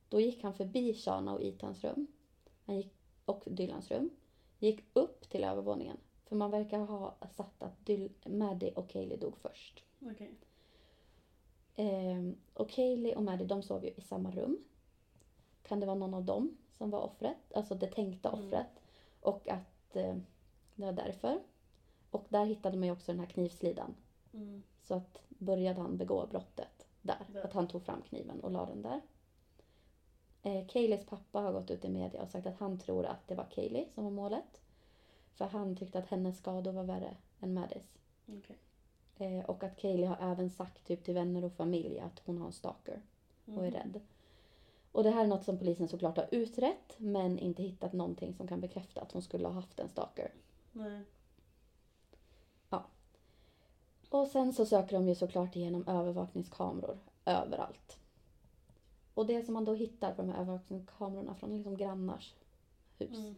[0.10, 2.08] då gick han förbi Shana och Ethans rum
[2.66, 2.94] han gick,
[3.26, 4.10] och Dylans rum.
[4.60, 5.98] Gick upp till övervåningen.
[6.26, 9.84] För man verkar ha satt att Dyl, Maddie och Kaylee dog först.
[10.00, 10.32] Okej.
[11.76, 14.58] Ehm, och Kaylee och Maddie de sov ju i samma rum.
[15.64, 17.54] Kan det vara någon av dem som var offret?
[17.54, 18.50] Alltså det tänkta Mm.
[19.26, 20.16] Och att eh,
[20.76, 21.40] det var därför.
[22.12, 23.96] Och där hittade man ju också den här knivslidan.
[24.34, 24.64] Mm.
[24.82, 27.26] Så att började han begå brottet där.
[27.34, 27.46] Där.
[27.46, 29.02] Att han tog fram kniven och la den där.
[30.44, 33.36] Eh, Kayleys pappa har gått ut i media och sagt att han tror att det
[33.36, 34.62] var Kaylee som var målet.
[35.34, 37.98] För han tyckte att hennes skador var värre än Maddies.
[38.28, 38.58] Okej.
[39.18, 42.46] Eh, och att Kaylee har även sagt typ till vänner och familj att hon har
[42.46, 43.02] en stalker
[43.48, 43.60] Mm.
[43.60, 44.00] och är rädd.
[44.96, 48.48] Och det här är något som polisen såklart har utrett men inte hittat någonting som
[48.48, 50.34] kan bekräfta att hon skulle ha haft en stalker.
[50.72, 51.02] Nej.
[54.10, 57.98] Och sen så söker de ju såklart igenom övervakningskameror överallt.
[59.14, 62.34] Och det som man då hittar på de här övervakningskamerorna från liksom grannars
[62.98, 63.36] hus Mm.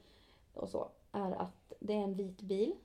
[0.54, 2.76] och så är att det är en vit bil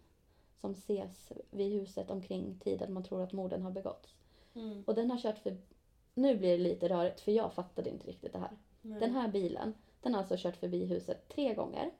[0.60, 4.14] som ses vid huset omkring tiden man tror att morden har begåtts.
[4.54, 4.82] Mm.
[4.86, 5.56] Och den har kört för...
[6.14, 8.56] Nu blir det lite rörigt för jag fattade inte riktigt det här.
[8.82, 9.00] Nej.
[9.00, 11.90] Den här bilen, den har alltså kört förbi huset tre gånger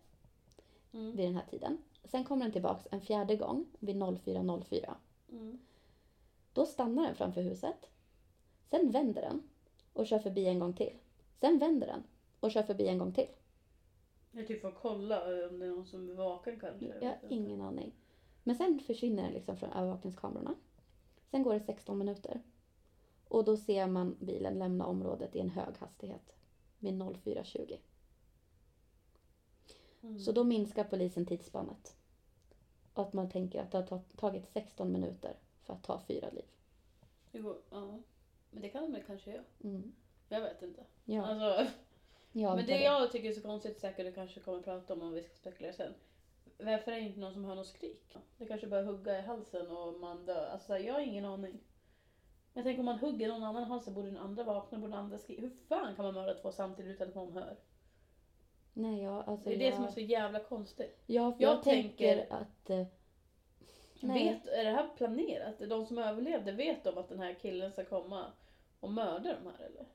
[0.94, 1.16] Mm.
[1.16, 1.78] vid den här tiden.
[2.04, 4.94] Sen kommer den tillbaks en fjärde gång vid 04.04.
[5.32, 5.58] Mm.
[6.52, 7.90] Då stannar den framför huset.
[8.70, 9.42] Sen vänder den
[9.92, 10.98] och kör förbi en gång till.
[11.40, 12.02] Sen vänder den
[12.40, 13.28] och kör förbi en gång till.
[14.32, 16.86] Är typ för att kolla om det är någon som bevakar kanske.
[17.00, 17.92] Jag har ingen aning.
[18.42, 20.54] Men sen försvinner den liksom från övervakningskamerorna.
[21.30, 22.42] Sen går det 16 minuter.
[23.32, 26.36] Och då ser man bilen lämna området i en hög hastighet
[26.78, 27.78] vid 04.20.
[30.02, 30.18] Mm.
[30.18, 31.96] Så då minskar polisen tidsspannet.
[32.94, 36.30] Och att man tänker att det har ta- tagit 16 minuter för att ta fyra
[36.30, 36.44] liv.
[37.32, 37.98] Det går, ja.
[38.50, 39.44] Men det kan väl kanske göra.
[39.64, 39.92] Mm.
[40.28, 40.84] Jag vet inte.
[41.04, 41.72] Ja, Alltså,
[42.32, 45.12] ja, men det jag tycker är så konstigt, säkert du kanske kommer prata om om
[45.12, 45.94] vi ska spekulera sen.
[46.58, 48.16] Varför är det inte någon som hör något skrik?
[48.38, 50.46] Det kanske börjar hugga i halsen och man dör.
[50.46, 51.58] Alltså jag har ingen aning.
[52.54, 55.00] Jag tänker om man hugger någon annan i halsen borde den andra vakna, borde den
[55.00, 55.42] andra skrika.
[55.42, 57.56] Hur fan kan man mörda två samtidigt utan att någon hör?
[58.72, 61.02] Nej, jag, alltså Det är det jag, som är så jävla konstigt.
[61.06, 62.70] Ja, för jag jag, tänker, tänker- att...
[62.70, 62.86] eh.
[64.14, 65.58] Vet, är det här planerat?
[65.58, 68.26] De som överlevde, vet de att den här killen ska komma
[68.80, 69.86] och mörda de här eller?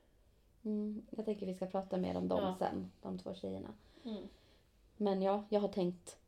[0.64, 2.54] Mm, jag tänker vi ska prata mer om dem Ja.
[2.58, 3.74] sen, de två tjejerna.
[4.04, 4.22] Mm.
[4.96, 6.18] Men ja, jag har tänkt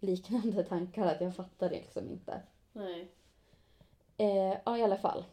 [0.00, 2.42] liknande tankar att jag fattar liksom inte.
[2.72, 3.08] Nej.
[4.16, 5.24] Eh, ja, i alla fall.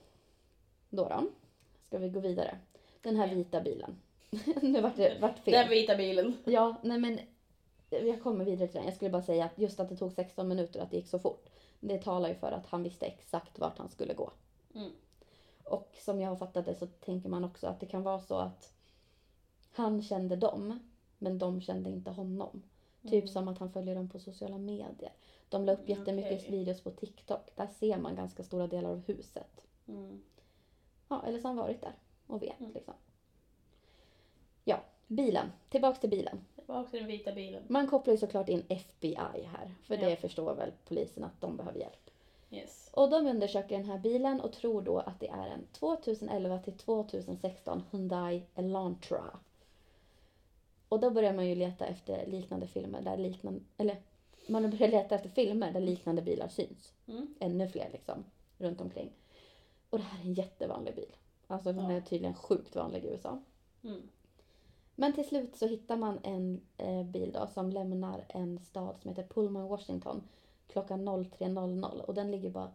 [0.95, 1.23] Då då.
[1.87, 2.57] Ska vi gå vidare.
[3.01, 3.95] Den här vita bilen.
[4.61, 5.53] nu vart det vart fel.
[5.53, 6.37] Den vita bilen.
[6.45, 7.19] Ja, nej men
[7.89, 8.85] jag kommer vidare till den.
[8.85, 11.19] Jag skulle bara säga att just att det tog 16 minuter att det gick så
[11.19, 11.49] fort.
[11.79, 14.31] Det talar ju för att han visste exakt vart han skulle gå.
[14.75, 14.91] Mm.
[15.63, 18.35] Och som jag har fattat det så tänker man också att det kan vara så
[18.35, 18.73] att
[19.71, 20.79] han kände dem,
[21.17, 22.63] men de kände inte honom.
[23.09, 25.11] Typ som att han följer dem på sociala medier.
[25.49, 26.51] De la upp Mm, jättemycket okej.
[26.51, 27.55] videos på TikTok.
[27.55, 29.61] Där ser man ganska stora delar av huset.
[29.87, 30.21] Mm.
[31.13, 31.93] Ja, eller han varit där
[32.27, 32.71] och vet Mm.
[32.73, 32.93] liksom.
[34.63, 35.51] Ja, bilen.
[35.69, 36.45] Tillbaks till bilen.
[36.55, 37.63] Tillbaka till den vita bilen.
[37.67, 39.15] Man kopplar ju såklart in FBI
[39.51, 39.75] här.
[39.83, 40.09] För Ja.
[40.09, 42.09] det förstår väl polisen att de behöver hjälp.
[42.51, 42.89] Yes.
[42.93, 46.73] Och de undersöker den här bilen och tror då att det är en 2011 till
[46.77, 49.39] 2016 Hyundai Elantra.
[50.89, 53.97] Och då börjar man ju leta efter liknande filmer där liknande, eller
[54.47, 56.93] man börjar leta efter filmer där liknande bilar syns.
[57.07, 57.35] Mm.
[57.39, 58.23] Ännu fler liksom,
[58.57, 59.11] runt omkring.
[59.93, 61.15] Och det här är en jättevanlig bil.
[61.47, 61.91] Alltså den Ja.
[61.91, 63.39] är tydligen sjukt vanlig i USA.
[63.83, 64.01] Mm.
[64.95, 69.09] Men till slut så hittar man en eh, bil då som lämnar en stad som
[69.09, 70.23] heter Pullman, Washington
[70.67, 72.71] klockan 03.00 och den ligger bara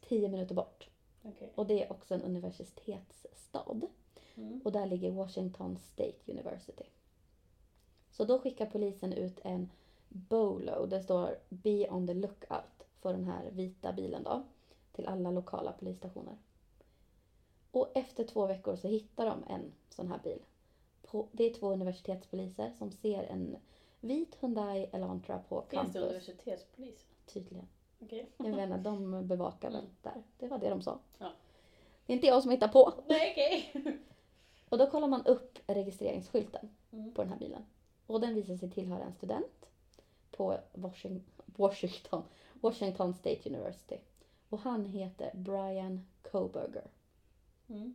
[0.00, 0.88] 10 minuter bort.
[1.22, 1.52] Okej.
[1.54, 3.80] Och det är också en universitetsstad.
[4.34, 4.60] Mm.
[4.64, 6.84] Och där ligger Washington State University.
[8.10, 9.70] Så då skickar polisen ut en
[10.08, 14.44] BOLO, det står Be on the lookout, för den här vita bilen då.
[14.98, 16.36] Till alla lokala polisstationer.
[17.70, 20.38] Och efter två veckor så hittar de en sån här bil.
[21.32, 23.56] Det är två universitetspoliser som ser en
[24.00, 25.96] vit Hyundai Elantra på Finns det campus.
[26.02, 27.06] universitetspolis?
[27.26, 27.68] Tydligen.
[28.00, 28.26] Okej.
[28.36, 29.90] Jag vet inte, de bevakar väl Mm.
[30.02, 30.22] där.
[30.38, 30.98] Det var det de sa.
[31.18, 31.30] Ja.
[32.06, 32.92] Det är inte jag som hittar på.
[33.08, 33.98] Nej, okej.
[34.68, 37.14] Och då kollar man upp registreringsskylten Mm.
[37.14, 37.66] på den här bilen.
[38.06, 39.66] Och den visar sig tillhöra en student
[40.30, 40.58] på
[41.54, 42.22] Washington,
[42.60, 43.98] Washington State University.
[44.48, 46.86] Och han heter Brian Koberger.
[47.68, 47.94] Mm.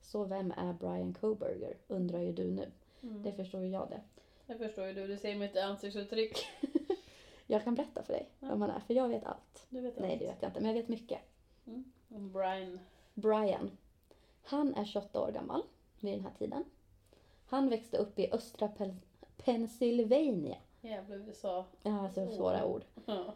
[0.00, 2.70] Så vem är Brian Koberger undrar ju du nu.
[3.02, 3.22] Mm.
[3.22, 4.00] Det förstår ju jag det.
[4.46, 6.38] Jag förstår ju du, du ser mitt ansiktsuttryck.
[7.46, 8.48] Jag kan berätta för dig Ja.
[8.48, 9.66] vem han är, för jag vet allt.
[9.68, 10.20] Du vet Nej, allt.
[10.20, 11.18] det vet jag inte, men jag vet mycket.
[12.08, 12.80] Om Brian.
[13.14, 13.70] Brian.
[14.44, 15.62] Han är 28 år gammal
[16.00, 16.64] vid den här tiden.
[17.46, 19.00] Han växte upp i östra Pen-
[19.36, 20.56] Pennsylvania.
[20.80, 21.64] Jävla USA.
[21.82, 22.84] Ja, alltså svåra ord.
[23.06, 23.34] Ja.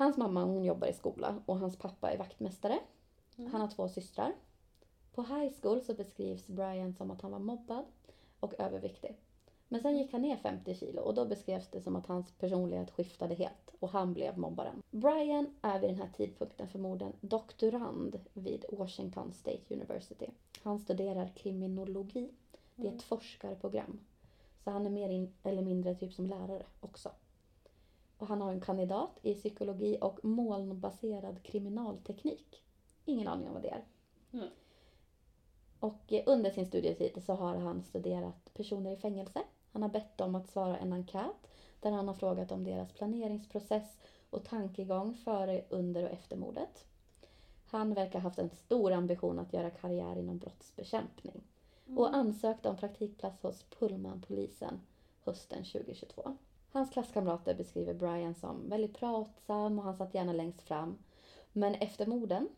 [0.00, 2.78] Hans mamma hon jobbar i skola och hans pappa är vaktmästare.
[3.36, 3.52] Mm.
[3.52, 4.32] Han har två systrar.
[5.14, 7.84] På high school så beskrivs Brian som att han var mobbad
[8.40, 9.16] och överviktig.
[9.68, 12.90] Men sen gick han ner 50 kilo och då beskrevs det som att hans personlighet
[12.90, 14.82] skiftade helt och han blev mobbaren.
[14.90, 20.26] Brian är vid den här tidpunkten förmodligen doktorand vid Washington State University.
[20.62, 22.30] Han studerar kriminologi.
[22.74, 22.96] Det är Mm.
[22.96, 24.00] ett forskarprogram.
[24.64, 27.10] Så han är mer in, eller mindre typ som lärare också.
[28.20, 32.62] Och han har en kandidat i psykologi och molnbaserad kriminalteknik.
[33.04, 33.84] Ingen aning om vad det är.
[34.32, 34.48] Mm.
[35.80, 39.42] Och eh, under sin studietid så har han studerat personer i fängelse.
[39.72, 41.50] Han har bett dem att svara en enkät
[41.80, 43.98] där han har frågat om deras planeringsprocess
[44.30, 46.84] och tankegång före, under och efter mordet.
[47.66, 51.42] Han verkar ha haft en stor ambition att göra karriär inom brottsbekämpning
[51.96, 54.80] och ansökte om praktikplats hos Pullman-polisen
[55.24, 56.36] hösten 2022.
[56.72, 60.98] Hans klasskamrater beskriver Brian som väldigt pratsam och han satt gärna längst fram.
[61.52, 62.48] Men efter morden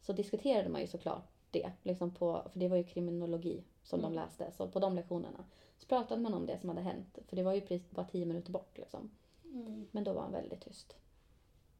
[0.00, 4.10] så diskuterade man ju såklart det, liksom på, för det var ju kriminologi som Mm.
[4.10, 5.44] de läste, så på de lektionerna
[5.78, 8.26] så pratade man om det som hade hänt, för det var ju precis bara tio
[8.26, 9.10] minuter bort liksom.
[9.44, 9.86] Mm.
[9.90, 10.96] Men då var han väldigt tyst.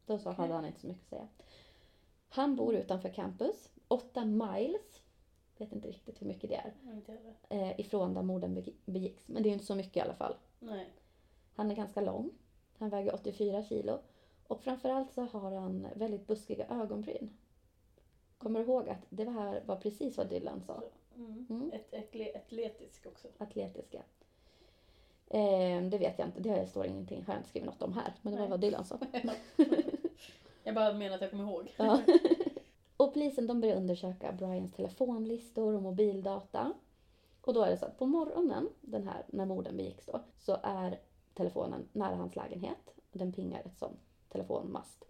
[0.07, 0.41] Då så Okej.
[0.43, 1.28] hade han inte så mycket att säga.
[2.28, 5.01] Han bor utanför campus, åtta miles,
[5.57, 7.34] vet inte riktigt hur mycket det är, Inte heller.
[7.70, 9.28] eh, ifrån där morden begi- begicks.
[9.28, 10.34] Men det är ju inte så mycket i alla fall.
[10.59, 10.89] Nej.
[11.59, 12.30] Han är ganska lång.
[12.78, 13.98] Han väger 84 kilo.
[14.46, 17.30] Och framförallt så har han väldigt buskiga ögonbryn.
[18.38, 20.82] Kommer du ihåg att det här var precis vad Dylan sa?
[21.16, 21.46] Mm.
[21.50, 21.72] Mm.
[21.72, 23.28] Ett, ett, atletisk också.
[23.38, 24.02] Atletiska.
[25.26, 28.14] Eh, det vet jag inte, det står ingenting, har jag inte skrivit något om här.
[28.22, 28.98] Men det var vad Dylan sa.
[30.64, 31.74] jag bara menar att jag kommer ihåg.
[31.76, 32.02] Ja.
[32.96, 36.72] och polisen de börjar undersöka Brians telefonlistor och mobildata.
[37.40, 40.59] Och då är det så att på morgonen, den här, när morden begicks då, så
[40.62, 40.98] är
[41.39, 42.95] telefonen nära hans lägenhet.
[43.12, 43.97] Den pingar ett sån
[44.28, 45.05] telefonmast.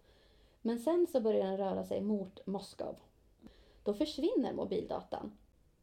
[0.61, 2.95] Men sen så börjar den röra sig mot Moskov.
[3.83, 5.31] Då försvinner mobildatan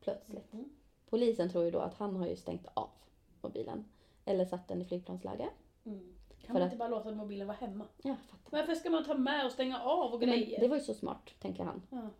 [0.00, 0.52] plötsligt.
[0.52, 0.68] Mm.
[1.10, 2.88] Polisen tror ju då att han har ju stängt av
[3.42, 3.84] mobilen.
[4.24, 5.48] Eller satt den i flygplansläge.
[5.84, 6.14] Mm.
[6.28, 7.84] Kan För man att- inte bara låta mobilen vara hemma?
[8.02, 8.58] Ja, fattar.
[8.58, 10.60] Varför ska man ta med och stänga av och Men grejer?
[10.60, 11.82] det var ju så smart, tänker han.
[11.90, 12.10] Ja.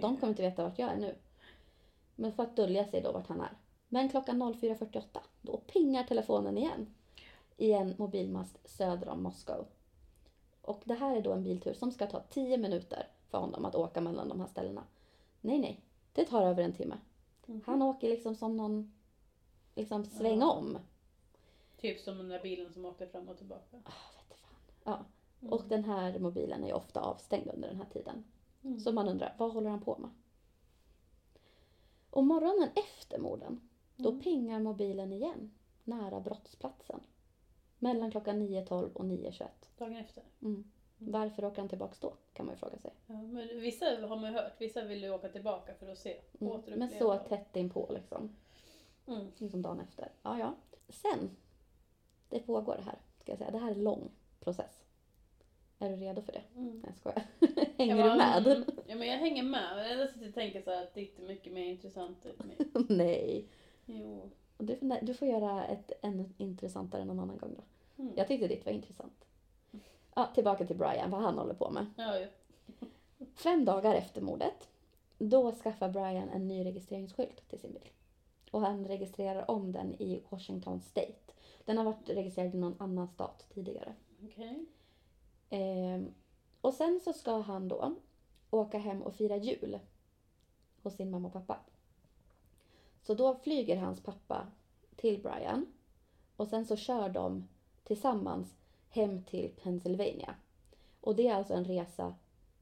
[0.00, 1.14] De kommer inte veta vart jag är nu.
[2.16, 3.52] Men för att dölja sig då vart han är.
[3.88, 5.02] Men klockan 04.48,
[5.42, 6.94] då pingar telefonen igen.
[7.60, 9.64] I en mobilmast söder om Moskva.
[10.62, 13.74] Och det här är då en biltur som ska ta 10 minuter för honom att
[13.74, 14.84] åka mellan de här ställena.
[15.40, 15.80] Nej, nej.
[16.12, 16.98] Det tar över en timme.
[17.46, 17.60] Mhm.
[17.66, 18.92] Han åker liksom som någon
[19.74, 20.78] liksom sväng om.
[21.76, 23.76] Typ som den där bilen som åkte fram och tillbaka.
[23.84, 24.54] Ah, vet fan.
[24.84, 25.04] Ja.
[25.40, 25.52] Mm.
[25.52, 28.24] Och den här mobilen är ofta avstängd under den här tiden.
[28.62, 28.80] Mm.
[28.80, 30.10] Så man undrar, vad håller han på med?
[32.10, 34.20] Och morgonen efter morden, då Mm.
[34.22, 35.50] pingar mobilen igen,
[35.84, 37.00] nära brottsplatsen.
[37.82, 39.46] Mellan klockan 9.12 och 9.21.
[39.78, 40.22] Dagen efter.
[40.42, 40.64] Mm.
[40.98, 42.90] Varför åker han tillbaks då, kan man ju fråga sig.
[43.06, 46.16] Ja, men vissa har man ju hört, vissa vill ju åka tillbaka för att se.
[46.40, 46.60] Mm.
[46.76, 48.36] Men så tätt inpå liksom,
[49.06, 49.26] Mm.
[49.38, 50.08] liksom dagen efter.
[50.22, 50.54] Ja, ja.
[50.88, 51.30] Sen,
[52.28, 53.50] det pågår det här, ska jag säga.
[53.50, 54.10] Det här är en lång
[54.40, 54.84] process.
[55.78, 56.42] Är du redo för det?
[56.56, 56.82] Mm.
[56.86, 57.22] Jag skojar.
[57.78, 58.46] Hänger Jag du med?
[58.46, 58.64] mm.
[58.86, 59.76] Ja men jag hänger med.
[59.76, 62.26] Men Det enda sättet jag tänker så här att det är inte mycket mer intressant.
[62.88, 63.44] Nej.
[63.86, 64.30] Jo.
[64.60, 67.62] Och du, får- du får göra ett ännu intressantare någon annan gång då.
[68.02, 68.14] Mm.
[68.16, 69.24] Jag tyckte ditt var intressant.
[70.14, 71.86] Ja, tillbaka till Brian, vad han håller på med.
[71.96, 72.28] Ja, ju.
[73.34, 74.68] Fem dagar efter mordet,
[75.18, 77.88] då skaffar Brian en ny registreringsskylt till sin bil.
[78.50, 81.32] Och han registrerar om den i Washington State.
[81.64, 83.94] Den har varit registrerad i någon annan stat tidigare.
[84.24, 84.64] Okej.
[85.50, 86.14] Ehm,
[86.60, 87.94] och sen så ska han då
[88.50, 89.78] åka hem och fira jul
[90.82, 91.56] hos sin mamma och pappa.
[93.02, 94.46] Så då flyger hans pappa
[94.96, 95.66] till Brian
[96.36, 97.48] och sen så kör de
[97.84, 98.54] tillsammans
[98.88, 100.34] hem till Pennsylvania.
[101.00, 102.14] Och det är alltså en resa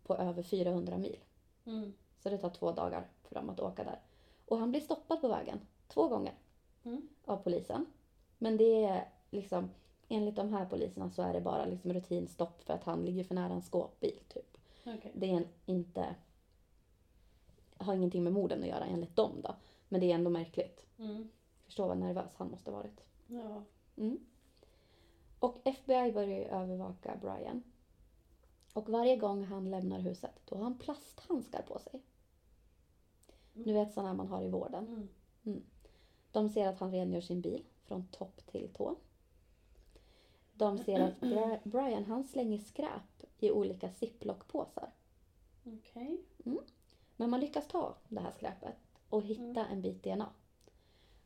[0.07, 1.19] på över 400 mil.
[1.67, 1.93] Mm.
[2.23, 4.01] Så det tar två dagar för dem att åka där.
[4.47, 6.35] Och han blir stoppad på vägen två gånger
[6.85, 7.09] Mm.
[7.25, 7.87] av polisen.
[8.39, 9.71] Men det är liksom,
[10.09, 13.35] enligt de här poliserna så är det bara liksom rutinstopp för att han ligger för
[13.35, 14.57] nära en skåpbil typ.
[14.87, 15.13] Okej.
[15.15, 16.15] Det är en- inte,
[17.77, 19.55] har ingenting med morden att göra enligt dem då.
[19.89, 20.87] Men det är ändå märkligt.
[20.99, 21.29] Mm.
[21.65, 23.01] Förstå vad nervös han måste ha varit.
[23.27, 23.63] Ja.
[23.97, 24.19] Mm.
[25.39, 27.63] Och FBI börjar ju övervaka Brian.
[28.73, 32.03] Och varje gång han lämnar huset, då har han plasthandskar på sig.
[33.53, 35.09] Du vet sådana man har i vården.
[35.45, 35.63] Mm.
[36.33, 38.97] De ser att han rengör sin bil från topp till tå.
[40.53, 44.91] De ser att Bri- Brian han slänger skräp i olika ziplock-påsar.
[45.65, 46.21] Okej.
[47.17, 48.77] Men man lyckas ta det här skräpet
[49.09, 50.31] och hitta en bit DNA.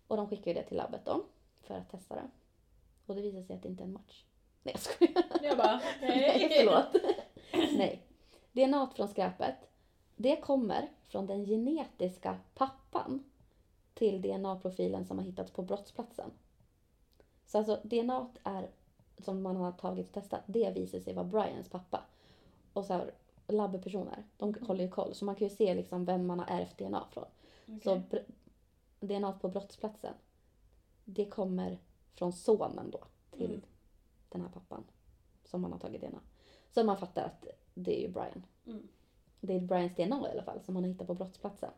[0.06, 1.24] Och de skickar ju det till labbet då
[1.60, 2.30] för att testa det.
[3.06, 4.24] Och det visar sig att det inte är en match.
[4.62, 5.24] Nej jag skojar.
[5.42, 6.56] Jag bara, Nej, okej.
[6.58, 6.96] förlåt.
[7.52, 8.02] Nej.
[8.52, 9.54] DNA från skräpet,
[10.16, 13.24] det kommer från den genetiska pappan
[13.94, 16.30] till DNA-profilen som har hittats på brottsplatsen.
[17.46, 18.70] Så alltså DNA är,
[19.18, 22.00] som man har tagit och testat, det visar sig vara Brians pappa.
[22.72, 23.14] Och så här,
[23.46, 25.14] labbpersoner, de håller ju koll.
[25.14, 27.24] Så man kan ju se liksom vem man har ärvt DNA från.
[27.80, 28.24] Så br-
[29.00, 30.14] DNA på brottsplatsen,
[31.04, 31.78] det kommer
[32.14, 33.62] från sonen då till Mm.
[34.28, 34.84] den här pappan
[35.44, 36.20] som man har tagit DNA.
[36.70, 38.46] Så man fattar att det är ju Brian.
[38.66, 38.88] Mm.
[39.40, 41.70] Det är Brians DNA i alla fall som man har hittat på brottsplatsen.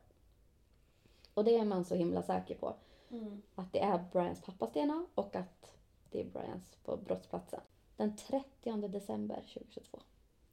[1.35, 2.75] Och det är man så himla säker på.
[3.11, 3.43] Mm.
[3.55, 5.77] Att det är Brians pappas DNA och att
[6.11, 7.61] det är Brians på brottsplatsen.
[7.97, 9.99] Den 30 december 2022.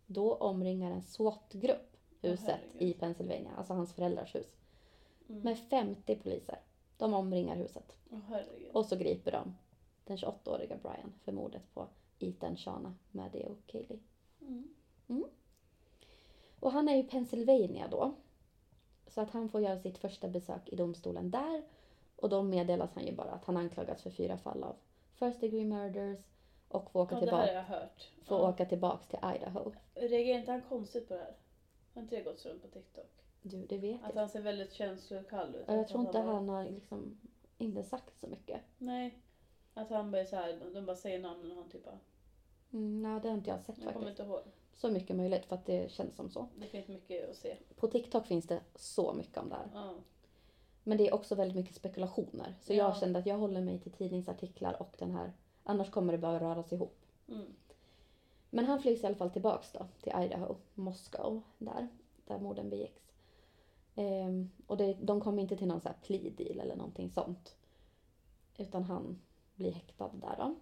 [0.06, 2.82] Då omringar en SWAT-grupp huset herregud.
[2.82, 4.48] i Pennsylvania, alltså hans föräldrars hus.
[5.32, 5.44] Mm.
[5.44, 6.60] Med 50 poliser.
[6.98, 7.96] De omringar huset.
[8.28, 8.72] Herregud.
[8.74, 9.56] Och så griper de
[10.06, 11.88] den 28-åriga Brian för mordet på
[12.20, 14.00] Ethan, Shana, Maddie och Kaylee.
[14.42, 15.26] Mm.
[16.60, 18.14] Och han är i Pennsylvania då.
[19.08, 21.64] Så att han får göra sitt första besök i domstolen där.
[22.16, 24.76] Och då meddelas han ju bara att han anklagats för fyra fall av
[25.14, 26.20] first degree murders
[26.68, 27.66] och får åka, Ja, tillbaka,
[28.24, 28.50] får Ja.
[28.50, 29.72] åka tillbaks till Idaho.
[29.94, 31.36] Reagerar inte han konstigt på det här?
[31.94, 33.21] Har inte det gått runt på TikTok?
[33.42, 34.20] Du, det vet Att jag.
[34.22, 35.68] han ser väldigt känslokall ut.
[35.68, 37.18] Och jag tror inte bara- han har liksom
[37.58, 38.62] inte sagt så mycket.
[38.78, 39.18] Nej.
[39.74, 42.00] Att han bara så här, de bara säger namnen och han typ bara,
[42.74, 44.20] Mm, nej, det har inte jag sett jag kommer faktiskt.
[44.20, 44.42] inte ihåg.
[44.74, 46.48] Så mycket möjligt för att det känns som så.
[46.60, 47.58] Det finns mycket att se.
[47.76, 49.70] På TikTok finns det så mycket om det här.
[49.74, 49.94] Ja.
[50.84, 52.56] Men det är också väldigt mycket spekulationer.
[52.62, 52.78] Så Ja.
[52.78, 55.34] jag kände att jag håller mig till tidningsartiklar och den här.
[55.64, 56.98] Annars kommer det bara röras ihop.
[57.28, 57.46] Mm.
[58.50, 61.88] Men han flygs i alla fall tillbaks då till Idaho, Moskva, där,
[62.28, 63.11] där morden begicks.
[63.96, 67.56] Ehm, och det, de kom inte till någon så här plea deal eller någonting sånt.
[68.58, 69.22] Utan han
[69.56, 70.56] blir häktad där då.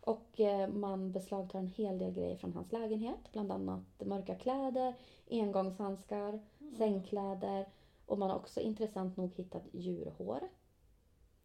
[0.00, 3.32] Och eh, man beslagtar en hel del grejer från hans lägenhet.
[3.32, 4.94] Bland annat mörka kläder,
[5.30, 6.40] engångshandskar,
[6.76, 7.68] sängkläder.
[8.06, 10.40] Och man har också intressant nog hittat djurhår.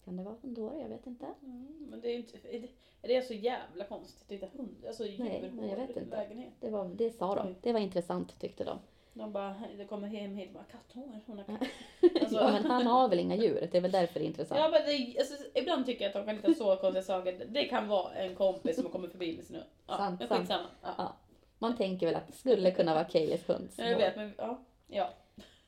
[0.04, 0.82] Kan det vara hundhår?
[0.82, 1.26] Jag vet inte.
[1.42, 1.88] Mm.
[1.90, 2.70] Men det är inte, är det,
[3.02, 6.18] är det så jävla konstigt att hitta hund, alltså djurhår men jag vet i inte.
[6.18, 6.54] lägenhet?
[6.60, 7.48] Det, var, det sa de.
[7.48, 7.56] Oj.
[7.62, 8.78] Det var intressant tyckte de.
[9.18, 11.68] De bara, det kommer hem hit och bara katthår, hon har katt.
[12.22, 13.70] Alltså- ja, men han har väl inga djur?
[13.72, 14.60] Det är väl därför det är intressant.
[14.60, 17.46] Ja men det, alltså, ibland tycker jag att de kan hitta så konstiga saker.
[17.50, 19.68] Det kan vara en kompis som har kommit förbi med sin hund.
[19.88, 20.68] Ja, Sant, men sant.
[20.82, 20.94] Ja.
[20.98, 21.14] Ja.
[21.60, 23.70] Man tänker väl att det skulle kunna vara Kayleys hund.
[23.78, 24.60] Ja, Jag vet men ja.
[24.88, 25.10] ja.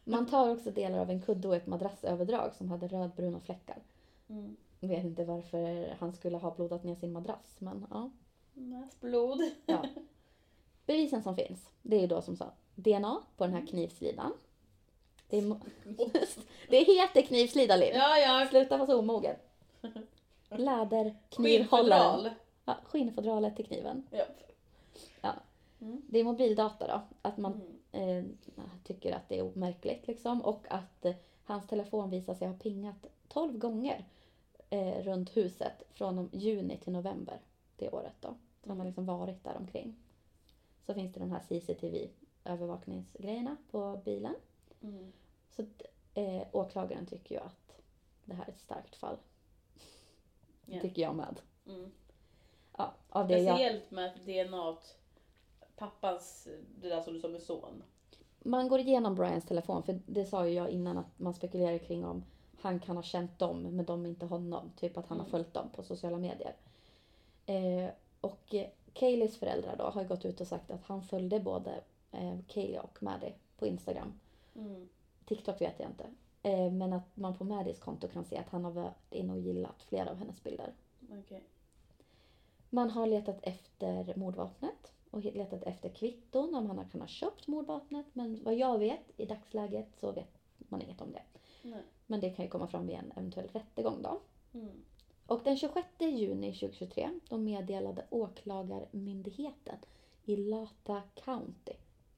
[0.04, 3.78] Man tar också delar av en kudde och ett madrassöverdrag som hade rödbruna fläckar.
[4.30, 4.58] Mm.
[4.80, 8.10] Jag vet inte varför han skulle ha blodat ner sin madrass, men ja.
[8.54, 9.42] Näsblod.
[9.66, 9.86] ja.
[10.86, 14.34] Bevisen som finns, det är ju då som sa DNA på den här knivslidan.
[15.30, 15.44] Det, är,
[16.70, 17.92] det heter knivslida, Liv.
[17.94, 18.48] Ja ja.
[18.50, 19.36] Sluta vara så omogen.
[20.50, 22.34] Läderknivhållaren.
[22.66, 24.04] Ja, skinnfodralet till kniven.
[24.12, 24.26] Ja.
[25.22, 25.34] Ja.
[25.82, 26.02] Mm.
[26.10, 27.02] Det är mobildata då.
[27.22, 28.36] Att man Mm.
[28.58, 30.42] eh, tycker att det är märkligt liksom.
[30.42, 34.06] Och att eh, hans telefon visar sig ha pingat 12 gånger
[34.70, 37.40] eh, runt huset från juni till november
[37.76, 38.36] det året då.
[38.64, 39.96] Så han har liksom varit där omkring.
[40.86, 42.08] Så finns det de här CCTV
[42.48, 44.36] övervakningsgrejerna på bilen.
[44.82, 45.12] Mm.
[45.50, 45.66] Så
[46.14, 47.82] eh, åklagaren tycker ju att
[48.26, 49.18] det här är ett starkt fall.
[50.66, 50.82] Ja.
[50.82, 51.40] Tycker jag med.
[51.68, 51.92] Mm.
[52.78, 53.56] Ja, av det jag...
[53.56, 54.78] Speciellt med att DNA,
[55.76, 56.48] pappans,
[56.82, 57.84] det där som du sa med son.
[58.40, 62.06] Man går igenom Brians telefon, för det sa ju jag innan att man spekulerar kring
[62.06, 62.24] om
[62.62, 64.72] han kan ha känt dem, men de inte honom.
[64.76, 65.32] Typ att han har Mm.
[65.32, 66.56] följt dem på sociala medier.
[67.46, 67.90] Eh,
[68.22, 68.56] och
[68.94, 73.04] Kayleys föräldrar då har gått ut och sagt att han följde både eh, Kaylee och
[73.04, 74.20] Maddie på Instagram.
[74.56, 74.90] Mm.
[75.26, 76.06] TikTok vet jag inte.
[76.44, 79.40] Eh, men att man på Maddies konto kan se att han har varit inne och
[79.40, 80.74] gillat flera av hennes bilder.
[81.20, 81.44] Okej.
[82.70, 88.06] Man har letat efter mordvapnet och letat efter kvitton om han kan ha köpt mordvapnet.
[88.14, 91.24] Men vad jag vet i dagsläget så vet man inget om det.
[91.62, 91.84] Nej.
[92.06, 94.20] Men det kan ju komma fram vid en eventuell rättegång då.
[94.54, 94.84] Mm.
[95.28, 99.78] Och den 26 juni 2023 då meddelade åklagarmyndigheten
[100.26, 101.74] i Lata County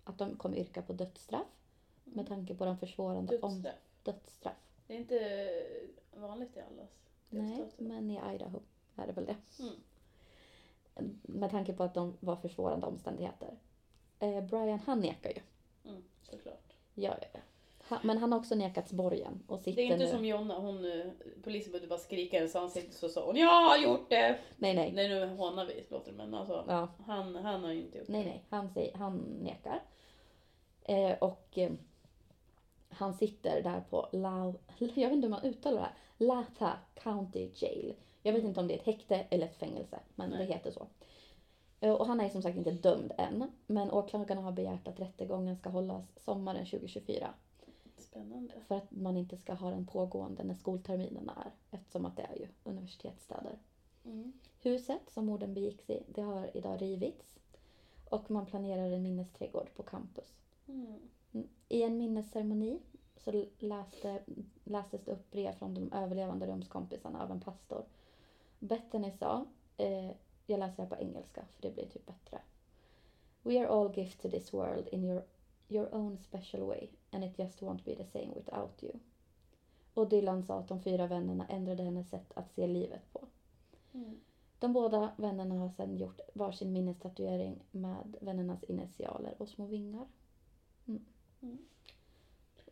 [0.10, 1.48] att de kommer yrka på dödsstraff
[2.04, 3.76] med tanke på de försvårande om Dödsstraff.
[4.04, 4.58] dödsstraff.
[4.88, 5.50] Det är inte
[6.14, 6.90] vanligt i allas
[7.30, 8.60] Nej, men i Idaho
[8.96, 9.36] är det väl det.
[9.60, 9.74] Mm.
[11.22, 13.58] Med tanke på att de var försvårande omständigheter.
[14.20, 15.42] Eh, Brian han nekar ju.
[15.90, 16.74] Mm, såklart.
[16.94, 17.40] Ja, ja, ja.
[17.82, 20.12] Han, men han har också nekats borgen och sitter Det är inte nu...
[20.12, 21.06] som Jonna, hon, eh,
[21.44, 24.40] polisen behövde bara skrika hennes ansikte så sa hon Jag har gjort det!
[24.58, 24.92] Nej, nej.
[24.92, 28.08] Nej nu hånar vi låter det men alltså Ja, han, han har ju inte gjort
[28.08, 28.30] nej, det.
[28.30, 28.44] nej.
[28.50, 29.82] Han, säger, han nekar.
[30.84, 31.72] Eh, och eh,
[32.90, 34.54] han sitter där på Lau...
[34.78, 35.94] Jag vet inte hur man uttalar det här.
[36.18, 37.96] Lata County Jail.
[38.24, 38.50] Jag vet Mm.
[38.50, 40.40] inte om det är ett häkte eller ett fängelse, men Nej.
[40.40, 40.88] det heter så.
[41.80, 45.58] Eh, Och han är som sagt inte dömd än, men åklagarna har begärt att rättegången
[45.58, 47.34] ska hållas sommaren 2024.
[47.98, 48.54] Spännande.
[48.68, 52.36] För att man inte ska ha den pågående när skolterminerna är, eftersom att det är
[52.36, 53.58] ju universitetsstäder.
[54.06, 54.34] Mm.
[54.62, 57.40] Huset som morden begicks i, det har idag rivits.
[58.10, 60.39] Och man planerar en minnesträdgård på campus.
[60.70, 61.48] Mm.
[61.70, 62.80] I en minnesceremoni
[63.18, 64.22] så läste,
[64.64, 67.86] lästes det upp brev från de överlevande rumskompisarna av en pastor.
[68.60, 69.46] Bethany sa,
[69.78, 70.12] eh,
[70.46, 72.42] jag läser det här på engelska för det blir typ bättre.
[73.42, 75.24] We are all gifts to this world in your,
[75.68, 78.94] your own special way and it just won't be the same without you.
[79.94, 83.28] Och Dylan sa att de fyra vännerna ändrade hennes sätt att se livet på.
[83.94, 84.20] Mm.
[84.60, 90.08] De båda vännerna har sedan gjort varsin minnestatuering med vännernas initialer och små vingar.
[90.90, 91.06] Mm.
[91.42, 91.58] Mm.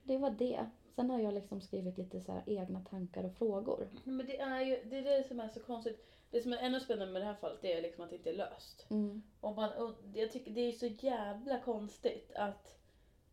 [0.03, 0.65] Det var det.
[0.95, 3.87] Sen har jag liksom skrivit lite så här egna tankar och frågor.
[4.03, 6.05] Men det är ju det, är det som är så konstigt.
[6.31, 8.33] Det som är ännu spännande med det här fallet är liksom att det inte är
[8.37, 8.85] löst.
[8.89, 9.21] Mm.
[9.41, 12.77] Och man, och jag tycker det är så jävla konstigt att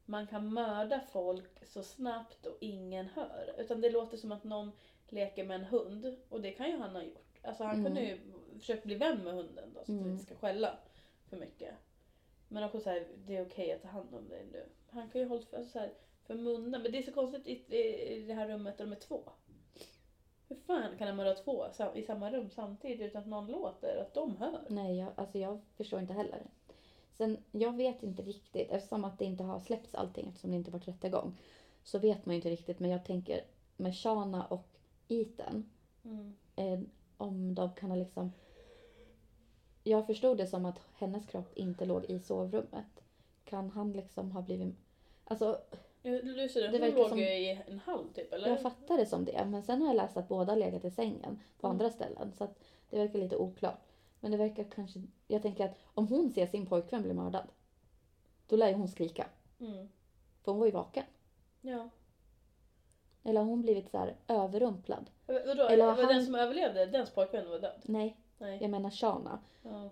[0.05, 3.55] man kan mörda folk så snabbt och ingen hör.
[3.59, 4.73] Utan det låter som att någon
[5.09, 7.39] leker med en hund och det kan ju han ha gjort.
[7.43, 7.85] Alltså han Mm.
[7.85, 8.19] kunde ju
[8.59, 10.03] försökt bli vän med hunden då så att Mm.
[10.03, 10.79] den inte ska skälla
[11.29, 11.75] för mycket.
[12.55, 14.65] Men också så här, det är okej att ta hand om dig nu.
[14.91, 15.93] Han kan ju hålla för, alltså så här,
[16.27, 16.83] för munnen.
[16.83, 19.23] Men det är så konstigt i, i, i det här rummet där de är två.
[20.49, 23.97] Hur fan kan han mörda två sam- i samma rum samtidigt utan att någon låter,
[23.97, 24.61] att de hör?
[24.69, 26.43] Nej, jag, alltså jag förstår inte heller.
[27.13, 30.71] Sen, jag vet inte riktigt, eftersom att det inte har släppts allting, eftersom det inte
[30.71, 31.39] varit rättegång,
[31.85, 32.81] så vet man ju inte riktigt.
[32.81, 33.45] Men jag tänker
[33.77, 34.69] med Shana och
[35.09, 35.71] Ethan,
[36.05, 36.35] Mm.
[36.57, 36.81] eh,
[37.17, 38.33] om de kan ha liksom...
[39.87, 43.05] Jag förstod det som att hennes kropp inte låg i sovrummet.
[43.45, 44.75] Kan han liksom ha blivit...
[45.25, 45.61] Alltså,
[46.03, 48.49] Lucy, Det verkar som- i en hall typ eller?
[48.49, 49.45] jag fattar det som det.
[49.47, 51.71] Men sen har jag läst att båda legat i sängen på Mm.
[51.75, 52.33] andra ställen.
[52.33, 52.59] Så att
[52.91, 53.81] det verkar lite oklart.
[54.21, 55.03] Men det verkar kanske...
[55.29, 57.49] Jag tänker att om hon ser sin pojkvän bli mördad,
[58.49, 59.27] då lär ju hon skrika.
[59.61, 59.89] Mm.
[60.43, 61.05] För hon var ju vaken.
[61.61, 61.89] Ja.
[63.23, 65.11] Eller har hon blivit så här överrumplad?
[65.27, 67.81] Vadå, Eller var han- den som överlevde, dens pojkvän var död?
[67.85, 68.59] Nej, Nej.
[68.63, 69.39] jag menar Shana.
[69.63, 69.91] Ja.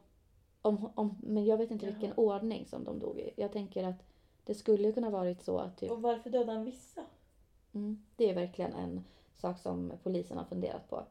[0.63, 1.93] Om, om, men jag vet inte Jaha.
[1.95, 3.31] vilken ordning som de dog i.
[3.37, 4.03] Jag tänker att
[4.45, 7.01] det skulle kunna varit så att typ, Och varför dödade han vissa?
[7.73, 9.05] mm, det är verkligen en
[9.37, 11.05] sak som polisen har funderat på.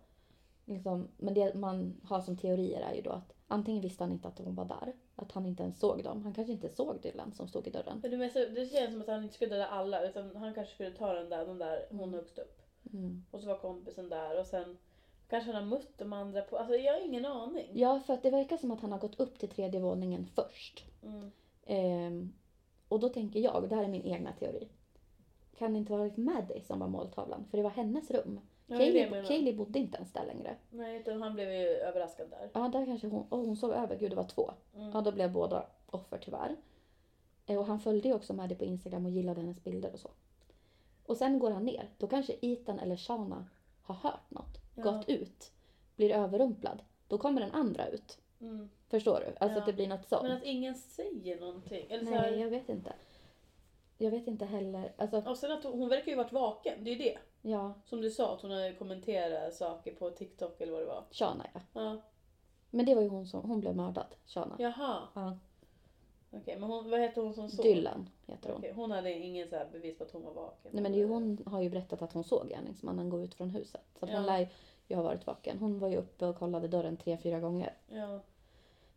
[0.66, 4.28] Liksom, men det man har som teorier är ju då att antingen visste han inte
[4.28, 6.24] att de var där, att han inte ens såg dem.
[6.24, 8.02] Han kanske inte såg Dylan som stod i dörren.
[8.02, 10.92] Det, mesta, det känns som att han inte skulle döda alla utan han kanske skulle
[10.92, 12.14] ta den där, den där hon Mm.
[12.14, 12.62] högst upp.
[12.94, 13.26] Mm.
[13.32, 14.78] Och så var kompisen där och sen
[15.32, 17.70] kanske han har mött de andra på, alltså jag har ingen aning.
[17.74, 20.86] Ja, för att det verkar som att han har gått upp till tredje våningen först.
[21.04, 21.32] Mm.
[21.66, 22.34] Ehm,
[22.88, 24.68] och då tänker jag, det här är min egna teori.
[25.58, 27.46] Kan det inte varit Maddie som var måltavlan?
[27.50, 28.40] För det var hennes rum.
[28.68, 29.24] Ja, Kaylee.
[29.28, 30.56] Kaylee bodde inte ens där längre.
[30.70, 32.50] Nej utan han blev ju överraskad där.
[32.54, 33.26] Ja, där kanske hon...
[33.30, 33.98] Och hon sov över.
[33.98, 34.52] Gud, det var två.
[34.76, 34.92] Mm.
[34.94, 36.56] Ja, då blev båda offer tyvärr.
[37.46, 40.10] Eh, Och han följde ju också Maddie på Instagram och gillade hennes bilder och så.
[41.06, 41.90] Och sen går han ner.
[41.98, 43.46] Då kanske Ethan eller Shana
[43.82, 44.61] har hört något.
[44.76, 44.84] Ja.
[44.84, 45.52] Gått ut.
[45.96, 46.82] Blir överrumplad.
[47.08, 48.18] Då kommer den andra ut.
[48.42, 48.70] Mm.
[48.90, 49.26] Förstår du?
[49.40, 49.60] Alltså Ja.
[49.60, 50.24] att det blir något sånt.
[50.24, 51.86] Men att ingen säger någonting.
[51.90, 52.94] Eller så Nej, här, jag vet inte.
[53.98, 54.94] Jag vet inte heller.
[54.98, 57.18] Alltså, Och sen att hon, hon verkar ju varit vaken, det är ju det.
[57.42, 61.04] Ja, Som du sa, att hon hade kommenterat saker på TikTok eller vad det var.
[61.12, 61.62] Shana ja.
[61.74, 62.02] Ja.
[62.70, 64.56] Men det var ju hon som, hon blev mördad, Shana.
[64.60, 65.02] Jaha.
[65.14, 65.38] Ja.
[66.34, 67.66] Okej, men hon, vad heter hon som såg?
[67.66, 68.58] Dylan heter hon.
[68.58, 70.72] Okej, hon hade ingen så här bevis på att hon var vaken?
[70.74, 73.34] Nej men det är ju, hon har ju berättat att hon såg gärningsmannen gå ut
[73.36, 73.82] från huset.
[74.00, 74.26] Så att hon Ja.
[74.38, 74.50] lär
[74.88, 75.58] ju ha varit vaken.
[75.60, 77.74] Hon var ju uppe och kollade dörren tre, fyra gånger.
[77.88, 78.20] Ja.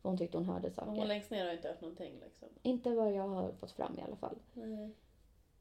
[0.03, 0.91] För hon tyckte hon hörde Men saker.
[0.91, 2.49] hon längst ner har inte hört någonting liksom.
[2.63, 4.37] Inte vad jag har fått fram i alla fall.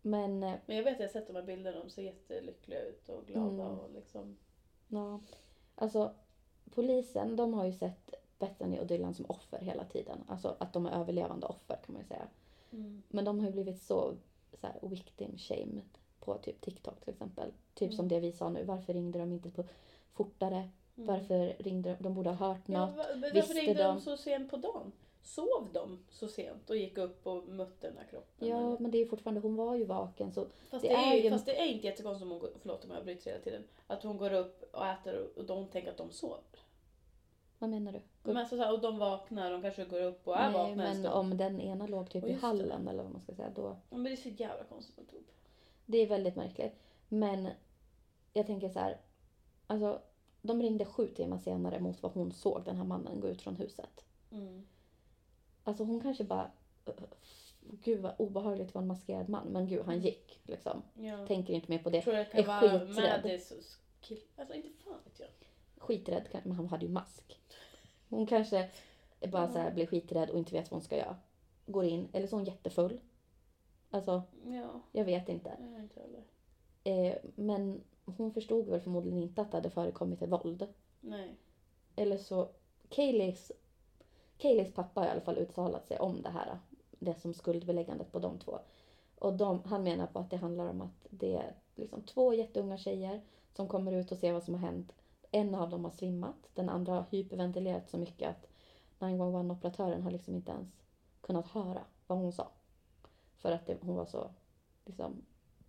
[0.02, 2.82] Men eh, Men jag vet att jag har sett de här bilderna, de ser jättelyckliga
[2.82, 3.80] ut och glada Mm.
[3.80, 4.38] och liksom.
[4.88, 5.20] ja,
[5.76, 6.14] alltså
[6.72, 8.14] polisen de har ju sett
[8.48, 10.24] Bethany och Dylan som offer hela tiden.
[10.28, 12.28] Alltså att de är överlevande offer kan man ju säga.
[12.72, 13.04] Mm.
[13.08, 14.14] Men de har ju blivit så,
[14.62, 15.82] så här, victim shamed
[16.20, 17.52] på typ TikTok till exempel.
[17.74, 18.10] Typ som Mm.
[18.10, 18.64] det vi sa nu.
[18.64, 19.64] Varför ringde de inte på
[20.14, 20.70] fortare?
[20.96, 21.08] Mm.
[21.08, 22.04] Varför ringde de?
[22.04, 22.96] De borde ha hört Ja, något.
[22.98, 24.92] va- men varför Visste ringde de så sent på dagen?
[25.24, 28.48] Sov de så sent och gick upp och mötte den här kroppen?
[28.48, 28.80] Ja, eller?
[28.80, 31.24] men det är fortfarande, hon var ju vaken så Fast det det, är, ju...
[31.24, 33.64] ju- fast det är inte jättekonstigt om hon går, förlåt om jag bryter hela tiden,
[33.88, 36.40] att hon går upp och äter och de tänker att de sover.
[37.64, 38.02] Vad menar du?
[38.24, 40.72] Men alltså, så här, och de vaknar, de kanske går upp och är Nej, vakna
[40.72, 41.08] en men stund.
[41.16, 42.48] om den ena låg typ i just det.
[42.48, 43.78] hallen eller vad man ska säga då.
[43.90, 45.24] Ja, men det är så jävla konstigt med Tove.
[45.86, 46.74] Det är väldigt märkligt.
[47.10, 47.48] Men
[48.34, 48.98] jag tänker så här.
[49.68, 50.02] Alltså,
[50.42, 53.56] de ringde sju timmar senare mot vad hon såg den här mannen gå ut från
[53.56, 54.06] huset.
[54.32, 54.66] Mm.
[55.64, 56.52] Alltså hon kanske bara...
[57.62, 59.48] Gud vad obehagligt att vara en maskerad man.
[59.48, 60.82] Men gud, han gick liksom.
[60.94, 61.28] Ja.
[61.28, 61.98] Tänker inte mer på det.
[61.98, 63.22] Jag tror det är kan vara skiträdd.
[63.24, 64.20] Madis kill...
[64.38, 65.30] Alltså inte fan vet jag.
[65.78, 67.40] Skiträdd, kan- men han hade ju mask.
[68.14, 68.70] Hon kanske
[69.28, 71.16] bara så här blir skiträdd och inte vet vad hon ska göra.
[71.66, 73.00] Går in, eller så är hon jättefull.
[73.90, 75.58] Alltså, Ja, jag vet inte.
[75.60, 76.24] jag inte.
[76.84, 80.68] Eh, men hon förstod väl förmodligen inte att det hade förekommit ett våld.
[81.02, 81.36] Nej.
[81.96, 82.50] Eller så,
[82.90, 83.52] Kayleys,
[84.38, 86.60] Kayleys pappa har i alla fall uttalat sig om det här.
[87.00, 88.60] Det som skuldbeläggandet på de två.
[89.20, 92.78] Och de, han menar på att det handlar om att det är liksom två jätteunga
[92.78, 93.22] tjejer
[93.56, 94.94] som kommer ut och ser vad som har hänt.
[95.36, 98.48] En av dem har svimmat, den andra har hyperventilerat så mycket att
[99.00, 100.68] 911-operatören har liksom inte ens
[101.22, 102.52] kunnat höra vad hon sa.
[103.38, 104.30] För att det, hon var så
[104.86, 105.22] liksom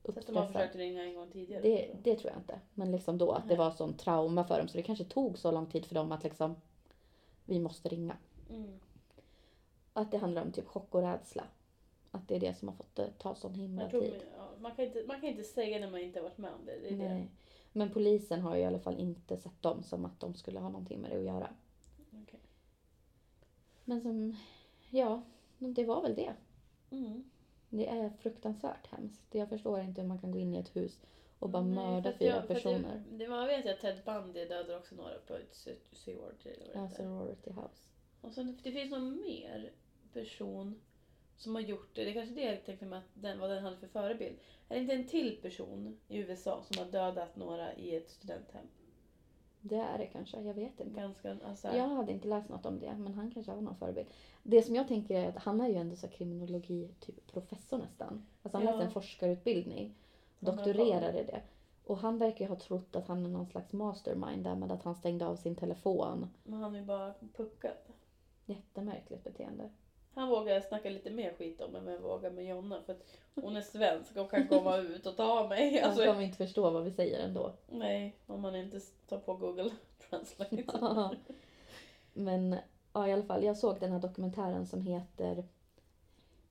[0.03, 0.53] Så att de har uppstressad.
[0.53, 1.62] försökt ringa en gång tidigare.
[1.62, 2.61] Det, det tror jag inte.
[2.74, 3.57] Men liksom då att det Nej.
[3.57, 6.24] var sån trauma för dem så det kanske tog så lång tid för dem att
[6.24, 6.57] liksom
[7.45, 8.16] vi måste ringa.
[8.51, 8.81] Mm.
[9.93, 11.45] Att det handlar om typ chock och rädsla.
[12.11, 14.15] Att det är det som har fått det ta sån himla tid.
[14.36, 16.66] ja, man, kan inte, man kan inte säga när man inte har varit med om
[16.66, 16.78] det.
[16.78, 17.27] det, är det.
[17.76, 21.01] Men polisen har i alla fall inte sett dem som att de skulle ha någonting
[21.01, 21.48] med det att göra.
[22.22, 22.40] Okej.
[23.84, 24.36] Men som,
[24.90, 25.22] ja,
[25.59, 26.34] det var väl det.
[26.90, 27.24] Mm.
[27.68, 29.22] Det är fruktansvärt hemskt.
[29.30, 31.01] Jag förstår inte hur man kan gå in i ett hus
[31.38, 33.02] och bara Nej, mörda fyra jag- personer.
[33.10, 36.88] Det, det, man vet ju att Ted Bundy dödade också några på ett det Ja,
[36.90, 37.88] sorority house.
[38.20, 39.72] Och sen, det finns någon mer
[40.12, 40.80] person
[41.36, 42.05] som har gjort det.
[42.05, 44.36] Det är kanske det jag tänkte mig att den, vad den hade för förebild.
[44.69, 48.66] Är det inte en till person i USA som har dödat några i ett studenthem?
[49.61, 51.01] Det är det kanske, jag vet inte.
[51.01, 54.06] Ganska, alltså, Jag hade inte läst något om det, men han kanske har någon förebild.
[54.43, 58.27] Det som jag tänker är att han är ju ändå så kriminologi, typ professor nästan.
[58.43, 58.70] Alltså han Ja.
[58.70, 59.94] läste en forskarutbildning,
[60.39, 61.43] doktorerade det.
[61.85, 64.82] Och han verkar ju ha trott att han är någon slags mastermind där med att
[64.82, 66.28] han stängde av sin telefon.
[66.44, 67.77] Men han är ju bara puckad.
[68.47, 69.70] Jättemärkligt beteende.
[70.15, 72.82] Han vågar snacka lite mer skit om vad jag vågar med Jonna.
[72.86, 73.05] För att
[73.35, 75.81] hon är svensk och kan komma ut och ta mig.
[75.81, 77.53] Han Alltså, kommer inte förstå vad vi säger ändå.
[77.69, 79.70] nej, om man inte tar på Google
[80.11, 80.65] Translate.
[82.12, 82.57] Men
[82.93, 85.45] ja, i alla fall, jag såg den här dokumentären som heter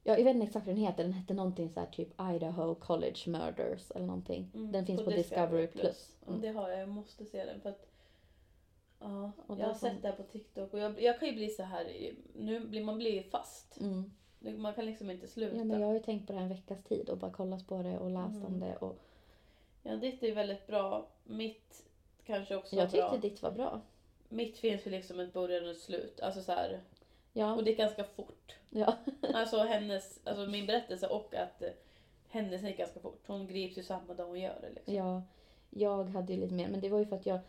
[0.05, 1.03] Ja, jag vet inte exakt vad den heter.
[1.03, 4.51] Den hette någonting så här typ Idaho College Murders eller någonting.
[4.53, 6.15] Mm, den finns på, Discovery Plus.
[6.27, 6.79] Ja, det har jag.
[6.79, 7.61] Jag måste se den.
[7.61, 7.85] För att,
[9.03, 11.49] ja, Och jag har sett det här på TikTok och jag, jag kan ju bli
[11.49, 12.11] så här.
[12.35, 13.79] Nu blir man blir fast.
[13.81, 14.11] Mm.
[14.61, 15.55] Man kan liksom inte sluta.
[15.57, 17.67] Ja, men jag har ju tänkt på det här en veckas tid och bara kollat
[17.67, 18.45] på det och läst Mm.
[18.45, 18.75] om det.
[18.75, 18.99] Och
[19.83, 21.07] Ja, ditt är ju väldigt bra.
[21.23, 21.85] Mitt
[22.25, 23.11] kanske också jag var bra.
[23.11, 23.81] tyckte ditt var bra.
[24.29, 26.19] Mitt finns ju liksom ett början och ett slut.
[26.21, 26.79] Alltså så här,
[27.33, 28.55] Ja, och det är ganska fort.
[28.69, 28.97] ja.
[29.33, 31.69] Alltså hennes, alltså min berättelse och att eh,
[32.29, 33.23] hennes gick ganska fort.
[33.27, 34.93] Hon grips ju samma dag hon gör det liksom.
[34.95, 35.21] ja.
[35.69, 37.39] Jag hade ju lite mer, men det var ju för att jag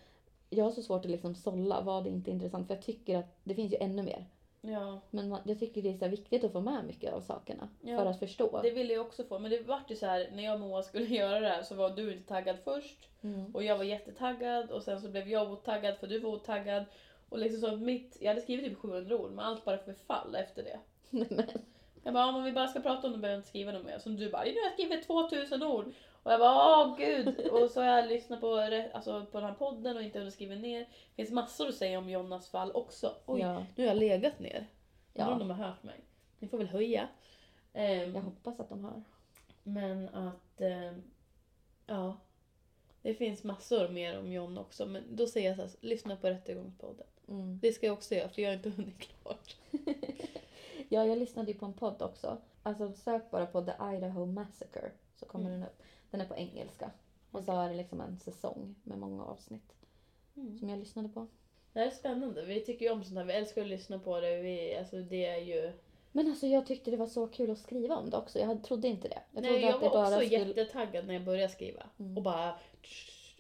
[0.55, 3.19] jag har så svårt att liksom sålla vad det inte är intressant för jag tycker
[3.19, 4.27] att det finns ju ännu mer.
[4.61, 7.69] Ja, Men man, jag tycker det är så viktigt att få med mycket av sakerna
[7.81, 8.61] Ja, för att förstå.
[8.63, 9.39] det ville jag också få.
[9.39, 11.75] Men det vart ju så här när jag och Moa skulle göra det här så
[11.75, 13.09] var du inte taggad först.
[13.23, 13.55] Mm.
[13.55, 16.85] Och jag var jättetaggad och sen så blev jag otaggad för du var otaggad.
[17.29, 20.63] Och liksom så mitt, jag hade skrivit typ 700 ord men allt bara förfall efter
[20.63, 20.79] det.
[22.07, 23.99] Jag bara, om vi bara ska prata om det behöver jag inte skriva något mer.
[23.99, 25.93] Som du bara, nu har jag skrivit 2000 ord.
[26.25, 27.39] Och jag bara, åh gud.
[27.47, 28.57] Och så har jag lyssnat på,
[28.93, 30.81] alltså, på den här podden och inte hunnit skriva ner.
[30.81, 33.15] Det finns massor att säga om Jonas fall också.
[33.27, 34.67] Oj, ja, nu har jag legat ner.
[35.15, 36.01] Undrar om de har hört mig.
[36.39, 37.09] Ni får väl höja.
[37.73, 39.03] Ehm, jag hoppas att de har.
[39.63, 41.03] Men att, ehm,
[41.87, 42.17] ja.
[43.03, 46.29] Det finns massor mer om John också men då säger jag så här, lyssna på
[46.29, 47.07] Rättegångspodden.
[47.29, 47.59] Mm.
[47.63, 49.57] Det ska jag också göra för jag har inte hunnit klart.
[50.89, 52.39] Ja, jag lyssnade ju på en podd också.
[52.63, 55.61] Alltså sök bara på The Idaho Massacre så kommer Mm.
[55.61, 55.83] den upp.
[56.15, 56.91] Den är på engelska.
[57.31, 59.73] Och så är det liksom en säsong med många avsnitt
[60.37, 60.59] Mm.
[60.59, 61.27] som jag lyssnade på.
[61.73, 62.45] Det här är spännande.
[62.45, 63.25] Vi tycker ju om sånt här.
[63.25, 64.37] Vi älskar att lyssna på det.
[64.43, 65.73] Vi, alltså det är ju...
[66.13, 68.39] Men alltså jag tyckte det var så kul att skriva om det också.
[68.39, 69.23] Jag trodde inte det.
[69.33, 70.47] Jag Nej, jag var också skulle...
[70.47, 71.87] jättetaggad när jag började skriva.
[71.99, 72.17] Mm.
[72.17, 72.55] Och bara...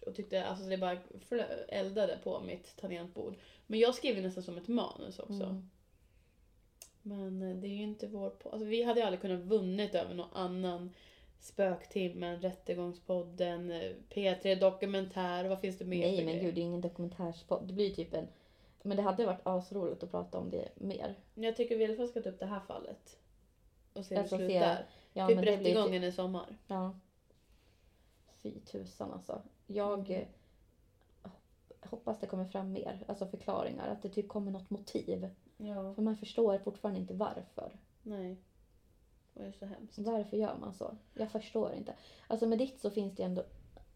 [0.06, 0.94] Och tyckte, alltså det bara
[1.28, 3.34] flö- eldade på mitt tangentbord.
[3.66, 5.42] Men jag skrev ju nästan som ett manus också.
[5.44, 5.70] Mm.
[7.02, 8.50] Men eh, det är ju inte vår på.
[8.50, 10.90] Alltså vi hade ju aldrig kunnat vunnit över någon annan.
[11.38, 16.80] Spöktimmen, Rättegångspodden, eh, P3 Dokumentär, vad finns det mer Nej men gud, det är ingen
[16.80, 17.66] dokumentärspodd.
[17.68, 18.28] Det blir ju typ en...
[18.82, 21.14] Men det hade varit asroligt att prata om det mer.
[21.34, 23.18] Jag tycker vi i alla fall ska ta upp det här fallet.
[23.92, 24.86] Och se hur det Alltså, slutar.
[25.12, 26.56] Ja, typ typ- rättegången i sommar.
[26.66, 26.98] Ja.
[28.42, 29.42] Fy tusan alltså.
[29.66, 30.22] Jag Mm.
[30.22, 31.30] eh,
[31.80, 33.04] hoppas det kommer fram mer.
[33.08, 33.88] Alltså förklaringar.
[33.88, 35.28] Att det typ kommer något motiv.
[35.56, 35.94] Ja.
[35.94, 37.76] För man förstår fortfarande inte varför.
[38.02, 38.36] Nej.
[39.34, 39.98] Det är så hemskt.
[39.98, 40.96] Varför gör man så?
[41.14, 41.94] Jag förstår inte.
[42.26, 43.42] Alltså med ditt så finns det ju ändå...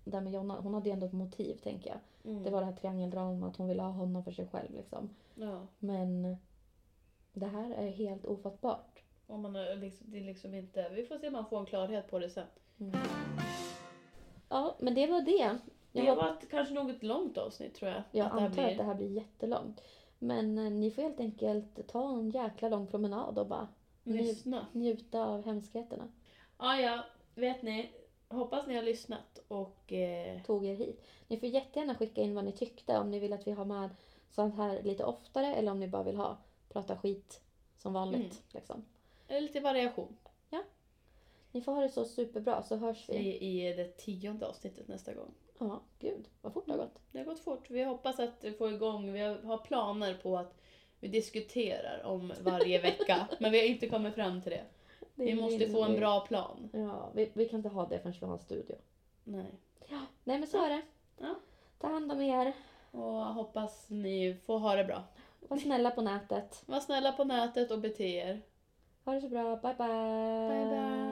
[0.04, 1.98] Där med Jonna, hon hade ju ändå ett motiv tänker jag.
[2.32, 2.42] Mm.
[2.44, 5.10] Det var det här triangeldramat, hon ville ha honom för sig själv liksom.
[5.34, 5.66] Ja.
[5.78, 6.36] Men
[7.32, 9.02] det här är helt ofattbart.
[9.26, 10.88] Och man har liksom, det är liksom inte...
[10.88, 12.46] Vi får se om man får en klarhet på det sen.
[12.80, 12.98] Mm.
[14.48, 15.58] Ja, men det var det.
[15.92, 18.02] Det Jag, har hop- varit kanske något långt avsnitt tror jag.
[18.12, 18.64] jag det antar blir.
[18.70, 19.80] att det här blir jättelångt.
[20.18, 23.68] Men eh, ni får helt enkelt ta en jäkla lång promenad och bara
[24.16, 24.66] Lyssna.
[24.72, 26.08] njuta av hemskheterna.
[26.58, 27.04] Ja, ja.
[27.34, 27.90] Vet ni.
[28.28, 29.92] Hoppas ni har lyssnat och...
[29.92, 31.04] Eh, Tog er hit.
[31.28, 32.98] Ni får jättegärna skicka in vad ni tyckte.
[32.98, 33.90] Om ni vill att vi har med
[34.30, 37.40] sånt här lite oftare eller om ni bara vill ha prata skit
[37.76, 38.20] som vanligt.
[38.20, 38.36] Mm.
[38.52, 38.84] Liksom.
[39.28, 40.16] eller lite variation.
[41.52, 43.14] Ni får ha det så superbra så hörs vi.
[43.14, 45.34] I, I det tionde avsnittet nästa gång.
[45.58, 47.02] Ja, gud vad fort det har gått.
[47.12, 47.70] Det har gått fort.
[47.70, 50.54] Vi hoppas att få igång, vi har planer på att
[51.00, 53.28] vi diskuterar om varje vecka.
[53.40, 54.64] men vi har inte kommit fram till det.
[55.14, 56.70] Det Vi måste få en bra plan.
[56.72, 58.76] Ja, vi, vi kan inte ha det förrän vi har en studio.
[59.24, 59.52] Nej.
[60.24, 60.82] Nej men så är det.
[61.18, 61.34] Ja.
[61.78, 62.52] Ta hand om er.
[62.90, 65.04] Och hoppas ni får ha det bra.
[65.40, 66.62] Var snälla på nätet.
[66.66, 68.40] Var snälla på nätet och bete er.
[69.04, 69.56] Ha det så bra.
[69.56, 70.48] Bye bye.
[70.48, 71.07] Bye bye.